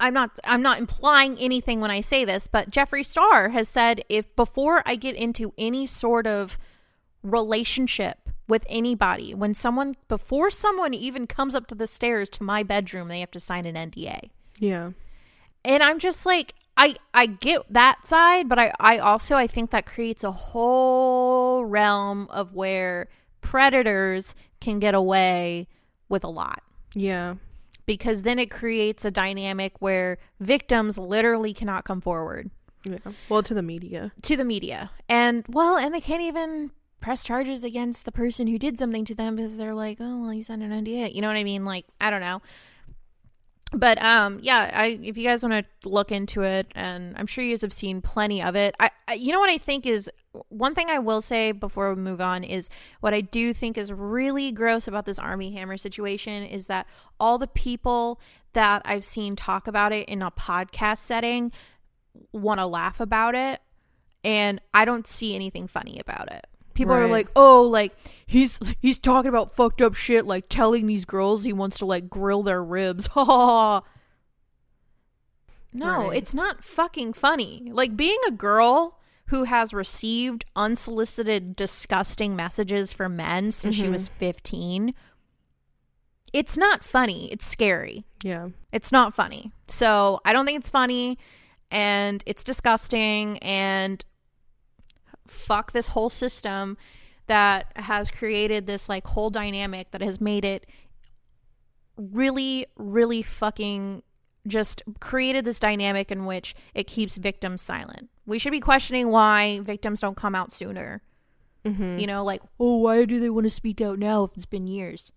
I'm 0.00 0.12
not 0.12 0.38
I'm 0.42 0.60
not 0.62 0.78
implying 0.78 1.38
anything 1.38 1.80
when 1.80 1.92
I 1.92 2.00
say 2.00 2.24
this, 2.24 2.48
but 2.48 2.70
Jeffree 2.70 3.04
Star 3.04 3.50
has 3.50 3.68
said 3.68 4.02
if 4.08 4.34
before 4.34 4.82
I 4.86 4.96
get 4.96 5.14
into 5.14 5.52
any 5.56 5.86
sort 5.86 6.26
of 6.26 6.58
relationship 7.22 8.27
with 8.48 8.64
anybody, 8.68 9.34
when 9.34 9.52
someone 9.54 9.94
before 10.08 10.50
someone 10.50 10.94
even 10.94 11.26
comes 11.26 11.54
up 11.54 11.66
to 11.68 11.74
the 11.74 11.86
stairs 11.86 12.30
to 12.30 12.42
my 12.42 12.62
bedroom, 12.62 13.08
they 13.08 13.20
have 13.20 13.30
to 13.32 13.40
sign 13.40 13.66
an 13.66 13.74
NDA. 13.76 14.30
Yeah. 14.58 14.90
And 15.64 15.82
I'm 15.82 15.98
just 15.98 16.24
like 16.26 16.54
I 16.76 16.96
I 17.12 17.26
get 17.26 17.62
that 17.70 18.06
side, 18.06 18.48
but 18.48 18.58
I 18.58 18.72
I 18.80 18.98
also 18.98 19.36
I 19.36 19.46
think 19.46 19.70
that 19.70 19.84
creates 19.86 20.24
a 20.24 20.30
whole 20.32 21.64
realm 21.64 22.26
of 22.30 22.54
where 22.54 23.08
predators 23.40 24.34
can 24.60 24.78
get 24.78 24.94
away 24.94 25.68
with 26.08 26.24
a 26.24 26.28
lot 26.28 26.62
Yeah. 26.94 27.34
because 27.86 28.22
then 28.22 28.38
it 28.38 28.50
creates 28.50 29.04
a 29.04 29.10
dynamic 29.10 29.74
where 29.80 30.18
victims 30.40 30.96
literally 30.98 31.52
cannot 31.52 31.84
come 31.84 32.00
forward 32.00 32.50
Yeah. 32.84 32.98
Well, 33.28 33.42
to 33.42 33.54
the 33.54 33.62
media. 33.62 34.12
to 34.22 34.36
the 34.36 34.44
media. 34.44 34.90
And 35.08 35.44
well, 35.48 35.76
and 35.76 35.92
they 35.94 36.00
can't 36.00 36.22
even 36.22 36.70
press 37.00 37.24
charges 37.24 37.64
against 37.64 38.04
the 38.04 38.12
person 38.12 38.46
who 38.46 38.58
did 38.58 38.78
something 38.78 39.04
to 39.06 39.14
them 39.14 39.36
because 39.36 39.56
they're 39.56 39.74
like, 39.74 39.98
"Oh, 40.00 40.22
well, 40.22 40.32
you 40.32 40.42
signed 40.42 40.62
an 40.62 40.72
NDA." 40.72 41.14
You 41.14 41.22
know 41.22 41.28
what 41.28 41.36
I 41.36 41.44
mean? 41.44 41.64
Like, 41.64 41.86
I 42.00 42.10
don't 42.10 42.20
know. 42.20 42.42
But 43.72 44.02
um 44.02 44.38
yeah, 44.42 44.70
I 44.72 44.98
if 45.02 45.18
you 45.18 45.24
guys 45.24 45.42
want 45.42 45.52
to 45.52 45.88
look 45.88 46.10
into 46.10 46.42
it 46.42 46.68
and 46.74 47.14
I'm 47.18 47.26
sure 47.26 47.44
you 47.44 47.52
guys 47.52 47.60
have 47.62 47.72
seen 47.72 48.00
plenty 48.00 48.42
of 48.42 48.56
it. 48.56 48.74
I, 48.80 48.90
I 49.06 49.14
you 49.14 49.32
know 49.32 49.40
what 49.40 49.50
I 49.50 49.58
think 49.58 49.84
is 49.84 50.10
one 50.48 50.74
thing 50.74 50.88
I 50.88 50.98
will 50.98 51.20
say 51.20 51.52
before 51.52 51.94
we 51.94 52.00
move 52.00 52.20
on 52.20 52.44
is 52.44 52.70
what 53.00 53.12
I 53.12 53.20
do 53.20 53.52
think 53.52 53.76
is 53.76 53.92
really 53.92 54.52
gross 54.52 54.88
about 54.88 55.04
this 55.04 55.18
Armie 55.18 55.52
Hammer 55.52 55.76
situation 55.76 56.44
is 56.44 56.68
that 56.68 56.86
all 57.20 57.36
the 57.36 57.46
people 57.46 58.20
that 58.54 58.80
I've 58.86 59.04
seen 59.04 59.36
talk 59.36 59.68
about 59.68 59.92
it 59.92 60.08
in 60.08 60.22
a 60.22 60.30
podcast 60.30 60.98
setting 60.98 61.52
want 62.32 62.60
to 62.60 62.66
laugh 62.66 63.00
about 63.00 63.34
it 63.34 63.60
and 64.24 64.60
I 64.72 64.84
don't 64.84 65.06
see 65.06 65.34
anything 65.34 65.68
funny 65.68 66.00
about 66.00 66.32
it. 66.32 66.46
People 66.78 66.94
are 66.94 67.08
like, 67.08 67.28
"Oh, 67.34 67.62
like 67.64 67.92
he's 68.24 68.58
he's 68.80 68.98
talking 69.00 69.28
about 69.28 69.50
fucked 69.50 69.82
up 69.82 69.94
shit 69.94 70.26
like 70.26 70.48
telling 70.48 70.86
these 70.86 71.04
girls 71.04 71.42
he 71.42 71.52
wants 71.52 71.78
to 71.78 71.86
like 71.86 72.08
grill 72.08 72.42
their 72.44 72.62
ribs." 72.62 73.08
Ha 73.08 73.24
ha. 73.24 73.46
ha. 73.46 73.82
No, 75.72 76.08
Right. 76.08 76.16
it's 76.16 76.34
not 76.34 76.64
fucking 76.64 77.12
funny. 77.12 77.70
Like 77.72 77.96
being 77.96 78.18
a 78.26 78.30
girl 78.30 78.98
who 79.26 79.44
has 79.44 79.74
received 79.74 80.44
unsolicited 80.56 81.54
disgusting 81.56 82.34
messages 82.34 82.92
from 82.92 83.16
men 83.16 83.50
since 83.50 83.74
she 83.74 83.82
mm-hmm. 83.82 83.92
was 83.92 84.08
15. 84.08 84.94
It's 86.32 86.56
not 86.56 86.82
funny. 86.84 87.30
It's 87.32 87.44
scary. 87.44 88.04
Yeah. 88.22 88.48
It's 88.72 88.92
not 88.92 89.14
funny. 89.14 89.52
So 89.66 90.20
I 90.24 90.32
don't 90.32 90.46
think 90.46 90.58
it's 90.58 90.70
funny 90.70 91.18
and 91.70 92.22
it's 92.24 92.44
disgusting 92.44 93.38
and 93.38 94.02
fuck 95.30 95.72
this 95.72 95.88
whole 95.88 96.10
system 96.10 96.76
that 97.26 97.72
has 97.76 98.10
created 98.10 98.66
this 98.66 98.88
like 98.88 99.06
whole 99.06 99.30
dynamic 99.30 99.90
that 99.90 100.00
has 100.00 100.20
made 100.20 100.44
it 100.44 100.66
really, 101.96 102.66
really 102.76 103.22
fucking 103.22 104.02
just 104.46 104.82
created 105.00 105.44
this 105.44 105.60
dynamic 105.60 106.10
in 106.10 106.24
which 106.24 106.54
it 106.74 106.86
keeps 106.86 107.16
victims 107.16 107.60
silent. 107.60 108.08
We 108.26 108.38
should 108.38 108.52
be 108.52 108.60
questioning 108.60 109.08
why 109.08 109.60
victims 109.60 110.00
don't 110.00 110.16
come 110.16 110.34
out 110.34 110.52
sooner. 110.52 111.02
Mm-hmm. 111.64 111.98
You 111.98 112.06
know, 112.06 112.24
like, 112.24 112.40
oh, 112.58 112.78
why 112.78 113.04
do 113.04 113.20
they 113.20 113.30
want 113.30 113.44
to 113.44 113.50
speak 113.50 113.80
out 113.80 113.98
now 113.98 114.22
if 114.24 114.34
it's 114.34 114.46
been 114.46 114.66
years? 114.66 115.12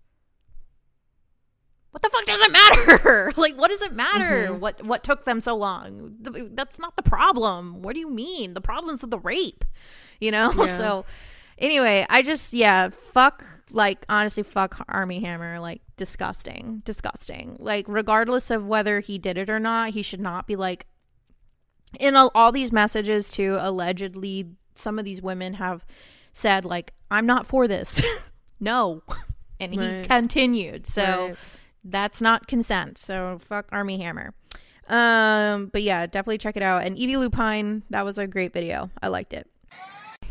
What 1.92 2.02
the 2.02 2.08
fuck 2.08 2.24
does 2.24 2.40
it 2.40 2.50
matter? 2.50 3.32
like, 3.36 3.56
what 3.56 3.68
does 3.70 3.82
it 3.82 3.92
matter? 3.92 4.48
Mhm. 4.50 4.58
What 4.60 4.84
what 4.84 5.04
took 5.04 5.24
them 5.24 5.40
so 5.40 5.54
long? 5.54 6.16
Th- 6.24 6.48
That's 6.52 6.78
not 6.78 6.96
the 6.96 7.02
problem. 7.02 7.82
What 7.82 7.94
do 7.94 8.00
you 8.00 8.10
mean? 8.10 8.54
The 8.54 8.60
problem's 8.60 9.02
with 9.02 9.10
the 9.10 9.18
rape. 9.18 9.64
You 10.20 10.30
know. 10.30 10.50
Yeah. 10.56 10.64
So, 10.76 11.04
anyway, 11.58 12.06
I 12.08 12.22
just 12.22 12.52
yeah, 12.52 12.88
fuck. 12.88 13.44
Like 13.70 14.04
honestly, 14.08 14.42
fuck 14.42 14.84
Armie 14.88 15.20
Hammer. 15.20 15.60
Like 15.60 15.82
disgusting, 15.96 16.82
disgusting. 16.84 17.56
Like 17.60 17.84
regardless 17.88 18.50
of 18.50 18.66
whether 18.66 19.00
he 19.00 19.18
did 19.18 19.36
it 19.38 19.48
or 19.50 19.60
not, 19.60 19.90
he 19.90 20.02
should 20.02 20.20
not 20.20 20.46
be 20.46 20.56
like 20.56 20.86
in 22.00 22.16
all, 22.16 22.30
all 22.34 22.52
these 22.52 22.72
messages 22.72 23.30
too 23.30 23.56
allegedly 23.60 24.46
some 24.74 24.98
of 24.98 25.04
these 25.04 25.20
women 25.20 25.52
have 25.52 25.84
said 26.32 26.64
like 26.64 26.94
i'm 27.10 27.26
not 27.26 27.46
for 27.46 27.68
this 27.68 28.02
no 28.60 29.02
and 29.60 29.74
he 29.74 29.78
Right. 29.78 30.08
continued 30.08 30.86
so 30.86 31.02
Right. 31.28 31.36
That's 31.84 32.20
not 32.20 32.46
consent 32.46 32.98
so 32.98 33.38
fuck 33.42 33.68
Armie 33.72 33.98
Hammer 33.98 34.34
um 34.88 35.66
but 35.66 35.82
yeah 35.82 36.06
definitely 36.06 36.38
check 36.38 36.56
it 36.56 36.62
out 36.62 36.82
and 36.82 36.98
evie 36.98 37.16
lupine 37.16 37.84
that 37.90 38.04
was 38.04 38.18
a 38.18 38.26
great 38.26 38.52
video 38.52 38.90
i 39.00 39.06
liked 39.06 39.32
it 39.32 39.48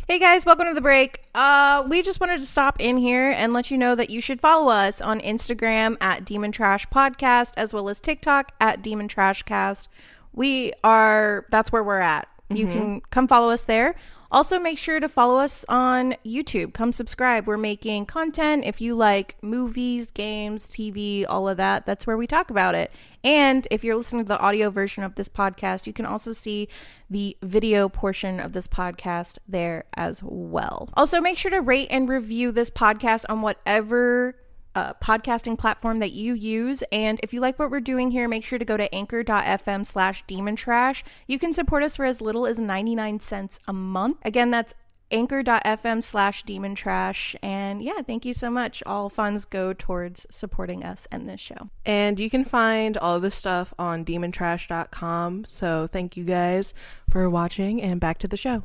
Hey 0.08 0.20
guys, 0.20 0.46
welcome 0.46 0.68
to 0.68 0.74
the 0.74 0.82
break. 0.82 1.22
Uh, 1.34 1.86
we 1.88 2.02
just 2.02 2.20
wanted 2.20 2.42
to 2.42 2.46
stop 2.46 2.82
in 2.82 2.98
here 2.98 3.32
and 3.32 3.54
let 3.54 3.72
you 3.72 3.78
know 3.78 3.96
that 3.96 4.10
you 4.10 4.20
should 4.20 4.42
follow 4.42 4.70
us 4.70 5.00
on 5.00 5.22
Instagram 5.22 5.96
at 6.02 6.26
Demon 6.26 6.52
Trash 6.52 6.86
Podcast 6.90 7.54
as 7.56 7.74
well 7.74 7.88
as 7.88 8.02
TikTok 8.02 8.52
at 8.60 8.82
Demon 8.82 9.08
Trash 9.08 9.44
Cast. 9.44 9.88
We 10.34 10.74
are 10.84 11.46
that's 11.50 11.72
where 11.72 11.84
we're 11.84 12.00
at. 12.00 12.28
You 12.56 12.68
mm-hmm. 12.68 12.78
can 12.78 13.02
come 13.10 13.28
follow 13.28 13.50
us 13.50 13.64
there. 13.64 13.96
Also, 14.32 14.60
make 14.60 14.80
sure 14.80 15.02
to 15.02 15.10
follow 15.10 15.38
us 15.38 15.66
on 15.68 16.16
YouTube. 16.26 16.74
Come 16.74 16.94
subscribe. 16.94 17.48
We're 17.48 17.58
making 17.58 18.06
content. 18.06 18.64
If 18.66 18.80
you 18.80 18.96
like 18.96 19.36
movies, 19.42 20.10
games, 20.10 20.68
TV, 20.72 21.26
all 21.28 21.50
of 21.50 21.58
that, 21.58 21.86
that's 21.86 22.08
where 22.08 22.16
we 22.16 22.28
talk 22.28 22.50
about 22.50 22.74
it. 22.74 22.92
And 23.26 23.68
if 23.70 23.84
you're 23.84 23.98
listening 23.98 24.24
to 24.24 24.30
the 24.30 24.40
audio 24.40 24.70
version 24.70 25.04
of 25.04 25.16
this 25.16 25.28
podcast, 25.28 25.86
you 25.86 25.92
can 25.92 26.06
also 26.06 26.32
see 26.32 26.70
the 27.10 27.36
video 27.44 27.90
portion 27.90 28.40
of 28.40 28.54
this 28.54 28.68
podcast 28.68 29.38
there 29.50 29.84
as 29.98 30.24
well. 30.24 30.90
Also, 30.94 31.20
make 31.20 31.38
sure 31.38 31.52
to 31.52 31.60
rate 31.60 31.90
and 31.92 32.08
review 32.08 32.54
this 32.54 32.70
podcast 32.70 33.26
on 33.28 33.42
whatever 33.42 34.36
uh, 34.76 34.94
podcasting 34.96 35.58
platform 35.58 36.00
that 36.00 36.12
you 36.12 36.34
use. 36.34 36.84
And 36.92 37.20
if 37.24 37.34
you 37.34 37.40
like 37.40 37.60
what 37.60 37.72
we're 37.72 37.80
doing 37.80 38.12
here, 38.12 38.28
make 38.28 38.44
sure 38.44 38.60
to 38.60 38.66
go 38.66 38.78
to 38.78 38.94
anchor.fm 38.94 39.86
slash 39.86 40.24
demon 40.28 40.56
trash. 40.56 41.04
You 41.28 41.40
can 41.40 41.54
support 41.54 41.84
us 41.84 41.98
for 41.98 42.06
as 42.06 42.22
little 42.22 42.46
as 42.46 42.60
99 42.60 43.20
cents 43.20 43.60
a 43.68 43.74
month. 43.74 44.18
Again, 44.24 44.52
that's 44.52 44.74
anchor.fm 45.12 46.02
slash 46.02 46.44
demon 46.44 46.74
trash. 46.74 47.36
And 47.42 47.84
yeah, 47.84 48.02
thank 48.02 48.26
you 48.26 48.34
so 48.34 48.50
much. 48.50 48.82
All 48.86 49.10
funds 49.10 49.46
go 49.46 49.74
towards 49.74 50.26
supporting 50.30 50.84
us 50.84 51.08
and 51.12 51.28
this 51.28 51.42
show. 51.42 51.70
And 51.86 52.20
you 52.20 52.30
can 52.30 52.46
find 52.46 52.98
all 52.98 53.20
this 53.20 53.36
stuff 53.36 53.74
on 53.78 54.06
demontrash.com. 54.06 55.46
So 55.46 55.88
thank 55.88 56.16
you 56.16 56.24
guys 56.24 56.74
for 57.10 57.30
watching 57.30 57.82
and 57.82 58.00
back 58.00 58.20
to 58.20 58.28
the 58.28 58.38
show. 58.38 58.64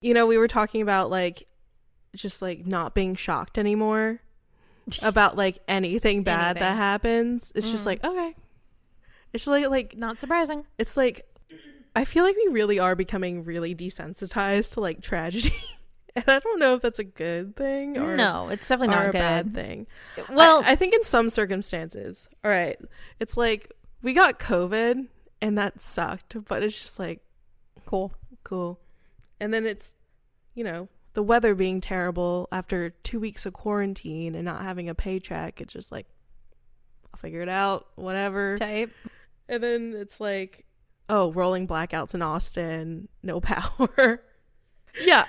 You 0.00 0.14
know, 0.14 0.26
we 0.26 0.38
were 0.38 0.48
talking 0.48 0.80
about 0.80 1.10
like 1.10 1.46
just 2.14 2.40
like 2.40 2.66
not 2.66 2.94
being 2.94 3.14
shocked 3.14 3.58
anymore 3.58 4.20
about 5.02 5.36
like 5.36 5.58
anything 5.68 6.22
bad 6.22 6.56
that 6.56 6.76
happens. 6.76 7.52
It's 7.54 7.70
just 7.70 7.84
mm. 7.84 7.86
like, 7.86 8.04
okay. 8.04 8.34
It's 9.32 9.46
like 9.46 9.68
like 9.68 9.96
Not 9.96 10.18
surprising. 10.18 10.64
it's 10.78 10.96
like 10.96 11.26
I 11.94 12.04
feel 12.04 12.24
like 12.24 12.36
we 12.36 12.52
really 12.52 12.78
are 12.78 12.94
becoming 12.94 13.44
really 13.44 13.74
desensitized 13.74 14.74
to 14.74 14.80
like 14.80 15.02
tragedy. 15.02 15.54
and 16.16 16.24
I 16.28 16.38
don't 16.38 16.58
know 16.58 16.74
if 16.74 16.82
that's 16.82 16.98
a 16.98 17.04
good 17.04 17.56
thing 17.56 17.98
or 17.98 18.16
no, 18.16 18.48
it's 18.48 18.68
definitely 18.68 18.94
not 18.94 19.02
a 19.02 19.06
good. 19.06 19.12
bad 19.12 19.54
thing. 19.54 19.86
Well, 20.30 20.62
I, 20.64 20.72
I 20.72 20.76
think 20.76 20.94
in 20.94 21.04
some 21.04 21.28
circumstances, 21.28 22.28
all 22.44 22.50
right, 22.50 22.78
it's 23.18 23.36
like 23.36 23.72
we 24.02 24.12
got 24.12 24.38
COVID 24.38 25.06
and 25.42 25.58
that 25.58 25.80
sucked, 25.80 26.36
but 26.46 26.62
it's 26.62 26.80
just 26.80 26.98
like 26.98 27.20
cool. 27.86 28.12
cool. 28.44 28.80
And 29.40 29.52
then 29.52 29.66
it's, 29.66 29.94
you 30.54 30.64
know, 30.64 30.88
the 31.20 31.24
weather 31.24 31.54
being 31.54 31.82
terrible 31.82 32.48
after 32.50 32.88
two 32.88 33.20
weeks 33.20 33.44
of 33.44 33.52
quarantine 33.52 34.34
and 34.34 34.46
not 34.46 34.62
having 34.62 34.88
a 34.88 34.94
paycheck. 34.94 35.60
It's 35.60 35.70
just 35.70 35.92
like, 35.92 36.06
I'll 37.12 37.18
figure 37.18 37.42
it 37.42 37.48
out, 37.50 37.88
whatever. 37.94 38.56
Type. 38.56 38.90
And 39.46 39.62
then 39.62 39.94
it's 39.94 40.18
like, 40.18 40.64
oh, 41.10 41.30
rolling 41.32 41.68
blackouts 41.68 42.14
in 42.14 42.22
Austin, 42.22 43.08
no 43.22 43.38
power. 43.42 44.22
Yeah. 44.98 45.26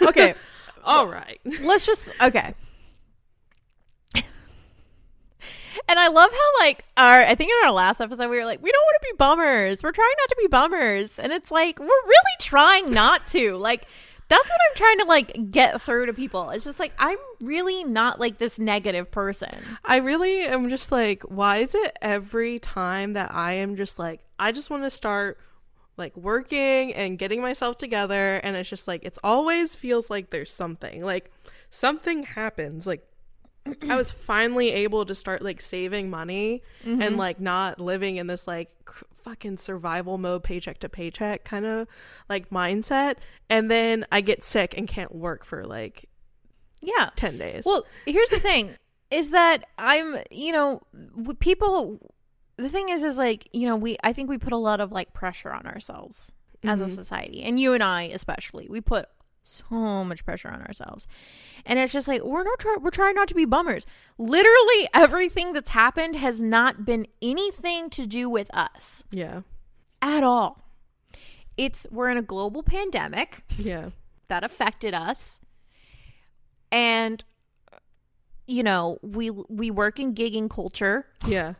Okay. 0.00 0.34
all 0.84 1.08
right. 1.08 1.40
let's 1.60 1.84
just 1.84 2.12
okay. 2.20 2.54
And 5.88 5.98
I 5.98 6.06
love 6.06 6.30
how 6.30 6.64
like 6.64 6.84
our 6.96 7.22
I 7.22 7.34
think 7.34 7.50
in 7.50 7.66
our 7.66 7.72
last 7.72 8.00
episode 8.00 8.30
we 8.30 8.36
were 8.36 8.44
like 8.44 8.62
we 8.62 8.70
don't 8.70 8.80
want 8.80 8.96
to 9.02 9.08
be 9.10 9.16
bummers. 9.16 9.82
We're 9.82 9.90
trying 9.90 10.14
not 10.20 10.28
to 10.28 10.36
be 10.38 10.46
bummers. 10.46 11.18
And 11.18 11.32
it's 11.32 11.50
like 11.50 11.80
we're 11.80 11.86
really 11.86 12.36
trying 12.38 12.92
not 12.92 13.26
to. 13.28 13.56
Like 13.56 13.88
that's 14.28 14.48
what 14.48 14.60
I'm 14.70 14.76
trying 14.76 14.98
to 14.98 15.04
like 15.04 15.50
get 15.50 15.80
through 15.82 16.06
to 16.06 16.12
people. 16.12 16.50
It's 16.50 16.64
just 16.64 16.80
like 16.80 16.92
I'm 16.98 17.18
really 17.40 17.84
not 17.84 18.18
like 18.18 18.38
this 18.38 18.58
negative 18.58 19.10
person. 19.10 19.54
I 19.84 19.98
really 19.98 20.42
am 20.42 20.68
just 20.68 20.90
like, 20.90 21.22
why 21.22 21.58
is 21.58 21.74
it 21.74 21.96
every 22.02 22.58
time 22.58 23.12
that 23.12 23.32
I 23.32 23.52
am 23.52 23.76
just 23.76 23.98
like, 23.98 24.20
I 24.38 24.52
just 24.52 24.70
want 24.70 24.82
to 24.82 24.90
start 24.90 25.38
like 25.96 26.16
working 26.16 26.92
and 26.92 27.18
getting 27.18 27.40
myself 27.40 27.78
together, 27.78 28.36
and 28.36 28.54
it's 28.56 28.68
just 28.68 28.86
like, 28.86 29.02
it's 29.04 29.18
always 29.24 29.74
feels 29.76 30.10
like 30.10 30.30
there's 30.30 30.52
something, 30.52 31.02
like 31.02 31.32
something 31.70 32.24
happens. 32.24 32.86
Like, 32.86 33.06
I 33.88 33.96
was 33.96 34.10
finally 34.10 34.70
able 34.70 35.04
to 35.06 35.14
start 35.14 35.42
like 35.42 35.60
saving 35.60 36.10
money 36.10 36.62
and 36.84 37.00
mm-hmm. 37.00 37.16
like 37.16 37.40
not 37.40 37.80
living 37.80 38.16
in 38.16 38.26
this 38.26 38.46
like 38.46 38.70
cr- 38.84 39.04
fucking 39.14 39.58
survival 39.58 40.18
mode, 40.18 40.42
paycheck 40.42 40.78
to 40.80 40.88
paycheck 40.88 41.44
kind 41.44 41.66
of 41.66 41.88
like 42.28 42.50
mindset. 42.50 43.16
And 43.50 43.70
then 43.70 44.06
I 44.12 44.20
get 44.20 44.42
sick 44.42 44.74
and 44.76 44.86
can't 44.86 45.14
work 45.14 45.44
for 45.44 45.64
like 45.64 46.08
Yeah. 46.82 47.10
10 47.16 47.38
days. 47.38 47.64
Well, 47.66 47.84
here's 48.06 48.30
the 48.30 48.40
thing 48.40 48.76
is 49.10 49.30
that 49.30 49.64
I'm, 49.78 50.18
you 50.30 50.52
know, 50.52 50.82
people 51.38 52.12
the 52.56 52.68
thing 52.68 52.88
is 52.88 53.04
is 53.04 53.18
like, 53.18 53.48
you 53.52 53.66
know, 53.66 53.76
we 53.76 53.96
I 54.02 54.12
think 54.12 54.28
we 54.28 54.38
put 54.38 54.52
a 54.52 54.58
lot 54.58 54.80
of 54.80 54.92
like 54.92 55.12
pressure 55.12 55.52
on 55.52 55.66
ourselves 55.66 56.32
as 56.64 56.80
a 56.80 56.86
mm-hmm. 56.86 56.94
society. 56.94 57.42
And 57.42 57.60
you 57.60 57.74
and 57.74 57.82
I 57.82 58.04
especially. 58.04 58.66
We 58.68 58.80
put 58.80 59.08
so 59.46 60.02
much 60.04 60.24
pressure 60.24 60.48
on 60.48 60.62
ourselves. 60.62 61.06
And 61.64 61.78
it's 61.78 61.92
just 61.92 62.08
like 62.08 62.22
we're 62.22 62.42
not 62.44 62.58
trying 62.58 62.82
we're 62.82 62.90
trying 62.90 63.14
not 63.14 63.28
to 63.28 63.34
be 63.34 63.44
bummers. 63.44 63.86
Literally 64.18 64.88
everything 64.94 65.52
that's 65.52 65.70
happened 65.70 66.16
has 66.16 66.40
not 66.42 66.84
been 66.84 67.06
anything 67.22 67.90
to 67.90 68.06
do 68.06 68.28
with 68.28 68.54
us 68.54 69.04
yeah. 69.10 69.42
at 70.02 70.22
all. 70.24 70.62
It's 71.56 71.86
we're 71.90 72.10
in 72.10 72.18
a 72.18 72.22
global 72.22 72.62
pandemic 72.62 73.42
Yeah. 73.58 73.90
that 74.28 74.44
affected 74.44 74.92
us 74.94 75.40
and 76.72 77.22
you 78.46 78.62
know 78.62 78.98
we 79.02 79.30
we 79.30 79.70
work 79.70 79.98
in 79.98 80.14
gigging 80.14 80.50
culture 80.50 81.06
Yeah. 81.26 81.54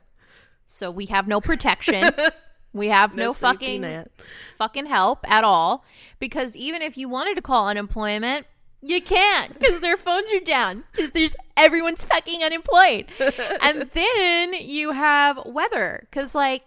so 0.66 0.90
we 0.90 1.06
have 1.06 1.26
no 1.28 1.40
protection 1.40 2.10
we 2.76 2.88
have 2.88 3.14
no, 3.14 3.30
safety 3.32 3.40
fucking 3.66 3.80
net. 3.80 4.10
fucking 4.58 4.86
help 4.86 5.30
at 5.30 5.44
all 5.44 5.84
because 6.18 6.54
even 6.56 6.82
if 6.82 6.96
you 6.96 7.08
wanted 7.08 7.34
to 7.36 7.42
call 7.42 7.68
unemployment 7.68 8.46
you 8.82 9.00
can't 9.00 9.58
because 9.58 9.80
their 9.80 9.96
phones 9.96 10.30
are 10.32 10.40
down 10.40 10.84
because 10.92 11.10
there's 11.12 11.34
everyone's 11.56 12.04
fucking 12.04 12.42
unemployed 12.42 13.06
and 13.62 13.90
then 13.94 14.52
you 14.54 14.92
have 14.92 15.40
weather 15.46 16.06
because 16.10 16.34
like 16.34 16.62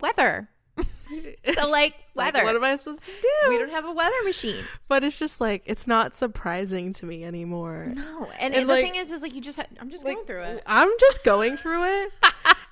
weather 0.00 0.48
so 1.54 1.68
like 1.68 1.94
Like, 2.14 2.34
weather 2.34 2.44
what 2.44 2.54
am 2.54 2.62
I 2.64 2.76
supposed 2.76 3.04
to 3.06 3.10
do? 3.10 3.48
we 3.48 3.56
don't 3.56 3.70
have 3.70 3.86
a 3.86 3.92
weather 3.92 4.22
machine 4.24 4.64
but 4.86 5.02
it's 5.02 5.18
just 5.18 5.40
like 5.40 5.62
it's 5.64 5.86
not 5.88 6.14
surprising 6.14 6.92
to 6.94 7.06
me 7.06 7.24
anymore. 7.24 7.92
No, 7.94 8.28
and, 8.38 8.52
And, 8.52 8.54
and 8.54 8.68
the 8.68 8.74
thing 8.74 8.96
is, 8.96 9.10
is 9.10 9.22
like 9.22 9.34
you 9.34 9.40
just 9.40 9.56
ha- 9.56 9.64
I'm 9.80 9.88
just 9.88 10.04
Like, 10.04 10.16
going 10.16 10.26
through 10.26 10.42
it. 10.42 10.62
I'm 10.66 10.90
just 11.00 11.24
going 11.24 11.56
through 11.56 11.84
it, 11.84 12.12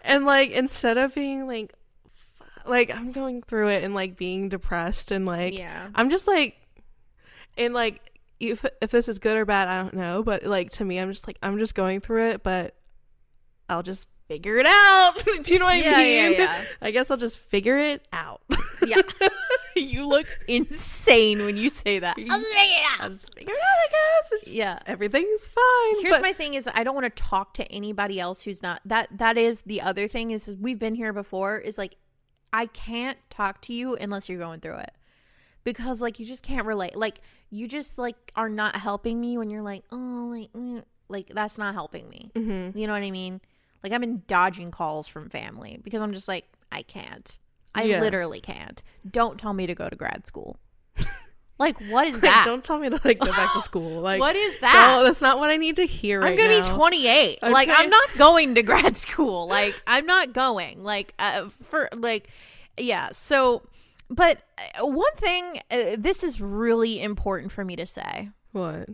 and 0.03 0.27
like 0.27 0.51
instead 0.51 0.99
of 0.99 1.15
being 1.15 1.47
like, 1.47 1.73
like 2.67 2.91
I'm 2.95 3.13
going 3.13 3.43
through 3.43 3.69
it 3.69 3.85
and 3.85 3.95
like 3.95 4.17
being 4.17 4.49
depressed 4.49 5.11
and 5.11 5.27
like 5.27 5.57
Yeah. 5.59 5.89
I'm 5.95 6.11
just 6.11 6.27
like, 6.27 6.57
and 7.59 7.75
like 7.75 8.01
if 8.39 8.65
if 8.81 8.91
this 8.91 9.09
is 9.09 9.19
good 9.19 9.37
or 9.37 9.45
bad, 9.45 9.69
I 9.69 9.83
don't 9.83 9.95
know. 9.95 10.23
But 10.23 10.45
like 10.45 10.71
to 10.73 10.85
me, 10.85 10.99
I'm 10.99 11.11
just 11.13 11.27
like 11.27 11.39
I'm 11.43 11.59
just 11.59 11.75
going 11.75 12.01
through 12.01 12.31
it, 12.31 12.43
but 12.43 12.75
I'll 13.69 13.83
just 13.83 14.09
figure 14.29 14.57
it 14.59 14.67
out. 14.67 15.13
do 15.43 15.53
you 15.53 15.59
know 15.59 15.65
what 15.67 15.79
Yeah, 15.85 15.93
I 15.97 15.99
mean? 15.99 16.33
yeah. 16.35 16.65
I 16.83 16.91
guess 16.91 17.11
I'll 17.11 17.17
just 17.17 17.39
figure 17.41 17.79
it 17.79 18.07
out. 18.13 18.41
Yeah, 18.87 18.97
you 19.77 20.07
look 20.09 20.27
insane 20.49 21.41
when 21.45 21.57
you 21.57 21.69
say 21.69 21.99
that. 21.99 22.17
I'll 22.17 22.25
figure 22.25 22.31
it 22.31 23.01
I'll 23.01 23.05
out. 23.07 23.11
just 23.11 23.35
figure 23.35 23.53
it 23.55 23.61
out. 23.61 23.67
I 23.67 23.89
guess. 23.91 24.33
It's- 24.43 24.49
Yeah. 24.55 24.79
everything's 24.87 25.47
fine. 25.47 26.01
Here's 26.03 26.15
but- 26.15 26.23
my 26.23 26.33
thing: 26.33 26.55
is 26.55 26.69
I 26.73 26.83
don't 26.85 26.95
want 26.95 27.15
to 27.15 27.23
talk 27.23 27.55
to 27.55 27.65
anybody 27.73 28.19
else 28.21 28.43
who's 28.43 28.63
not 28.63 28.81
that. 28.87 29.09
That 29.19 29.37
is 29.37 29.63
the 29.63 29.83
other 29.83 30.09
thing 30.09 30.31
is 30.31 30.55
we've 30.59 30.79
been 30.79 30.95
here 30.95 31.13
before. 31.13 31.59
Is 31.59 31.77
like 31.77 31.97
I 32.53 32.67
can't 32.67 33.19
talk 33.31 33.61
to 33.63 33.73
you 33.73 33.95
unless 33.97 34.29
you're 34.29 34.39
going 34.39 34.61
through 34.61 34.77
it 34.79 34.93
because 35.65 36.01
like 36.03 36.19
you 36.19 36.27
just 36.27 36.43
can't 36.43 36.67
relate. 36.67 36.97
Like 36.97 37.21
you 37.51 37.69
just 37.69 37.99
like 37.99 38.33
are 38.37 38.49
not 38.49 38.77
helping 38.77 39.21
me 39.21 39.37
when 39.39 39.51
you're 39.51 39.63
like 39.63 39.85
oh 39.93 40.29
like 40.31 40.53
mm, 40.53 40.83
like 41.09 41.29
that's 41.29 41.59
not 41.59 41.75
helping 41.75 42.09
me. 42.09 42.31
Mhm. 42.35 42.75
You 42.77 42.87
know 42.87 42.93
what 42.93 43.03
I 43.03 43.11
mean? 43.11 43.41
Like 43.83 43.93
I've 43.93 44.01
been 44.01 44.23
dodging 44.27 44.71
calls 44.71 45.09
from 45.09 45.29
family 45.31 45.81
because 45.83 46.01
I'm 46.03 46.13
just 46.13 46.29
like 46.29 46.45
I 46.73 46.83
can't. 46.83 47.39
I 47.75 47.85
Yeah. 47.85 48.01
literally 48.01 48.41
can't. 48.41 48.83
Don't 49.09 49.39
tell 49.39 49.53
me 49.53 49.67
to 49.67 49.75
go 49.75 49.89
to 49.89 49.97
grad 49.97 50.27
school. 50.27 50.59
like 51.61 51.79
what 51.89 52.09
is 52.09 52.19
that? 52.23 52.45
don't 52.47 52.65
tell 52.65 52.79
me 52.79 52.89
to 52.89 52.99
like 53.05 53.19
go 53.21 53.31
back 53.31 53.53
to 53.53 53.61
school. 53.63 54.01
Like 54.01 54.19
what 54.19 54.35
is 54.35 54.59
that? 54.61 54.97
No, 54.97 55.05
that's 55.05 55.23
not 55.23 55.39
what 55.39 55.51
I 55.51 55.59
need 55.59 55.77
to 55.77 55.85
hear. 55.85 56.25
I'm 56.25 56.35
gonna 56.35 56.59
now. 56.59 56.63
be 56.63 56.69
28. 56.69 57.39
I'm 57.43 57.53
like 57.53 57.69
I'm 57.71 57.91
not 57.91 58.09
going 58.17 58.55
to 58.57 58.63
grad 58.65 58.97
school. 58.97 59.47
Like 59.47 59.81
I'm 59.87 60.07
not 60.07 60.33
going. 60.33 60.83
Like 60.83 61.15
uh, 61.19 61.51
for 61.51 61.89
like 61.95 62.29
yeah. 62.79 63.11
So, 63.13 63.63
but 64.09 64.39
uh, 64.81 64.87
one 64.87 65.15
thing, 65.17 65.61
uh, 65.71 65.97
this 65.99 66.25
is 66.25 66.41
really 66.41 67.01
important 67.01 67.53
for 67.53 67.65
me 67.65 67.77
to 67.77 67.87
say. 67.87 68.31
What? 68.53 68.89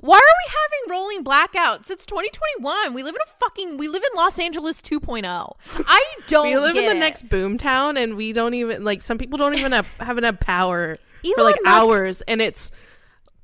Why 0.00 0.16
are 0.16 0.34
we 0.40 0.90
having 0.90 0.90
rolling 0.90 1.24
blackouts? 1.24 1.88
It's 1.90 2.04
2021. 2.04 2.94
We 2.94 3.04
live 3.04 3.14
in 3.14 3.20
a 3.20 3.30
fucking. 3.38 3.76
We 3.76 3.86
live 3.86 4.02
in 4.02 4.16
Los 4.16 4.38
Angeles 4.38 4.80
2.0. 4.80 5.52
I 5.86 6.04
don't. 6.26 6.46
we 6.46 6.58
live 6.58 6.76
in 6.76 6.86
the 6.86 6.92
it. 6.92 6.98
next 6.98 7.28
boom 7.28 7.58
town, 7.58 7.96
and 7.96 8.16
we 8.16 8.32
don't 8.32 8.54
even 8.54 8.82
like. 8.82 9.02
Some 9.02 9.18
people 9.18 9.38
don't 9.38 9.54
even 9.54 9.72
have 9.72 9.86
haven't 9.98 10.24
had 10.24 10.40
power 10.40 10.98
for 11.22 11.42
like 11.42 11.56
Musk- 11.62 11.76
hours, 11.76 12.22
and 12.22 12.40
it's 12.42 12.70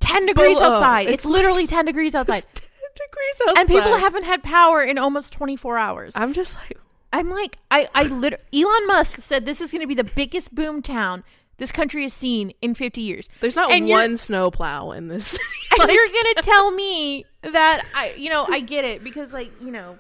10 0.01 0.27
degrees 0.27 0.57
Below. 0.57 0.73
outside. 0.75 1.07
It's, 1.09 1.25
It's 1.25 1.33
literally 1.33 1.67
10 1.67 1.85
degrees 1.87 2.15
outside. 2.15 2.39
it's 2.39 2.47
10 2.61 2.69
degrees 2.95 3.41
outside. 3.49 3.61
And 3.61 3.69
people 3.69 3.97
haven't 3.99 4.25
had 4.25 4.43
power 4.43 4.83
in 4.83 4.99
almost 4.99 5.33
24 5.33 5.79
hours. 5.79 6.13
I'm 6.17 6.33
just 6.33 6.57
like, 6.57 6.79
I'm 7.13 7.31
like, 7.31 7.59
I, 7.71 7.89
I 7.95 8.03
lit- 8.05 8.45
Elon 8.53 8.87
Musk 8.87 9.21
said 9.21 9.47
this 9.47 9.61
is 9.61 9.71
going 9.71 9.81
to 9.83 9.87
be 9.87 9.95
the 9.95 10.05
biggest 10.05 10.55
boom 10.55 10.83
town 10.83 11.23
this 11.57 11.71
country 11.71 12.03
has 12.03 12.13
seen 12.13 12.53
in 12.61 12.75
50 12.75 13.01
years. 13.01 13.29
there's 13.41 13.55
not 13.55 13.71
And 13.71 13.89
you're- 13.89 14.01
one 14.03 14.17
snowplow 14.17 14.91
in 14.91 15.07
this 15.09 15.27
city. 15.29 15.45
And 15.81 15.91
you're 15.91 16.09
going 16.09 16.35
to 16.35 16.43
tell 16.43 16.71
me 16.75 17.25
that 17.43 17.85
I, 17.95 18.15
you 18.19 18.29
know, 18.31 18.45
I 18.51 18.59
get 18.61 18.85
it 18.85 19.05
because 19.05 19.33
like, 19.33 19.53
you 19.63 19.71
know, 19.71 19.99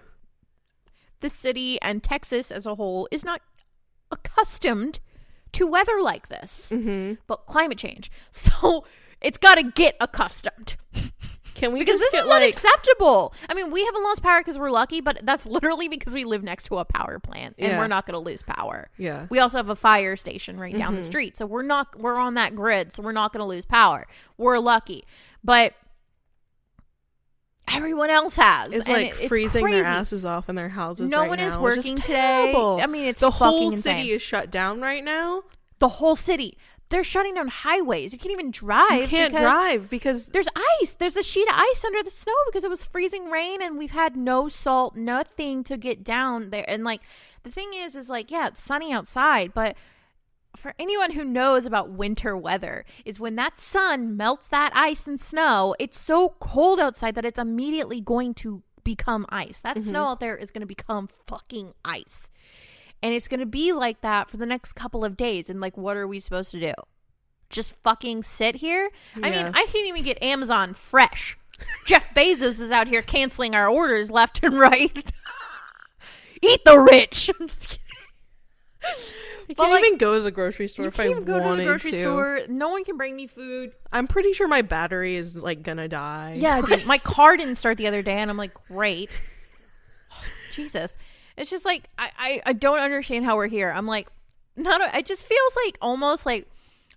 the 1.20 1.28
city 1.28 1.80
and 1.80 2.02
Texas 2.02 2.50
as 2.50 2.66
a 2.66 2.74
whole 2.74 3.06
is 3.12 3.24
not 3.24 3.40
accustomed 4.10 4.98
to 5.54 5.66
weather 5.66 6.00
like 6.00 6.28
this. 6.28 6.70
mm-hmm. 6.72 7.14
But 7.26 7.46
climate 7.46 7.78
change. 7.78 8.10
So 8.30 8.84
it's 9.20 9.38
got 9.38 9.54
to 9.56 9.62
get 9.62 9.96
accustomed. 10.00 10.76
Can 11.54 11.72
we 11.72 11.78
because 11.78 12.00
this 12.00 12.10
get 12.10 12.22
is 12.24 12.26
like 12.26 12.42
unacceptable. 12.42 13.32
I 13.48 13.54
mean, 13.54 13.70
we 13.70 13.84
haven't 13.84 14.02
lost 14.02 14.24
power 14.24 14.40
because 14.40 14.58
we're 14.58 14.70
lucky, 14.72 15.00
but 15.00 15.20
that's 15.22 15.46
literally 15.46 15.86
because 15.88 16.12
we 16.12 16.24
live 16.24 16.42
next 16.42 16.64
to 16.64 16.78
a 16.78 16.84
power 16.84 17.20
plant, 17.20 17.54
and 17.60 17.72
Yeah. 17.72 17.78
we're 17.78 17.86
not 17.86 18.06
going 18.06 18.14
to 18.14 18.18
lose 18.20 18.42
power. 18.42 18.90
yeah 18.98 19.28
We 19.30 19.38
also 19.38 19.58
have 19.58 19.68
a 19.68 19.76
fire 19.76 20.16
station 20.16 20.58
right 20.58 20.76
down 20.76 20.94
the 20.94 21.00
Mm-hmm. 21.00 21.06
street, 21.06 21.36
so 21.36 21.46
we're 21.46 21.62
not 21.62 21.96
we're 21.98 22.16
on 22.16 22.34
that 22.34 22.56
grid, 22.56 22.92
so 22.92 23.04
we're 23.04 23.12
not 23.12 23.32
going 23.32 23.40
to 23.40 23.46
lose 23.46 23.64
power. 23.66 24.04
We're 24.36 24.58
lucky, 24.58 25.04
but 25.44 25.74
everyone 27.68 28.10
else 28.10 28.36
has. 28.36 28.72
it's 28.72 28.86
and 28.86 28.96
like 28.96 29.06
it- 29.08 29.16
it's 29.20 29.28
freezing 29.28 29.62
crazy. 29.62 29.80
their 29.82 29.90
asses 29.90 30.24
off 30.24 30.48
in 30.48 30.54
their 30.54 30.68
houses. 30.68 31.10
No 31.10 31.20
right 31.20 31.28
one 31.30 31.38
is 31.40 31.54
now. 31.54 31.60
Just 31.68 31.86
working 31.86 31.96
today. 31.96 32.52
I 32.82 32.86
mean, 32.86 33.08
it's 33.08 33.20
the 33.20 33.30
fucking 33.30 33.46
whole 33.46 33.64
insane. 33.66 33.98
city 33.98 34.10
is 34.12 34.22
shut 34.22 34.50
down 34.50 34.80
right 34.80 35.02
now. 35.04 35.42
the 35.80 35.88
whole 35.88 36.16
city. 36.16 36.56
They're 36.90 37.02
shutting 37.02 37.34
down 37.34 37.48
highways. 37.48 38.12
You 38.12 38.18
can't 38.18 38.32
even 38.32 38.50
drive. 38.50 39.00
You 39.02 39.08
can't 39.08 39.32
because 39.32 39.42
drive 39.42 39.90
because 39.90 40.26
There's 40.26 40.48
ice. 40.80 40.92
There's 40.92 41.16
a 41.16 41.22
sheet 41.22 41.48
of 41.48 41.54
ice 41.56 41.84
under 41.84 42.02
the 42.02 42.10
snow 42.10 42.34
because 42.46 42.62
it 42.62 42.70
was 42.70 42.84
freezing 42.84 43.30
rain 43.30 43.60
and 43.60 43.76
we've 43.78 43.90
had 43.90 44.16
no 44.16 44.48
salt, 44.48 44.94
nothing 44.94 45.64
to 45.64 45.76
get 45.76 46.04
down 46.04 46.50
there. 46.50 46.64
And 46.68 46.84
like 46.84 47.00
the 47.42 47.50
thing 47.50 47.72
is 47.74 47.96
is 47.96 48.08
like 48.08 48.30
yeah, 48.30 48.46
it's 48.48 48.60
sunny 48.62 48.92
outside, 48.92 49.52
but 49.54 49.76
for 50.56 50.74
anyone 50.78 51.12
who 51.12 51.24
knows 51.24 51.66
about 51.66 51.90
winter 51.90 52.36
weather 52.36 52.84
is 53.04 53.20
when 53.20 53.36
that 53.36 53.58
sun 53.58 54.16
melts 54.16 54.48
that 54.48 54.72
ice 54.74 55.06
and 55.06 55.20
snow, 55.20 55.74
it's 55.78 55.98
so 55.98 56.36
cold 56.40 56.80
outside 56.80 57.14
that 57.16 57.24
it's 57.24 57.38
immediately 57.38 58.00
going 58.00 58.34
to 58.34 58.62
become 58.84 59.26
ice. 59.28 59.60
That 59.60 59.76
mm-hmm. 59.76 59.88
snow 59.88 60.04
out 60.06 60.20
there 60.20 60.36
is 60.36 60.50
going 60.50 60.60
to 60.60 60.66
become 60.66 61.08
fucking 61.08 61.72
ice. 61.84 62.22
And 63.02 63.14
it's 63.14 63.28
going 63.28 63.40
to 63.40 63.46
be 63.46 63.72
like 63.72 64.00
that 64.02 64.30
for 64.30 64.36
the 64.36 64.46
next 64.46 64.74
couple 64.74 65.04
of 65.04 65.16
days. 65.16 65.50
And 65.50 65.60
like, 65.60 65.76
what 65.76 65.96
are 65.96 66.06
we 66.06 66.20
supposed 66.20 66.50
to 66.52 66.60
do? 66.60 66.72
Just 67.50 67.74
fucking 67.76 68.22
sit 68.22 68.56
here? 68.56 68.90
I 69.22 69.30
mean, 69.30 69.46
I 69.46 69.66
can't 69.66 69.86
even 69.86 70.02
get 70.02 70.22
Amazon 70.22 70.74
fresh. 70.74 71.36
Jeff 71.86 72.12
Bezos 72.14 72.60
is 72.60 72.70
out 72.70 72.88
here 72.88 73.02
canceling 73.02 73.54
our 73.54 73.68
orders 73.68 74.10
left 74.10 74.42
and 74.42 74.58
right. 74.58 75.12
Eat 76.42 76.64
the 76.64 76.78
rich. 76.78 77.30
I'm 77.40 77.48
just 77.48 77.68
kidding. 77.68 77.80
I 79.48 79.54
can't 79.54 79.70
like, 79.70 79.84
even 79.84 79.98
go 79.98 80.16
to 80.16 80.22
the 80.22 80.30
grocery 80.30 80.68
store 80.68 80.84
You 80.84 80.88
if 80.88 81.00
I 81.00 81.12
go 81.12 81.20
to 81.38 81.44
wanted 81.44 81.60
the 81.60 81.64
grocery 81.64 81.90
to. 81.92 81.98
store. 81.98 82.40
No 82.48 82.68
one 82.68 82.84
can 82.84 82.96
bring 82.96 83.14
me 83.16 83.26
food. 83.26 83.72
I'm 83.92 84.06
pretty 84.06 84.32
sure 84.32 84.48
my 84.48 84.62
battery 84.62 85.16
is 85.16 85.36
like 85.36 85.62
gonna 85.62 85.88
die. 85.88 86.36
Yeah, 86.38 86.62
dude. 86.62 86.86
My 86.94 86.98
car 86.98 87.36
didn't 87.36 87.56
start 87.56 87.78
the 87.78 87.86
other 87.86 88.02
day, 88.02 88.18
and 88.18 88.30
I'm 88.30 88.36
like, 88.36 88.54
great. 88.68 89.22
Jesus. 90.52 90.96
It's 91.36 91.50
just 91.50 91.64
like 91.64 91.88
I, 91.98 92.10
I, 92.18 92.42
I 92.46 92.52
don't 92.52 92.78
understand 92.78 93.24
how 93.24 93.36
we're 93.36 93.48
here. 93.48 93.72
I'm 93.74 93.86
like, 93.86 94.08
not. 94.56 94.80
A, 94.80 94.98
it 94.98 95.06
just 95.06 95.26
feels 95.26 95.56
like 95.64 95.78
almost 95.80 96.26
like 96.26 96.48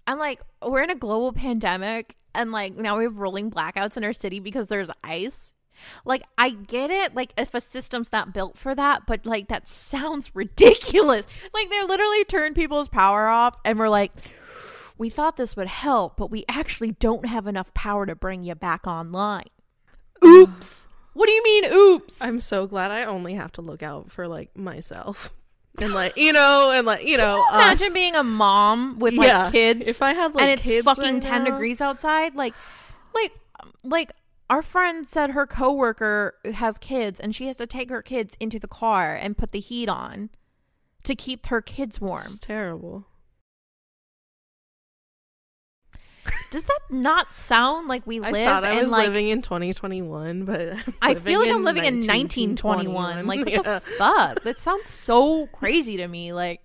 I'm 0.05 0.19
like 0.19 0.41
we're 0.65 0.83
in 0.83 0.89
a 0.89 0.95
global 0.95 1.33
pandemic, 1.33 2.15
and 2.35 2.51
like 2.51 2.75
now 2.75 2.97
we 2.97 3.03
have 3.03 3.17
rolling 3.17 3.51
blackouts 3.51 3.97
in 3.97 4.03
our 4.03 4.13
city 4.13 4.39
because 4.39 4.67
there's 4.67 4.89
ice. 5.03 5.53
Like 6.05 6.23
I 6.37 6.49
get 6.51 6.89
it, 6.91 7.15
like 7.15 7.33
if 7.37 7.53
a 7.53 7.61
system's 7.61 8.11
not 8.11 8.33
built 8.33 8.57
for 8.57 8.73
that, 8.75 9.05
but 9.07 9.25
like 9.25 9.47
that 9.49 9.67
sounds 9.67 10.31
ridiculous. 10.35 11.27
Like 11.53 11.69
they 11.69 11.83
literally 11.83 12.23
turned 12.25 12.55
people's 12.55 12.87
power 12.89 13.27
off, 13.27 13.55
and 13.65 13.77
we're 13.79 13.89
like, 13.89 14.11
we 14.97 15.09
thought 15.09 15.37
this 15.37 15.55
would 15.55 15.67
help, 15.67 16.17
but 16.17 16.31
we 16.31 16.43
actually 16.49 16.91
don't 16.93 17.25
have 17.25 17.47
enough 17.47 17.73
power 17.73 18.05
to 18.05 18.15
bring 18.15 18.43
you 18.43 18.55
back 18.55 18.87
online. 18.87 19.45
Oops. 20.23 20.87
What 21.13 21.25
do 21.27 21.31
you 21.31 21.43
mean, 21.43 21.65
oops? 21.73 22.21
I'm 22.21 22.39
so 22.39 22.67
glad 22.67 22.91
I 22.91 23.03
only 23.03 23.33
have 23.33 23.51
to 23.53 23.61
look 23.61 23.81
out 23.83 24.11
for 24.11 24.27
like 24.27 24.55
myself. 24.57 25.33
And 25.79 25.93
like 25.93 26.17
you 26.17 26.33
know, 26.33 26.71
and 26.71 26.87
like 26.87 27.05
you 27.05 27.17
know, 27.17 27.45
Imagine 27.53 27.87
us. 27.89 27.93
being 27.93 28.15
a 28.15 28.23
mom 28.23 28.97
with 28.97 29.13
like 29.13 29.27
Yeah. 29.27 29.51
kids 29.51 29.87
If 29.87 30.01
I 30.01 30.13
had 30.15 30.33
like 30.33 30.41
and 30.41 30.59
it's 30.59 30.83
fucking 30.83 31.13
right 31.13 31.21
10 31.21 31.43
now- 31.43 31.51
degrees 31.51 31.81
outside. 31.81 32.33
Like, 32.33 32.55
like, 33.13 33.31
like 33.83 34.11
our 34.49 34.61
friend 34.61 35.05
said 35.05 35.31
her 35.31 35.45
coworker 35.45 36.35
has 36.53 36.77
kids 36.77 37.19
and 37.19 37.35
she 37.35 37.47
has 37.47 37.57
to 37.57 37.67
take 37.67 37.89
her 37.89 38.01
kids 38.01 38.35
into 38.39 38.59
the 38.59 38.67
car 38.67 39.13
and 39.15 39.37
put 39.37 39.51
the 39.51 39.59
heat 39.59 39.89
on 39.89 40.29
to 41.03 41.15
keep 41.15 41.47
her 41.47 41.61
kids 41.61 41.99
warm. 42.01 42.23
It's 42.25 42.39
terrible. 42.39 43.05
Does 46.51 46.65
that 46.65 46.79
not 46.89 47.35
sound 47.35 47.87
like 47.87 48.05
we 48.07 48.19
I 48.21 48.31
live 48.31 48.45
thought 48.45 48.63
I 48.65 48.71
in 48.73 48.79
was 48.79 48.91
like 48.91 49.07
living 49.07 49.29
in 49.29 49.41
2021, 49.41 50.45
but 50.45 50.77
I 51.01 51.15
feel 51.15 51.39
like 51.39 51.51
I'm 51.51 51.63
living 51.63 51.85
in 51.85 51.95
1921. 51.95 53.25
Like, 53.27 53.39
what 53.39 53.49
Yeah. 53.51 53.61
the 53.61 53.79
fuck? 53.97 54.43
That 54.43 54.57
sounds 54.57 54.87
so 54.87 55.47
crazy 55.47 55.97
to 55.97 56.07
me. 56.07 56.33
Like, 56.33 56.61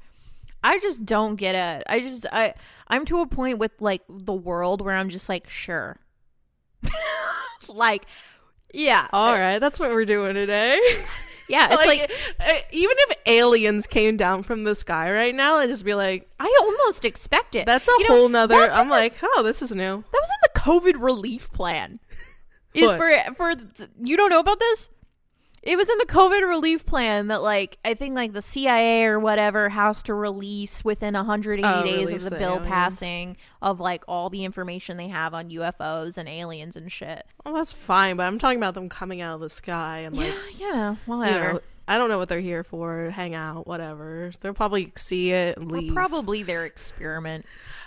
I 0.65 0.79
just 0.79 1.05
don't 1.05 1.37
get 1.37 1.55
it. 1.55 1.85
I 1.89 2.01
just, 2.01 2.27
I, 2.33 2.55
I'm 2.89 3.05
to 3.07 3.21
a 3.21 3.27
point 3.27 3.59
with 3.59 3.73
like 3.81 4.03
the 4.09 4.33
world 4.33 4.81
where 4.81 4.95
I'm 4.95 5.09
just 5.09 5.29
like, 5.29 5.49
sure. 5.49 5.99
like, 7.69 8.05
yeah. 8.73 9.09
All 9.13 9.33
right, 9.39 9.59
that's 9.59 9.79
what 9.81 9.91
we're 9.91 10.05
doing 10.05 10.35
today. 10.35 10.81
Yeah. 11.49 11.69
It's 11.73 11.87
like, 11.87 12.11
uh, 12.41 12.61
even 12.71 12.95
if 12.99 13.19
aliens 13.27 13.87
came 13.87 14.17
down 14.17 14.43
from 14.43 14.65
the 14.65 14.75
sky 14.75 15.13
right 15.13 15.35
now, 15.35 15.57
I'd 15.57 15.69
just 15.69 15.85
be 15.85 15.93
like, 15.93 16.27
I 16.41 16.57
almost 16.63 17.05
expect 17.05 17.55
it. 17.57 17.67
that's 17.67 17.87
a 17.89 17.93
You 17.99 18.09
know, 18.09 18.15
whole 18.17 18.29
nother. 18.31 18.71
I'm 18.71 18.87
the- 18.87 18.91
like, 18.91 19.15
oh, 19.23 19.43
this 19.43 19.61
is 19.61 19.75
new. 19.75 20.03
that 20.13 20.13
was 20.13 20.31
in 20.31 20.51
the 20.55 20.61
COVID 20.61 21.03
relief 21.03 21.53
plan. 21.53 21.99
Is 22.75 22.87
What? 22.89 22.97
for 22.97 23.35
for 23.35 23.55
you 24.03 24.17
don't 24.17 24.31
know 24.31 24.39
about 24.41 24.61
this? 24.61 24.89
It 25.63 25.77
was 25.77 25.89
in 25.89 25.97
the 25.99 26.07
COVID 26.07 26.41
relief 26.49 26.85
plan 26.85 27.29
that 27.29 27.41
like 27.43 27.79
I 27.85 27.95
think 27.95 28.17
like 28.17 28.33
the 28.33 28.43
CIA 28.43 29.05
or 29.05 29.21
whatever 29.21 29.69
has 29.69 30.03
to 30.05 30.15
release 30.15 30.85
within 30.85 31.15
180 31.15 31.63
Oh, 31.65 31.83
days 31.85 32.13
of 32.13 32.25
the, 32.25 32.31
the 32.31 32.37
bill 32.37 32.55
aliens. 32.55 32.67
passing 32.67 33.37
of 33.61 33.79
like 33.79 34.03
all 34.09 34.29
the 34.29 34.45
information 34.45 34.97
they 34.97 35.07
have 35.09 35.35
on 35.35 35.51
UFOs 35.51 36.19
and 36.19 36.29
aliens 36.29 36.75
and 36.75 36.91
shit. 36.91 37.25
Well, 37.45 37.55
that's 37.55 37.73
fine, 37.73 38.17
but 38.17 38.25
I'm 38.25 38.39
talking 38.39 38.59
about 38.59 38.75
them 38.75 38.89
coming 38.89 39.21
out 39.21 39.37
of 39.37 39.41
the 39.41 39.51
sky 39.51 39.99
and 40.01 40.17
like, 40.17 40.35
yeah, 40.59 40.67
yeah, 40.73 40.91
you 40.91 40.97
whatever. 41.07 41.53
know, 41.55 41.61
I 41.87 41.99
don't 41.99 42.09
know 42.09 42.19
what 42.19 42.29
they're 42.29 42.41
here 42.41 42.65
for. 42.65 43.11
Hang 43.11 43.35
out, 43.35 43.67
whatever. 43.67 44.33
They'll 44.41 44.55
probably 44.55 44.93
see 44.97 45.31
it 45.33 45.59
and 45.59 45.71
Or 45.71 45.93
probably 45.93 46.43
their 46.43 46.65
experiment. 46.65 47.45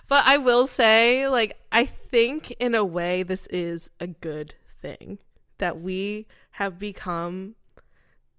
But 0.08 0.24
I 0.26 0.38
will 0.38 0.68
say, 0.68 1.28
like, 1.28 1.58
I 1.72 1.86
think 1.86 2.52
in 2.60 2.76
a 2.76 2.86
way 2.86 3.24
this 3.24 3.48
is 3.48 3.90
a 4.00 4.08
good 4.08 4.56
thing 4.82 5.20
that 5.58 5.82
we 5.82 6.28
have 6.52 6.78
become 6.78 7.56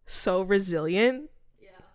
so 0.06 0.42
resilient 0.42 1.30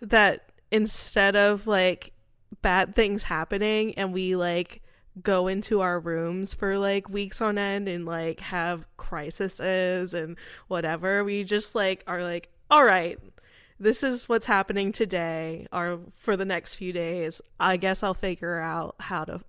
that 0.02 0.52
instead 0.72 1.36
of 1.36 1.68
like 1.68 2.14
bad 2.62 2.96
things 2.96 3.24
happening 3.24 3.94
and 3.96 4.14
we 4.14 4.36
like 4.36 4.82
go 5.22 5.48
into 5.48 5.82
our 5.82 6.00
rooms 6.00 6.54
for 6.54 6.78
like 6.78 7.10
weeks 7.10 7.42
on 7.42 7.58
end 7.58 7.88
and 7.88 8.06
like 8.06 8.40
have 8.40 8.86
crises 8.98 10.14
and 10.14 10.38
whatever, 10.68 11.24
we 11.24 11.44
just 11.44 11.76
like 11.76 12.04
are 12.08 12.24
like, 12.24 12.50
all 12.70 12.84
right, 12.86 13.20
this 13.80 14.04
is 14.04 14.30
what's 14.30 14.46
happening 14.46 14.92
today 14.92 15.68
or 15.74 16.00
for 16.14 16.38
the 16.38 16.46
next 16.46 16.76
few 16.76 16.94
days. 16.94 17.42
I 17.60 17.78
guess 17.78 18.04
I'll 18.04 18.14
figure 18.14 18.60
out 18.60 18.96
how 19.00 19.26
to 19.26 19.42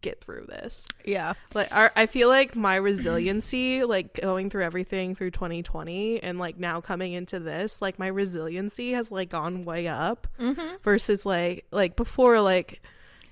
get 0.00 0.20
through 0.22 0.46
this. 0.48 0.86
Yeah. 1.04 1.34
Like 1.54 1.74
our, 1.74 1.90
I 1.96 2.06
feel 2.06 2.28
like 2.28 2.54
my 2.56 2.76
resiliency, 2.76 3.82
like 3.84 4.20
going 4.20 4.50
through 4.50 4.64
everything 4.64 5.14
through 5.14 5.30
2020 5.32 6.22
and 6.22 6.38
like 6.38 6.58
now 6.58 6.80
coming 6.80 7.12
into 7.12 7.38
this, 7.38 7.80
like 7.82 7.98
my 7.98 8.06
resiliency 8.08 8.92
has 8.92 9.10
like 9.10 9.30
gone 9.30 9.62
way 9.62 9.88
up 9.88 10.26
Mm-hmm. 10.40 10.76
versus 10.82 11.24
like 11.26 11.66
like 11.70 11.96
before 11.96 12.40
like 12.40 12.80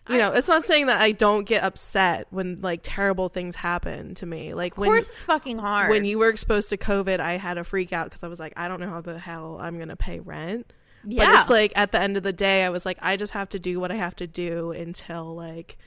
you 0.07 0.19
know, 0.19 0.33
it's 0.33 0.49
not 0.49 0.67
saying 0.67 0.89
that 0.89 1.01
I 1.01 1.13
don't 1.13 1.45
get 1.45 1.65
upset 1.65 2.27
when 2.29 2.61
like 2.61 2.81
terrible 2.83 3.31
things 3.31 3.57
happen 3.57 4.15
to 4.17 4.27
me. 4.27 4.53
Like 4.53 4.73
Of 4.73 4.79
when 4.79 4.91
course, 4.91 5.11
it's 5.11 5.23
fucking 5.23 5.57
hard. 5.57 5.89
when 5.89 6.05
you 6.05 6.19
were 6.19 6.29
exposed 6.29 6.69
to 6.69 6.77
COVID, 6.77 7.21
I 7.21 7.39
had 7.39 7.57
a 7.57 7.65
freak 7.65 7.91
out 7.95 8.05
because 8.11 8.23
I 8.23 8.29
was 8.29 8.39
like, 8.39 8.53
I 8.55 8.69
don't 8.69 8.81
know 8.81 8.89
how 8.91 9.01
the 9.01 9.19
hell 9.19 9.57
I'm 9.59 9.79
gonna 9.79 9.97
pay 9.97 10.21
rent. 10.21 10.71
yeah, 11.07 11.25
But 11.25 11.41
it's 11.41 11.49
like 11.49 11.73
at 11.75 11.93
the 11.93 12.01
end 12.01 12.19
of 12.19 12.23
the 12.23 12.35
day, 12.35 12.65
I 12.65 12.69
was 12.69 12.85
like, 12.85 12.99
I 13.01 13.17
just 13.17 13.33
have 13.33 13.49
to 13.51 13.59
do 13.59 13.81
what 13.81 13.91
I 13.91 13.95
have 13.95 14.15
to 14.17 14.27
do 14.27 14.73
until 14.73 15.35
like, 15.35 15.79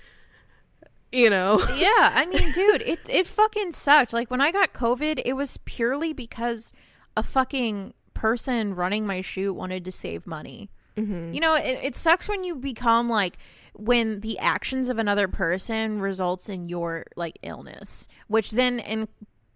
you 1.11 1.29
know, 1.29 1.59
yeah, 1.75 2.11
I 2.13 2.25
mean, 2.25 2.51
dude, 2.51 2.81
it 2.81 2.99
it 3.09 3.27
fucking 3.27 3.71
sucked. 3.71 4.13
Like 4.13 4.29
when 4.29 4.41
I 4.41 4.51
got 4.51 4.73
COVID, 4.73 5.21
it 5.25 5.33
was 5.33 5.57
purely 5.65 6.13
because 6.13 6.73
a 7.15 7.23
fucking 7.23 7.93
person 8.13 8.75
running 8.75 9.05
my 9.05 9.21
shoot 9.21 9.53
wanted 9.53 9.85
to 9.85 9.91
save 9.91 10.25
money. 10.27 10.69
Mm-hmm. 10.95 11.33
You 11.33 11.39
know, 11.39 11.55
it, 11.55 11.79
it 11.83 11.95
sucks 11.95 12.27
when 12.27 12.43
you 12.43 12.55
become 12.55 13.09
like 13.09 13.37
when 13.73 14.21
the 14.21 14.39
actions 14.39 14.89
of 14.89 14.97
another 14.97 15.27
person 15.27 16.01
results 16.01 16.49
in 16.49 16.67
your 16.69 17.05
like 17.15 17.37
illness, 17.43 18.07
which 18.27 18.51
then 18.51 18.79
in 18.79 19.07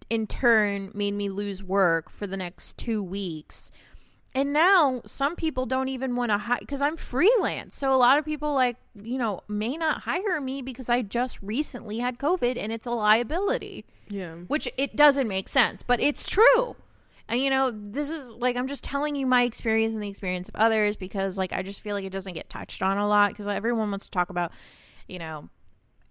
in 0.10 0.28
turn 0.28 0.92
made 0.94 1.14
me 1.14 1.30
lose 1.30 1.64
work 1.64 2.10
for 2.10 2.28
the 2.28 2.38
next 2.38 2.78
2 2.78 3.02
weeks. 3.02 3.72
And 4.34 4.54
now 4.54 5.02
some 5.06 5.36
people 5.36 5.66
don't 5.66 5.90
even 5.90 6.16
want 6.16 6.32
to 6.32 6.38
hire 6.38 6.60
because 6.60 6.82
I'm 6.82 6.96
freelance. 6.96 7.76
So 7.76 7.94
a 7.94 7.98
lot 7.98 8.18
of 8.18 8.24
people 8.24 8.54
like, 8.54 8.78
you 8.96 9.18
know, 9.18 9.42
may 9.50 9.76
not 9.76 10.02
hire 10.04 10.40
me 10.40 10.62
because 10.62 10.90
I 10.90 11.02
just 11.02 11.38
recently 11.42 12.00
had 12.00 12.18
COVID 12.18 12.58
and 12.58 12.72
it's 12.72 12.86
a 12.86 12.92
liability 12.92 13.84
Yeah. 14.10 14.36
which 14.48 14.70
it 14.78 14.96
doesn't 14.96 15.28
make 15.28 15.50
sense, 15.50 15.84
but 15.84 16.00
it's 16.00 16.30
true. 16.30 16.78
And 17.28 17.42
you 17.42 17.50
know, 17.50 17.72
this 17.72 18.10
is 18.10 18.30
like 18.30 18.56
I'm 18.56 18.68
just 18.68 18.84
telling 18.86 19.16
you 19.16 19.26
my 19.26 19.44
experience 19.44 19.94
and 19.94 20.02
the 20.02 20.10
experience 20.10 20.48
of 20.50 20.56
others 20.56 20.96
because 20.96 21.38
like 21.38 21.52
I 21.52 21.62
just 21.62 21.82
feel 21.82 21.96
like 21.96 22.06
it 22.06 22.12
doesn't 22.12 22.34
get 22.34 22.50
touched 22.50 22.82
on 22.82 22.98
a 22.98 23.08
lot 23.08 23.30
because 23.32 23.48
everyone 23.48 23.90
wants 23.90 24.06
to 24.06 24.12
talk 24.12 24.30
about, 24.30 24.52
you 25.08 25.20
know, 25.20 25.50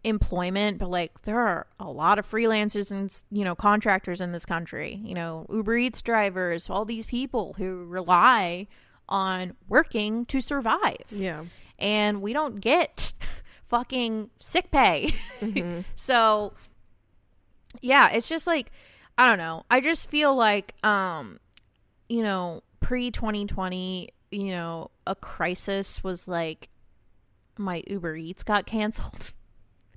employment, 0.04 0.78
but 0.78 0.88
like 0.90 1.22
there 1.22 1.38
are 1.38 1.66
a 1.78 1.90
lot 1.90 2.18
of 2.18 2.26
freelancers 2.30 2.90
and 2.90 3.14
you 3.30 3.44
know 3.44 3.54
contractors 3.54 4.20
in 4.20 4.32
this 4.32 4.44
country. 4.46 5.00
You 5.04 5.14
know, 5.14 5.46
Uber 5.50 5.76
Eats 5.76 6.02
drivers, 6.02 6.70
all 6.70 6.84
these 6.84 7.04
people 7.04 7.54
who 7.58 7.84
rely 7.84 8.66
on 9.08 9.56
working 9.68 10.24
to 10.26 10.40
survive 10.40 10.96
Yeah. 11.10 11.44
and 11.78 12.22
we 12.22 12.32
don't 12.32 12.60
get 12.60 13.12
fucking 13.66 14.30
sick 14.38 14.70
pay. 14.70 15.14
so 15.96 16.52
yeah, 17.80 18.08
it's 18.10 18.28
just 18.28 18.46
like 18.46 18.70
I 19.18 19.26
don't 19.28 19.38
know. 19.38 19.64
I 19.70 19.80
just 19.80 20.08
feel 20.10 20.34
like 20.34 20.74
um 20.84 21.38
you 22.08 22.22
know, 22.22 22.62
pre 22.80 23.10
2020, 23.10 24.08
you 24.30 24.50
know, 24.50 24.90
a 25.06 25.14
crisis 25.14 26.02
was 26.02 26.26
like 26.26 26.68
my 27.58 27.82
Uber 27.86 28.16
Eats 28.16 28.42
got 28.42 28.64
canceled. 28.66 29.32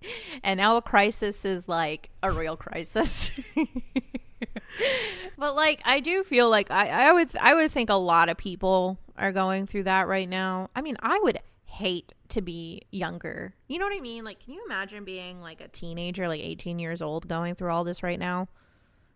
And 0.43 0.57
now 0.57 0.77
a 0.77 0.81
crisis 0.81 1.45
is 1.45 1.67
like 1.69 2.09
a 2.21 2.31
real 2.31 2.57
crisis. 2.57 3.31
but 5.37 5.55
like 5.55 5.81
I 5.85 5.99
do 5.99 6.23
feel 6.23 6.49
like 6.49 6.69
I, 6.71 7.09
I 7.09 7.11
would 7.11 7.35
I 7.39 7.53
would 7.53 7.71
think 7.71 7.89
a 7.89 7.95
lot 7.95 8.29
of 8.29 8.37
people 8.37 8.97
are 9.17 9.31
going 9.31 9.67
through 9.67 9.83
that 9.83 10.07
right 10.07 10.27
now. 10.27 10.69
I 10.75 10.81
mean, 10.81 10.97
I 11.01 11.19
would 11.23 11.37
hate 11.65 12.13
to 12.29 12.41
be 12.41 12.81
younger. 12.91 13.53
You 13.67 13.79
know 13.79 13.85
what 13.85 13.95
I 13.95 13.99
mean? 14.01 14.23
Like 14.23 14.39
can 14.43 14.53
you 14.53 14.63
imagine 14.65 15.03
being 15.03 15.41
like 15.41 15.61
a 15.61 15.67
teenager, 15.67 16.27
like 16.27 16.41
18 16.41 16.79
years 16.79 17.01
old 17.01 17.27
going 17.27 17.55
through 17.55 17.71
all 17.71 17.83
this 17.83 18.03
right 18.03 18.19
now? 18.19 18.47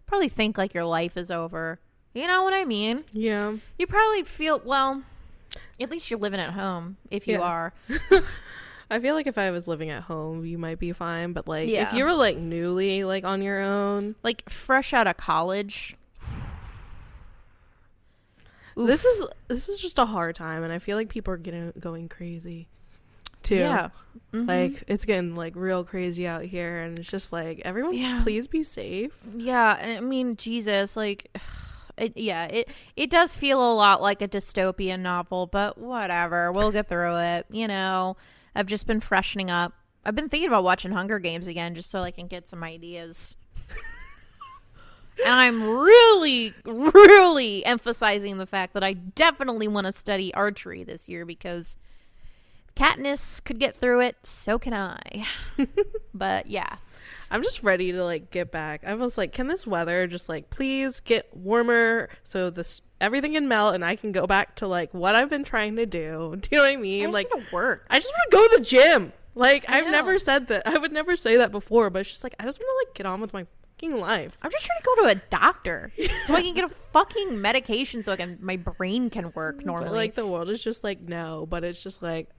Probably 0.06 0.30
think 0.30 0.58
like 0.58 0.74
your 0.74 0.86
life 0.86 1.18
is 1.18 1.30
over. 1.32 1.80
You 2.14 2.28
know 2.28 2.44
what 2.44 2.54
I 2.54 2.64
mean? 2.66 3.04
Yeah. 3.12 3.56
You 3.78 3.88
probably 3.88 4.24
feel 4.24 4.62
well, 4.64 5.04
at 5.80 5.92
least 5.92 6.10
you're 6.10 6.20
living 6.20 6.40
at 6.40 6.52
home 6.54 6.98
if 7.12 7.28
you 7.28 7.36
Yeah. 7.40 7.42
are. 7.42 7.74
I 8.90 9.00
feel 9.00 9.16
like 9.16 9.28
if 9.28 9.38
I 9.38 9.52
was 9.52 9.68
living 9.68 9.90
at 9.90 10.04
home, 10.04 10.46
you 10.46 10.58
might 10.58 10.80
be 10.80 10.94
fine. 10.94 11.34
But 11.34 11.48
like, 11.48 11.68
Yeah. 11.70 11.90
if 11.90 11.94
you 11.94 12.06
were 12.06 12.14
like 12.14 12.38
newly 12.38 13.04
like 13.04 13.26
on 13.26 13.42
your 13.42 13.60
own, 13.62 14.16
Like 14.24 14.50
fresh 14.50 14.94
out 14.94 15.08
of 15.08 15.18
college. 15.18 15.96
Oof. 18.78 18.88
this 18.88 19.06
is 19.06 19.26
this 19.48 19.70
is 19.70 19.82
just 19.82 20.00
a 20.00 20.06
hard 20.06 20.36
time, 20.36 20.64
and 20.64 20.72
I 20.72 20.80
feel 20.80 20.98
like 20.98 21.10
people 21.10 21.34
are 21.34 21.38
getting 21.38 21.74
going 21.80 22.10
crazy, 22.10 22.68
too. 23.44 23.56
Yeah. 23.56 23.90
Mhm. 24.34 24.48
Like 24.48 24.84
it's 24.88 25.06
getting 25.06 25.36
like 25.36 25.56
real 25.56 25.84
crazy 25.84 26.28
out 26.28 26.44
here, 26.44 26.82
and 26.82 26.98
it's 27.00 27.10
just 27.10 27.32
like 27.34 27.62
everyone, 27.66 27.94
Yeah. 27.94 28.20
please 28.24 28.48
be 28.48 28.64
safe. 28.64 29.12
Yeah, 29.36 29.78
I 29.98 30.00
mean, 30.00 30.36
Jesus, 30.38 30.96
like, 30.96 31.30
it, 31.98 32.16
yeah, 32.16 32.46
it 32.46 32.70
it 32.96 33.10
does 33.10 33.36
feel 33.36 33.60
a 33.62 33.74
lot 33.74 34.02
like 34.02 34.22
a 34.22 34.28
dystopian 34.28 35.00
novel, 35.00 35.48
but 35.48 35.78
whatever, 35.78 36.52
we'll 36.52 36.72
get 36.72 36.88
through 36.88 37.18
it. 37.18 37.46
You 37.50 37.68
know, 37.68 38.16
I've 38.58 38.66
just 38.66 38.88
been 38.88 39.00
freshening 39.00 39.52
up. 39.52 39.74
I've 40.04 40.16
been 40.16 40.30
thinking 40.30 40.48
about 40.48 40.64
watching 40.64 40.92
Hunger 40.92 41.20
Games 41.20 41.46
again, 41.46 41.76
just 41.76 41.92
so 41.92 42.02
I 42.02 42.10
can 42.10 42.26
get 42.26 42.48
some 42.48 42.64
ideas. 42.64 43.38
and 45.24 45.34
I'm 45.36 45.62
really, 45.64 46.56
really 46.66 47.64
emphasizing 47.64 48.40
the 48.40 48.48
fact 48.48 48.74
that 48.74 48.84
I 48.84 48.94
definitely 48.94 49.68
want 49.68 49.86
to 49.86 49.94
study 49.94 50.34
archery 50.34 50.84
this 50.84 51.08
year 51.08 51.24
because 51.24 51.78
Katniss 52.76 53.44
could 53.44 53.60
get 53.60 53.78
through 53.78 54.02
it, 54.02 54.16
so 54.24 54.58
can 54.58 54.74
I. 54.74 55.28
but 56.16 56.48
yeah, 56.48 56.78
I'm 57.30 57.44
just 57.44 57.62
ready 57.62 57.92
to 57.92 58.04
like 58.04 58.32
get 58.32 58.52
back. 58.52 58.86
I 58.88 58.96
was 58.96 59.20
like, 59.20 59.34
can 59.34 59.46
this 59.46 59.68
weather 59.68 60.08
just 60.08 60.30
like 60.30 60.50
please 60.50 61.00
get 61.00 61.36
warmer 61.36 62.10
so 62.24 62.50
this 62.50 62.82
everything 63.00 63.34
can 63.34 63.48
melt 63.48 63.76
and 63.76 63.84
I 63.86 63.96
can 63.96 64.12
go 64.12 64.26
back 64.28 64.56
to 64.58 64.68
like 64.68 64.94
what 64.94 65.16
I've 65.16 65.30
been 65.30 65.44
trying 65.44 65.76
to 65.78 65.86
do. 65.86 66.36
Do 66.40 66.50
you 66.52 66.58
know 66.58 66.64
what 66.64 66.72
I 66.72 66.76
mean? 66.78 67.04
I 67.04 67.06
just 67.06 67.14
like 67.14 67.52
work. 67.54 67.86
I 67.90 68.00
just 68.00 68.12
want 68.12 68.32
to 68.32 68.38
go 68.38 68.48
to 68.48 68.58
the 68.58 68.64
gym. 68.66 69.14
Like 69.36 69.70
I 69.70 69.78
I've 69.80 69.86
know. 69.86 69.92
never 69.92 70.18
said 70.20 70.48
that. 70.48 70.68
I 70.68 70.78
would 70.78 70.92
never 70.92 71.16
say 71.16 71.38
that 71.38 71.52
before, 71.52 71.90
but 71.90 72.00
it's 72.00 72.10
just 72.10 72.24
like 72.24 72.36
I 72.40 72.44
just 72.44 72.60
want 72.60 72.70
to 72.70 72.88
like 72.90 72.96
get 72.96 73.06
on 73.06 73.22
with 73.22 73.34
my 73.34 73.46
fucking 73.80 74.00
life. 74.00 74.36
I'm 74.42 74.50
just 74.50 74.66
trying 74.66 74.80
to 74.80 74.84
go 74.86 75.04
to 75.04 75.10
a 75.10 75.16
doctor 75.30 75.92
so 76.26 76.34
I 76.36 76.42
can 76.42 76.56
get 76.56 76.66
a 76.66 76.70
fucking 76.94 77.40
medication 77.40 78.02
so 78.02 78.12
I 78.12 78.16
can 78.16 78.40
my 78.42 78.56
brain 78.58 79.12
can 79.12 79.32
work 79.36 79.58
But 79.58 79.66
normally. 79.68 79.90
like 79.92 80.16
the 80.16 80.26
world 80.26 80.50
is 80.50 80.64
just 80.64 80.84
like 80.84 81.02
no, 81.02 81.46
but 81.48 81.64
it's 81.64 81.84
just 81.84 82.02
like 82.02 82.30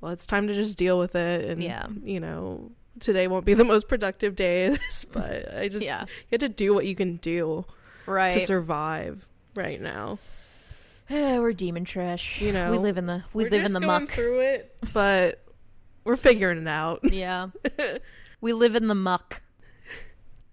well, 0.00 0.10
it's 0.12 0.26
time 0.26 0.48
to 0.48 0.54
just 0.54 0.76
deal 0.76 0.98
with 0.98 1.14
it 1.14 1.48
and 1.48 1.62
Yeah. 1.62 1.86
you 2.02 2.18
know, 2.20 2.72
today 3.00 3.26
won't 3.28 3.44
be 3.46 3.54
the 3.54 3.64
most 3.64 3.86
productive 3.88 4.34
day, 4.36 4.76
but 5.12 5.54
I 5.56 5.68
just 5.68 5.84
Yeah. 5.84 6.00
you 6.02 6.08
have 6.32 6.40
to 6.40 6.48
do 6.48 6.74
what 6.74 6.86
you 6.86 6.96
can 6.96 7.16
do 7.18 7.64
right. 8.06 8.32
to 8.32 8.40
survive 8.40 9.26
right 9.54 9.80
now. 9.80 10.18
Eh, 11.10 11.38
we're 11.38 11.52
demon 11.52 11.84
trash. 11.84 12.40
You 12.40 12.52
know, 12.56 12.70
we 12.70 12.78
live 12.78 12.98
in 12.98 13.06
the 13.06 13.24
we 13.32 13.44
live 13.48 13.64
in 13.64 13.72
the 13.72 13.80
going 13.80 14.02
muck. 14.04 14.10
through 14.10 14.40
it, 14.40 14.74
but 14.92 15.42
we're 16.04 16.16
figuring 16.16 16.62
it 16.62 16.68
out. 16.68 17.00
yeah. 17.12 17.48
we 18.40 18.52
live 18.52 18.74
in 18.76 18.88
the 18.88 18.94
muck. 18.94 19.42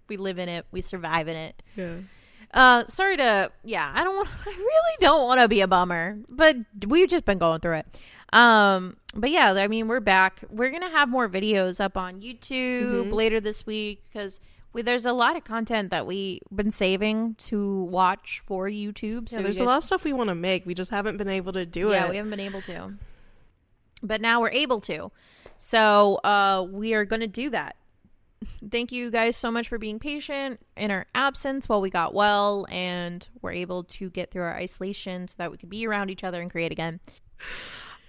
We 0.08 0.18
live 0.18 0.39
in 0.39 0.49
it. 0.49 0.66
We 0.72 0.82
survive 0.82 1.28
in 1.28 1.36
it. 1.38 1.62
yeah. 1.76 1.95
Uh 2.54 2.86
sorry 2.88 3.16
to 3.16 3.49
yeah, 3.64 3.91
I 3.95 4.04
don't 4.04 4.16
want 4.18 4.28
I 4.45 4.49
really 4.49 4.97
don't 4.99 5.26
want 5.26 5.39
to 5.39 5.47
be 5.47 5.62
a 5.62 5.68
bummer, 5.68 6.18
but 6.28 6.58
we've 6.86 7.08
just 7.08 7.24
been 7.24 7.38
going 7.38 7.62
through 7.62 7.76
it. 7.76 7.97
Um 8.34 8.97
but 9.16 9.30
yeah, 9.32 9.54
I 9.54 9.68
mean, 9.70 9.88
we're 9.88 9.99
back. 10.02 10.43
We're 10.49 10.70
going 10.70 10.84
to 10.84 10.89
have 10.89 11.10
more 11.10 11.28
videos 11.28 11.84
up 11.84 11.97
on 11.97 12.22
YouTube 12.22 13.08
Mhm. 13.08 13.14
later 13.14 13.39
this 13.41 13.66
week 13.66 14.04
cuz 14.14 14.39
we, 14.74 14.82
there's 14.82 15.05
a 15.05 15.13
lot 15.13 15.36
of 15.36 15.43
content 15.43 15.91
that 15.91 16.05
we've 16.05 16.39
been 16.53 16.72
saving 16.72 17.36
to 17.36 17.84
watch 17.84 18.41
for 18.45 18.67
YouTube. 18.69 19.30
So 19.30 19.38
So 19.38 19.43
there's 19.43 19.59
you 19.59 19.65
a 19.65 19.67
lot 19.67 19.78
of 19.78 19.84
stuff 19.84 20.03
we 20.03 20.13
want 20.13 20.30
to 20.30 20.36
make. 20.36 20.65
We 20.65 20.74
just 20.74 20.91
haven't 20.91 21.17
been 21.17 21.30
able 21.30 21.53
to 21.53 21.65
do 21.65 21.89
yeah, 21.89 21.91
it. 21.91 21.91
Yeah, 21.91 22.09
we 22.09 22.15
haven't 22.17 22.32
been 22.32 22.39
able 22.39 22.61
to. 22.63 22.93
But 24.01 24.22
now 24.22 24.41
we're 24.41 24.51
able 24.51 24.82
to. 24.82 25.11
So 25.57 26.15
uh, 26.24 26.65
we 26.69 26.93
are 26.93 27.05
going 27.05 27.19
to 27.19 27.28
do 27.28 27.49
that. 27.51 27.76
Thank 28.72 28.91
you 28.91 29.11
guys 29.11 29.38
so 29.38 29.51
much 29.51 29.67
for 29.67 29.78
being 29.78 29.99
patient 29.99 30.59
in 30.76 30.89
our 30.89 31.05
absence 31.13 31.69
while 31.69 31.82
we 31.82 31.91
got 31.91 32.13
well 32.15 32.65
and 32.69 33.28
were 33.41 33.51
able 33.51 33.84
to 33.84 34.09
get 34.09 34.32
through 34.32 34.43
our 34.43 34.55
isolation 34.55 35.28
so 35.28 35.36
that 35.38 35.51
we 35.51 35.57
could 35.57 35.69
be 35.69 35.86
around 35.86 36.09
each 36.09 36.24
other 36.24 36.41
and 36.41 36.49
create 36.49 36.72
again. 36.72 36.99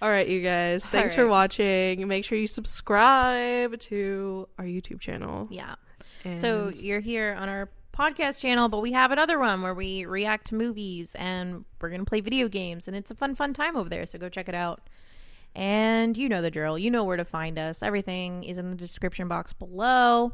All 0.01 0.09
right, 0.09 0.27
you 0.27 0.41
guys. 0.41 0.85
Thanks 0.85 1.13
for 1.13 1.27
watching. 1.27 2.07
Make 2.07 2.25
sure 2.25 2.37
you 2.37 2.47
subscribe 2.47 3.79
to 3.81 4.49
our 4.57 4.65
YouTube 4.65 4.99
channel. 4.99 5.47
Yeah. 5.51 5.75
And 6.25 6.39
So 6.39 6.69
you're 6.69 6.99
here 6.99 7.35
on 7.39 7.49
our 7.49 7.69
podcast 7.97 8.41
channel, 8.41 8.69
but 8.69 8.81
we 8.81 8.91
have 8.93 9.11
another 9.11 9.39
one 9.39 9.61
where 9.61 9.73
we 9.73 10.05
react 10.05 10.47
to 10.47 10.55
movies 10.55 11.15
and 11.15 11.63
we're 11.79 11.89
going 11.89 12.01
to 12.01 12.05
play 12.05 12.21
video 12.21 12.47
games 12.47 12.87
and 12.87 12.97
it's 12.97 13.11
a 13.11 13.15
fun 13.15 13.35
fun 13.35 13.53
time 13.53 13.75
over 13.77 13.89
there, 13.89 14.05
so 14.05 14.17
go 14.17 14.29
check 14.29 14.49
it 14.49 14.55
out. 14.55 14.81
And 15.55 16.17
you 16.17 16.29
know 16.29 16.41
the 16.41 16.49
drill. 16.49 16.79
You 16.79 16.89
know 16.89 17.03
where 17.03 17.17
to 17.17 17.25
find 17.25 17.59
us. 17.59 17.83
Everything 17.83 18.43
is 18.43 18.57
in 18.57 18.71
the 18.71 18.75
description 18.75 19.27
box 19.27 19.53
below. 19.53 20.33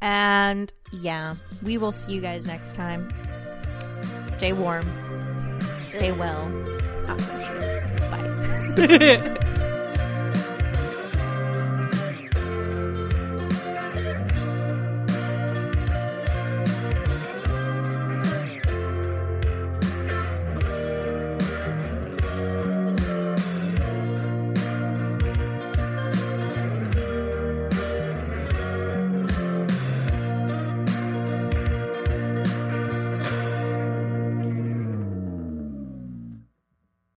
And 0.00 0.72
yeah, 0.92 1.36
we 1.62 1.78
will 1.78 1.92
see 1.92 2.12
you 2.12 2.20
guys 2.20 2.46
next 2.46 2.74
time. 2.74 3.12
Stay 4.28 4.52
warm. 4.52 4.84
Stay 5.80 6.10
well. 6.12 6.50
Ah, 7.06 7.16
Bye. 8.76 9.52